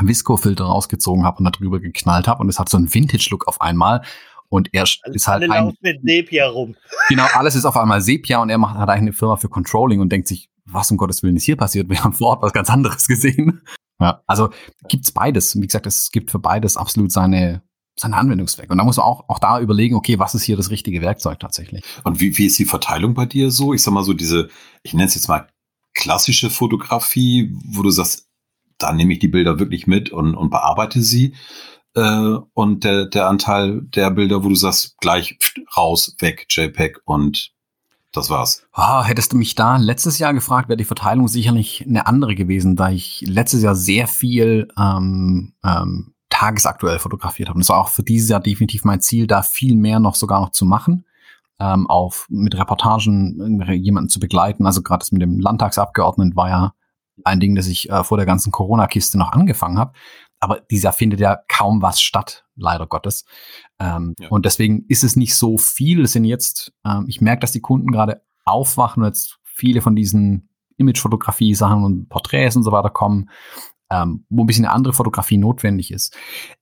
[0.00, 3.60] Visco-Filter rausgezogen habe und da drüber geknallt habe und es hat so einen Vintage-Look auf
[3.60, 4.02] einmal.
[4.48, 6.76] Und er alles, ist halt ein, mit Sepia rum.
[7.08, 10.00] Genau, alles ist auf einmal Sepia und er macht hat eigentlich eine Firma für Controlling
[10.00, 11.88] und denkt sich, was um Gottes Willen ist hier passiert?
[11.88, 13.62] Wir haben vor Ort was ganz anderes gesehen.
[14.00, 14.50] Ja, also
[14.88, 15.54] gibt's beides.
[15.54, 17.62] Wie gesagt, es gibt für beides absolut seine
[17.96, 18.70] seinen Anwendungszweck.
[18.70, 21.38] Und da muss man auch, auch da überlegen, okay, was ist hier das richtige Werkzeug
[21.38, 21.84] tatsächlich?
[22.02, 23.72] Und wie, wie ist die Verteilung bei dir so?
[23.72, 24.48] Ich sag mal so diese,
[24.82, 25.48] ich nenne es jetzt mal
[25.94, 28.28] klassische Fotografie, wo du sagst,
[28.78, 31.34] da nehme ich die Bilder wirklich mit und, und bearbeite sie.
[31.94, 35.38] Äh, und der, der Anteil der Bilder, wo du sagst, gleich
[35.76, 37.52] raus, weg, JPEG und
[38.12, 38.66] das war's.
[38.72, 42.76] Ah, hättest du mich da letztes Jahr gefragt, wäre die Verteilung sicherlich eine andere gewesen,
[42.76, 47.56] da ich letztes Jahr sehr viel ähm, ähm, tagesaktuell fotografiert habe.
[47.56, 50.40] Und das war auch für dieses Jahr definitiv mein Ziel, da viel mehr noch sogar
[50.40, 51.06] noch zu machen.
[51.60, 54.66] Ähm, auf mit Reportagen jemanden zu begleiten.
[54.66, 56.74] Also gerade das mit dem Landtagsabgeordneten war ja
[57.22, 59.92] ein Ding, das ich äh, vor der ganzen Corona-Kiste noch angefangen habe.
[60.40, 63.24] Aber dieses Jahr findet ja kaum was statt, leider Gottes.
[63.78, 64.28] Ähm, ja.
[64.28, 66.02] Und deswegen ist es nicht so viel.
[66.02, 69.94] Es sind jetzt, ähm, ich merke, dass die Kunden gerade aufwachen und jetzt viele von
[69.94, 73.30] diesen Imagefotografie-Sachen und Porträts und so weiter kommen
[73.94, 76.16] ähm, wo ein bisschen eine andere Fotografie notwendig ist.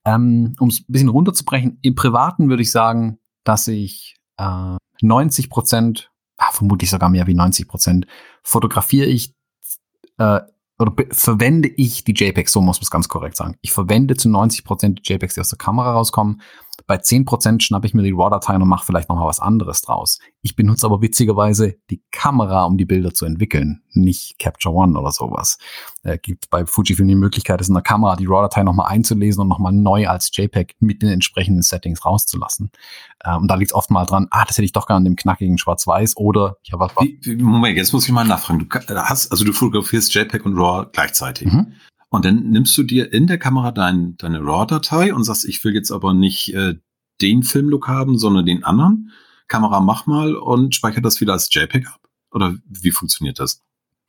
[0.05, 5.49] Ähm, um es ein bisschen runterzubrechen, im Privaten würde ich sagen, dass ich äh, 90
[5.49, 8.07] Prozent, ah, vermutlich sogar mehr wie 90 Prozent,
[8.43, 9.35] fotografiere ich
[10.19, 10.41] äh,
[10.79, 13.57] oder verwende ich die JPEGs, so muss man es ganz korrekt sagen.
[13.61, 16.43] Ich verwende zu 90 Prozent die JPEGs, die aus der Kamera rauskommen.
[16.87, 20.19] Bei 10% schnappe ich mir die RAW-Dateien und mache vielleicht nochmal was anderes draus.
[20.43, 25.13] Ich benutze aber witzigerweise die Kamera, um die Bilder zu entwickeln, nicht Capture One oder
[25.13, 25.59] sowas.
[26.03, 29.49] Äh, gibt bei Fujifilm die Möglichkeit, es in der Kamera die RAW-Datei nochmal einzulesen und
[29.49, 32.71] nochmal neu als JPEG mit den entsprechenden Settings rauszulassen.
[33.21, 35.05] Äh, und da liegt es oft mal dran, ah, das hätte ich doch gerne an
[35.05, 37.07] dem knackigen Schwarz-Weiß oder ich habe was.
[37.39, 38.69] Moment, jetzt muss ich mal nachfragen.
[38.69, 41.53] Du hast, also du fotografierst JPEG und RAW gleichzeitig.
[41.53, 41.75] Mhm.
[42.13, 45.75] Und dann nimmst du dir in der Kamera dein, deine RAW-Datei und sagst, ich will
[45.75, 46.75] jetzt aber nicht äh,
[47.23, 49.11] den Filmlook haben, sondern den anderen.
[49.49, 52.01] Kamera mach mal und speichert das wieder als JPEG ab?
[52.31, 53.63] Oder wie funktioniert das?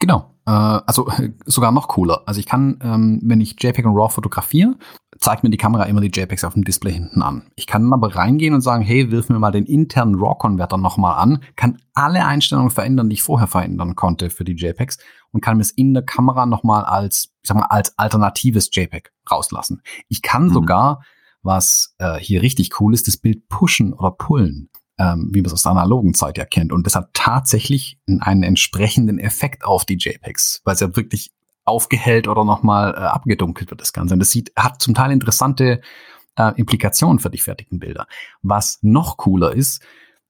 [0.03, 0.35] Genau.
[0.45, 1.07] Äh, also
[1.45, 2.23] sogar noch cooler.
[2.25, 4.75] Also ich kann, ähm, wenn ich JPEG und RAW fotografiere,
[5.17, 7.47] zeigt mir die Kamera immer die JPEGs auf dem Display hinten an.
[7.55, 11.41] Ich kann aber reingehen und sagen, hey, wirf mir mal den internen RAW-Konverter nochmal an,
[11.55, 14.97] kann alle Einstellungen verändern, die ich vorher verändern konnte für die JPEGs
[15.31, 19.09] und kann mir es in der Kamera nochmal als, ich sag mal, als alternatives JPEG
[19.31, 19.83] rauslassen.
[20.09, 20.53] Ich kann mhm.
[20.53, 21.05] sogar,
[21.43, 24.69] was äh, hier richtig cool ist, das Bild pushen oder pullen.
[24.97, 26.71] Ähm, wie man es aus der analogen Zeit ja kennt.
[26.71, 31.31] Und das hat tatsächlich einen entsprechenden Effekt auf die JPEGs, weil es ja wirklich
[31.65, 34.13] aufgehellt oder nochmal äh, abgedunkelt wird, das Ganze.
[34.13, 35.81] Und das sieht, hat zum Teil interessante
[36.35, 38.07] äh, Implikationen für die fertigen Bilder.
[38.41, 39.81] Was noch cooler ist,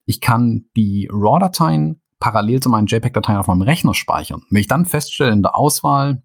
[0.06, 4.42] ich kann die RAW-Dateien parallel zu meinen JPEG-Dateien auf meinem Rechner speichern.
[4.50, 6.22] Wenn ich dann feststelle in der Auswahl,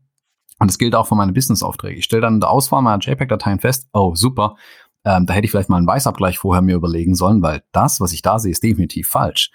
[0.59, 3.59] und das gilt auch für meine Business-Aufträge, ich stelle dann in der Auswahl meiner JPEG-Dateien
[3.59, 4.55] fest, oh super,
[5.05, 8.13] ähm, da hätte ich vielleicht mal einen Weißabgleich vorher mir überlegen sollen, weil das, was
[8.13, 9.51] ich da sehe, ist definitiv falsch.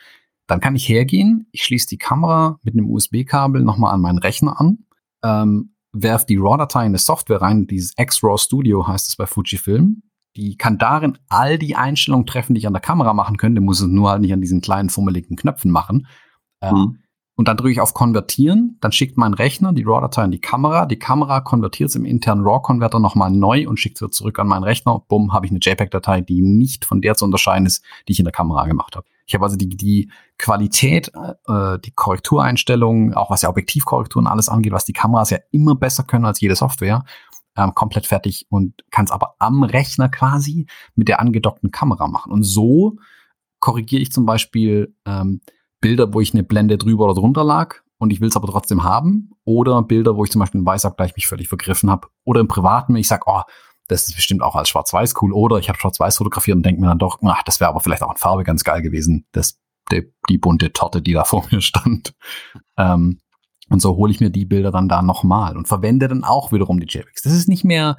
[0.46, 4.60] Dann kann ich hergehen, ich schließe die Kamera mit einem USB-Kabel nochmal an meinen Rechner
[4.60, 4.78] an,
[5.22, 10.02] ähm, werfe die RAW-Datei in eine Software rein, dieses X-RAW Studio heißt es bei Fujifilm.
[10.36, 13.80] Die kann darin all die Einstellungen treffen, die ich an der Kamera machen könnte, muss
[13.80, 16.08] es nur halt nicht an diesen kleinen fummeligen Knöpfen machen.
[16.60, 16.98] Ähm, mhm.
[17.36, 20.86] Und dann drücke ich auf Konvertieren, dann schickt mein Rechner die RAW-Datei in die Kamera,
[20.86, 24.62] die Kamera konvertiert es im internen RAW-Konverter nochmal neu und schickt sie zurück an meinen
[24.62, 25.02] Rechner.
[25.09, 28.24] Bumm, habe ich eine JPEG-Datei, die nicht von der zu unterscheiden ist, die ich in
[28.24, 29.06] der Kamera gemacht habe.
[29.27, 31.11] Ich habe also die, die Qualität,
[31.48, 36.05] äh, die Korrektureinstellungen, auch was ja Objektivkorrekturen alles angeht, was die Kameras ja immer besser
[36.05, 37.05] können als jede Software,
[37.56, 42.32] ähm, komplett fertig und kann es aber am Rechner quasi mit der angedockten Kamera machen.
[42.32, 42.97] Und so
[43.61, 45.40] korrigiere ich zum Beispiel ähm,
[45.85, 48.85] Bilder, wo ich eine Blende drüber oder drunter lag und ich will es aber trotzdem
[48.85, 49.32] haben.
[49.44, 52.09] Oder Bilder, wo ich zum Beispiel im Weißabgleich mich völlig vergriffen habe.
[52.24, 53.43] Oder im Privaten, wenn ich sage, oh,
[53.86, 55.35] das ist bestimmt auch als Schwarz-Weiß cool.
[55.35, 58.02] Oder ich habe Schwarz-Weiß fotografiert und denke mir dann doch, ach, das wäre aber vielleicht
[58.02, 59.27] auch in Farbe ganz geil gewesen.
[59.32, 59.61] Das,
[59.93, 62.15] die, die bunte Torte, die da vor mir stand.
[62.78, 63.19] Ähm,
[63.69, 66.81] und so hole ich mir die Bilder dann da nochmal und verwende dann auch wiederum
[66.81, 67.20] die JPEGs.
[67.20, 67.98] Das ist nicht mehr,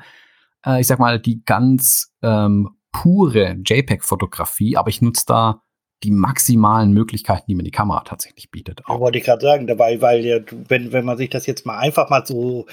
[0.66, 5.62] äh, ich sag mal, die ganz ähm, pure JPEG-Fotografie, aber ich nutze da
[6.04, 8.82] die maximalen Möglichkeiten, die mir die Kamera tatsächlich bietet.
[8.88, 11.78] Ja, wollte ich gerade sagen, dabei, weil ja, wenn, wenn man sich das jetzt mal
[11.78, 12.66] einfach mal so,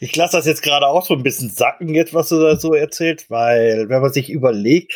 [0.00, 2.74] ich lasse das jetzt gerade auch so ein bisschen sacken, jetzt, was du da so
[2.74, 4.94] erzählt, weil wenn man sich überlegt,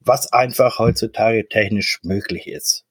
[0.00, 2.84] was einfach heutzutage technisch möglich ist.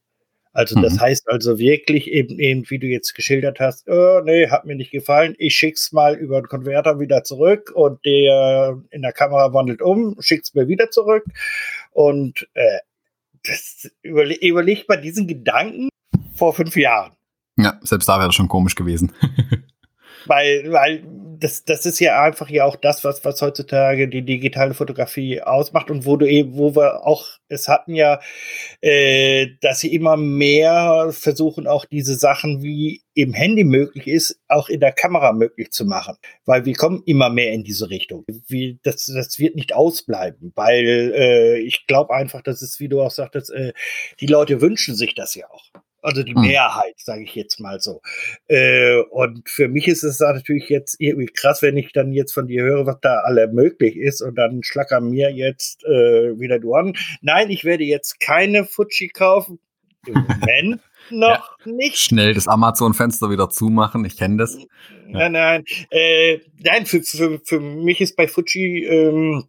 [0.51, 1.01] Also das mhm.
[1.01, 4.91] heißt also wirklich eben, eben, wie du jetzt geschildert hast, oh, nee, hat mir nicht
[4.91, 9.81] gefallen, ich schick's mal über den Konverter wieder zurück und der in der Kamera wandelt
[9.81, 11.23] um, schickt's mir wieder zurück
[11.91, 12.79] und äh,
[13.43, 15.89] das überle überlegt man diesen Gedanken
[16.33, 17.13] vor fünf Jahren.
[17.57, 19.11] Ja, selbst da wäre das schon komisch gewesen.
[20.25, 21.03] weil, weil
[21.39, 25.89] das, das ist ja einfach ja auch das, was, was heutzutage die digitale Fotografie ausmacht
[25.89, 28.19] und wo du eben, wo wir auch es hatten ja,
[28.81, 34.69] äh, dass sie immer mehr versuchen, auch diese Sachen, wie im Handy möglich ist, auch
[34.69, 36.15] in der Kamera möglich zu machen.
[36.45, 38.23] Weil wir kommen immer mehr in diese Richtung.
[38.47, 43.01] Wie, das, das wird nicht ausbleiben, weil äh, ich glaube einfach, dass es, wie du
[43.01, 43.73] auch sagtest, äh,
[44.19, 45.65] die Leute wünschen sich das ja auch.
[46.01, 46.41] Also die hm.
[46.41, 48.01] Mehrheit, sage ich jetzt mal so.
[48.47, 52.47] Äh, und für mich ist es natürlich jetzt irgendwie krass, wenn ich dann jetzt von
[52.47, 56.73] dir höre, was da alle möglich ist und dann schlackern mir jetzt äh, wieder du
[56.73, 56.93] an.
[57.21, 59.59] Nein, ich werde jetzt keine Fuji kaufen.
[60.07, 60.81] Im Moment
[61.11, 61.71] noch ja.
[61.71, 61.97] nicht.
[61.97, 64.57] Schnell das Amazon-Fenster wieder zumachen, ich kenne das.
[65.07, 65.65] Nein, nein.
[65.89, 69.45] Äh, nein, für, für, für mich ist bei Fuji, ähm,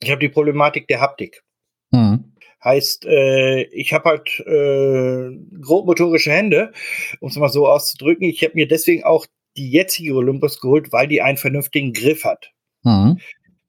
[0.00, 1.42] ich habe die Problematik der Haptik.
[1.90, 2.33] Mhm.
[2.64, 6.72] Heißt, äh, ich habe halt äh, grobmotorische Hände,
[7.20, 8.28] um es mal so auszudrücken.
[8.28, 9.26] Ich habe mir deswegen auch
[9.56, 12.50] die jetzige Olympus geholt, weil die einen vernünftigen Griff hat.
[12.82, 13.20] Mhm.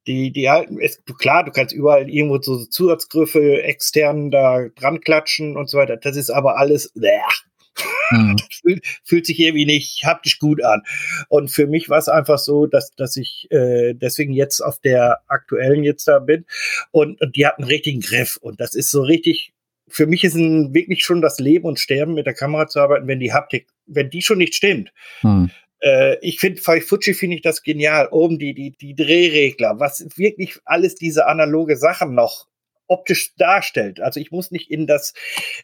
[0.08, 5.58] Die, die halten, ist klar, du kannst überall irgendwo so Zusatzgriffe extern da dran klatschen
[5.58, 5.98] und so weiter.
[5.98, 7.10] Das ist aber alles, bleh,
[8.12, 8.36] Mhm.
[8.52, 10.84] fühlt, fühlt, sich irgendwie nicht haptisch gut an.
[11.30, 15.20] Und für mich war es einfach so, dass, dass ich äh, deswegen jetzt auf der
[15.28, 16.46] aktuellen jetzt da bin
[16.92, 18.38] und, und die hat einen richtigen Griff.
[18.38, 19.54] Und das ist so richtig,
[19.88, 23.08] für mich ist ein, wirklich schon das Leben und Sterben mit der Kamera zu arbeiten,
[23.08, 24.92] wenn die Haptik, wenn die schon nicht stimmt.
[25.22, 25.52] Mhm
[26.22, 28.08] ich finde, bei Fuji finde ich das genial.
[28.10, 32.48] Oben die, die, die Drehregler, was wirklich alles diese analoge Sachen noch
[32.88, 34.00] optisch darstellt.
[34.00, 35.14] Also ich muss nicht in das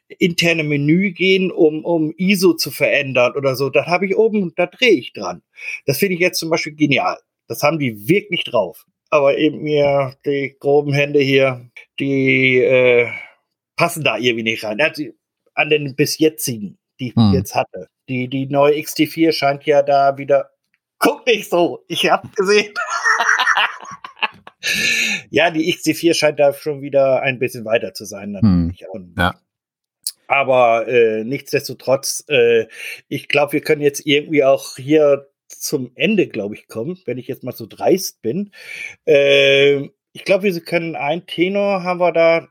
[0.07, 3.69] interne Menü gehen, um, um ISO zu verändern oder so.
[3.69, 5.43] Da habe ich oben, da drehe ich dran.
[5.85, 7.19] Das finde ich jetzt zum Beispiel genial.
[7.47, 8.85] Das haben die wirklich drauf.
[9.09, 11.69] Aber eben mir die groben Hände hier,
[11.99, 13.09] die äh,
[13.75, 14.79] passen da irgendwie nicht rein.
[14.79, 15.03] Also
[15.53, 17.33] an den bis jetzigen, die ich hm.
[17.33, 17.89] jetzt hatte.
[18.07, 20.51] Die, die neue XT4 scheint ja da wieder.
[20.97, 22.73] Guck nicht so, ich hab gesehen.
[25.31, 28.33] ja, die XC4 scheint da schon wieder ein bisschen weiter zu sein.
[28.33, 28.85] Natürlich.
[28.91, 29.15] Hm.
[29.17, 29.33] Ja.
[30.27, 32.67] Aber äh, nichtsdestotrotz, äh,
[33.07, 37.27] ich glaube, wir können jetzt irgendwie auch hier zum Ende, glaube ich, kommen, wenn ich
[37.27, 38.51] jetzt mal so dreist bin.
[39.05, 42.47] Äh, ich glaube, wir können ein Tenor haben wir da.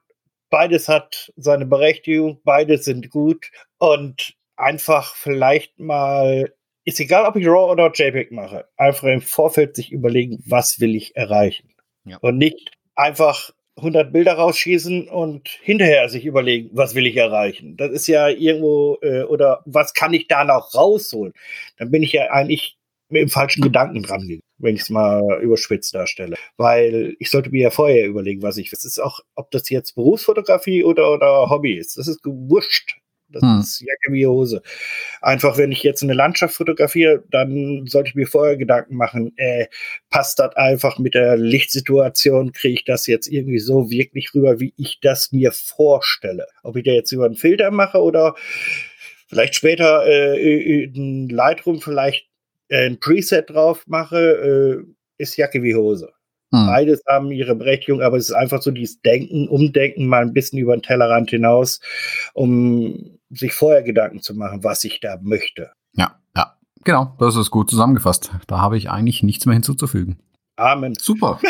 [0.49, 6.53] Beides hat seine Berechtigung, beides sind gut und einfach vielleicht mal
[6.85, 10.97] ist egal, ob ich RAW oder JPEG mache, einfach im Vorfeld sich überlegen, was will
[10.97, 11.70] ich erreichen.
[12.05, 12.19] Ja.
[12.19, 17.77] Und nicht einfach 100 Bilder rausschießen und hinterher sich überlegen, was will ich erreichen.
[17.77, 21.33] Das ist ja irgendwo, äh, oder was kann ich da noch rausholen?
[21.79, 22.77] Dann bin ich ja eigentlich
[23.09, 26.37] mit dem falschen Gedanken dran wenn ich es mal überspitzt darstelle.
[26.57, 29.95] Weil ich sollte mir ja vorher überlegen, was ich, das ist auch, ob das jetzt
[29.95, 31.97] Berufsfotografie oder, oder Hobby ist.
[31.97, 32.99] Das ist gewurscht.
[33.33, 33.61] Das hm.
[33.61, 34.63] ist Jacke wie Hose.
[35.21, 39.67] Einfach, wenn ich jetzt eine Landschaft fotografiere, dann sollte ich mir vorher Gedanken machen, äh,
[40.11, 44.75] passt das einfach mit der Lichtsituation, kriege ich das jetzt irgendwie so wirklich rüber, wie
[44.77, 46.47] ich das mir vorstelle.
[46.63, 48.35] Ob ich da jetzt über einen Filter mache oder
[49.29, 52.29] vielleicht später äh, in Lightroom vielleicht
[52.69, 56.13] äh, ein Preset drauf mache, äh, ist Jacke wie Hose.
[56.53, 56.67] Hm.
[56.67, 60.59] Beides haben ihre Berechtigung, aber es ist einfach so dieses Denken, Umdenken mal ein bisschen
[60.59, 61.81] über den Tellerrand hinaus,
[62.35, 65.71] um sich vorher Gedanken zu machen, was ich da möchte.
[65.93, 68.33] Ja, ja, genau, das ist gut zusammengefasst.
[68.49, 70.19] Da habe ich eigentlich nichts mehr hinzuzufügen.
[70.57, 70.95] Amen.
[71.01, 71.41] Super.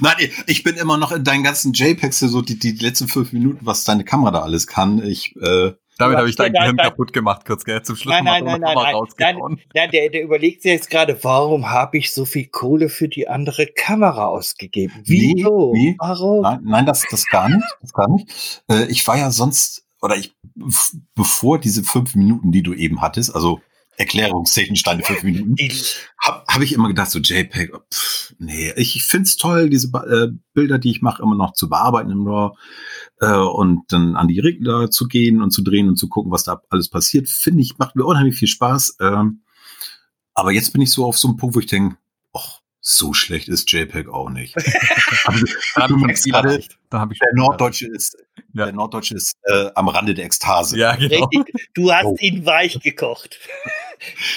[0.00, 0.16] Nein,
[0.46, 3.84] ich bin immer noch in deinen ganzen JPEGs, so die, die letzten fünf Minuten, was
[3.84, 5.02] deine Kamera da alles kann.
[5.02, 7.82] Ich äh, damit habe ich dein Gehirn kaputt gemacht, kurz, gell?
[7.82, 8.76] Zum Schluss nein, nein, nein, nein,
[9.18, 13.08] nein, nein, der, der überlegt sich jetzt gerade, warum habe ich so viel Kohle für
[13.08, 15.02] die andere Kamera ausgegeben?
[15.04, 15.72] Wieso?
[15.74, 15.96] Nee, nee.
[15.98, 16.42] Warum?
[16.42, 18.62] Nein, nein, das, das gar nicht, das gar nicht.
[18.70, 20.34] Äh, ich war ja sonst, oder ich,
[21.14, 23.60] bevor diese fünf Minuten, die du eben hattest, also
[23.96, 25.56] erklärungstechnisch deine fünf Minuten,
[26.20, 30.36] habe hab ich immer gedacht, so JPEG, oh, pff, nee, ich find's toll, diese äh,
[30.54, 32.56] Bilder, die ich mache, immer noch zu bearbeiten im RAW
[33.20, 36.42] äh, und dann an die Regler zu gehen und zu drehen und zu gucken, was
[36.42, 38.96] da alles passiert, finde ich, macht mir unheimlich viel Spaß.
[39.00, 39.42] Ähm,
[40.34, 41.96] aber jetzt bin ich so auf so einem Punkt, wo ich denke,
[42.32, 44.56] ach, so schlecht ist JPEG auch nicht.
[45.26, 48.16] also, da habe ich, gerade, da hab ich der Norddeutsche ist,
[48.52, 48.64] ja.
[48.64, 50.76] der Norddeutsche ist äh, am Rande der Ekstase.
[50.76, 51.30] Ja, genau.
[51.74, 52.16] Du hast oh.
[52.18, 53.38] ihn weich gekocht.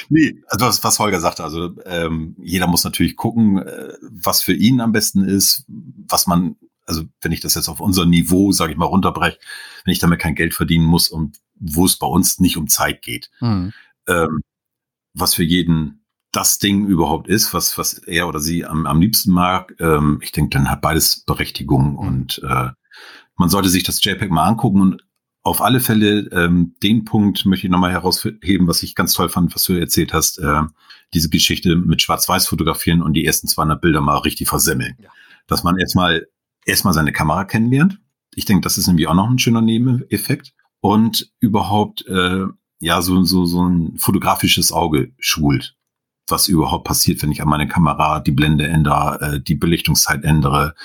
[0.09, 4.53] nee, also was, was Holger sagte, also ähm, jeder muss natürlich gucken, äh, was für
[4.53, 6.55] ihn am besten ist, was man
[6.87, 9.39] also wenn ich das jetzt auf unser Niveau, sage ich mal, runterbreche,
[9.85, 13.01] wenn ich damit kein Geld verdienen muss und wo es bei uns nicht um Zeit
[13.01, 13.71] geht, mhm.
[14.07, 14.41] ähm,
[15.13, 19.31] was für jeden das Ding überhaupt ist, was, was er oder sie am, am liebsten
[19.31, 21.97] mag, ähm, ich denke, dann hat beides Berechtigung mhm.
[21.97, 22.69] und äh,
[23.35, 25.03] man sollte sich das JPEG mal angucken und
[25.43, 29.53] auf alle Fälle ähm, den Punkt möchte ich nochmal herausheben, was ich ganz toll fand,
[29.55, 30.61] was du erzählt hast, äh,
[31.13, 34.95] diese Geschichte mit Schwarz-Weiß fotografieren und die ersten 200 Bilder mal richtig versemmeln.
[35.01, 35.09] Ja.
[35.47, 36.27] Dass man erstmal
[36.65, 37.99] erstmal seine Kamera kennenlernt.
[38.33, 40.53] Ich denke, das ist nämlich auch noch ein schöner Nebeneffekt.
[40.79, 42.45] Und überhaupt, äh,
[42.79, 45.75] ja, so, so, so ein fotografisches Auge schult.
[46.27, 50.75] Was überhaupt passiert, wenn ich an meine Kamera die Blende ändere, äh, die Belichtungszeit ändere,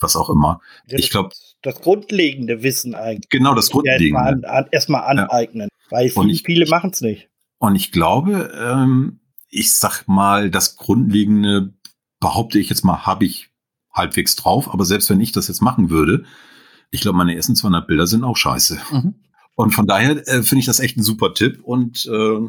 [0.00, 0.60] was auch immer.
[0.86, 1.30] Ja, ich glaube.
[1.62, 3.28] Das grundlegende Wissen eigentlich.
[3.30, 4.04] Genau, das grundlegende.
[4.06, 5.68] Erstmal, an, erstmal aneignen.
[5.70, 5.96] Ja.
[5.96, 7.28] Weil viele, ich, viele machen es nicht.
[7.58, 11.74] Und ich glaube, ähm, ich sag mal, das Grundlegende
[12.18, 13.50] behaupte ich jetzt mal, habe ich
[13.92, 14.72] halbwegs drauf.
[14.72, 16.24] Aber selbst wenn ich das jetzt machen würde,
[16.90, 18.80] ich glaube, meine ersten 200 Bilder sind auch scheiße.
[18.90, 19.14] Mhm.
[19.54, 21.62] Und von daher äh, finde ich das echt ein super Tipp.
[21.62, 22.40] Und äh,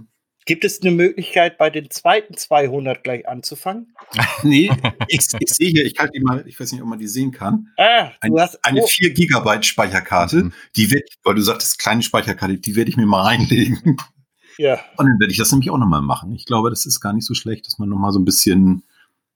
[0.46, 3.96] Gibt es eine Möglichkeit, bei den zweiten 200 gleich anzufangen?
[4.44, 4.70] nee,
[5.08, 7.32] ich, ich sehe hier, ich kann die mal, ich weiß nicht, ob man die sehen
[7.32, 7.70] kann.
[7.78, 8.88] Ah, du Ein, hast eine oh.
[8.88, 10.54] 4 Gigabyte Speicherkarte, mhm.
[10.76, 13.98] die wird, weil du sagtest, kleine Speicherkarte, die werde ich mir mal reinlegen.
[14.58, 14.80] Ja.
[14.98, 16.34] Und dann werde ich das nämlich auch nochmal machen.
[16.34, 18.84] Ich glaube, das ist gar nicht so schlecht, dass man nochmal so ein bisschen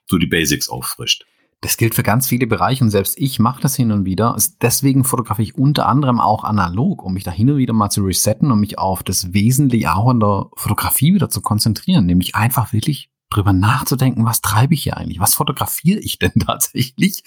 [0.06, 1.26] so die Basics auffrischt.
[1.62, 4.36] Das gilt für ganz viele Bereiche und selbst ich mache das hin und wieder.
[4.62, 8.04] Deswegen fotografiere ich unter anderem auch analog, um mich da hin und wieder mal zu
[8.04, 12.74] resetten und mich auf das Wesentliche auch in der Fotografie wieder zu konzentrieren, nämlich einfach
[12.74, 15.20] wirklich drüber nachzudenken, was treibe ich hier eigentlich?
[15.20, 17.24] Was fotografiere ich denn tatsächlich?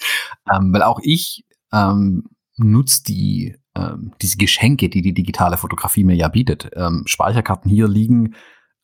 [0.51, 2.23] Ähm, weil auch ich ähm,
[2.55, 6.71] nutze die, ähm, diese Geschenke, die die digitale Fotografie mir ja bietet.
[6.73, 8.35] Ähm, Speicherkarten hier liegen,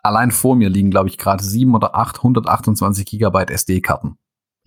[0.04, 4.18] allein vor mir liegen, glaube ich, gerade sieben oder 828 Gigabyte SD-Karten.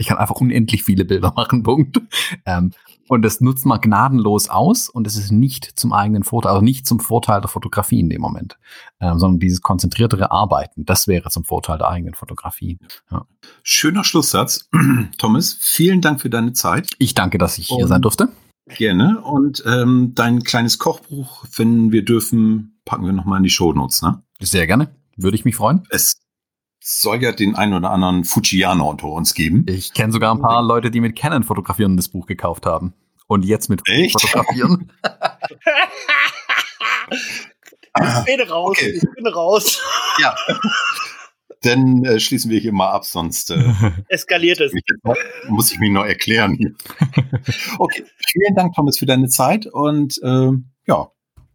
[0.00, 2.00] Ich kann einfach unendlich viele Bilder machen, Punkt.
[2.46, 2.72] Ähm,
[3.08, 6.86] und das nutzt man gnadenlos aus und es ist nicht zum eigenen Vorteil, also nicht
[6.86, 8.56] zum Vorteil der Fotografie in dem Moment,
[9.00, 12.78] ähm, sondern dieses konzentriertere Arbeiten, das wäre zum Vorteil der eigenen Fotografie.
[13.10, 13.26] Ja.
[13.62, 14.68] Schöner Schlusssatz.
[15.18, 16.90] Thomas, vielen Dank für deine Zeit.
[16.98, 18.28] Ich danke, dass ich hier sein durfte.
[18.76, 19.20] Gerne.
[19.22, 24.02] Und ähm, dein kleines Kochbuch, wenn wir dürfen, packen wir nochmal in die Show Notes,
[24.02, 24.22] ne?
[24.40, 24.88] Sehr gerne.
[25.16, 25.82] Würde ich mich freuen.
[25.90, 26.20] Es
[26.80, 29.66] soll ja den einen oder anderen Fujianer unter uns geben.
[29.68, 32.94] Ich kenne sogar ein paar Leute, die mit Canon fotografieren das Buch gekauft haben.
[33.26, 34.20] Und jetzt mit Echt?
[34.20, 34.90] fotografieren.
[38.00, 38.92] ich bin raus, okay.
[38.96, 39.80] ich bin raus.
[40.20, 40.34] Ja.
[41.62, 43.62] Dann äh, schließen wir hier mal ab, sonst äh,
[44.08, 44.72] eskaliert es.
[45.48, 46.56] Muss ich mich noch erklären.
[47.78, 50.50] okay, vielen Dank, Thomas, für deine Zeit und äh,
[50.86, 51.10] ja,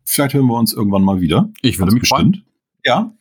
[0.06, 1.50] vielleicht hören wir uns irgendwann mal wieder.
[1.62, 2.38] Ich würde mich bestimmt.
[2.38, 2.46] Freuen.
[2.86, 3.12] Ja,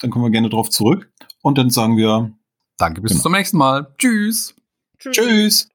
[0.00, 1.12] dann kommen wir gerne drauf zurück.
[1.42, 2.32] Und dann sagen wir
[2.80, 3.22] Danke, bis genau.
[3.22, 3.94] zum nächsten Mal.
[3.98, 4.54] Tschüss.
[4.98, 5.16] Tschüss.
[5.16, 5.68] Tschüss.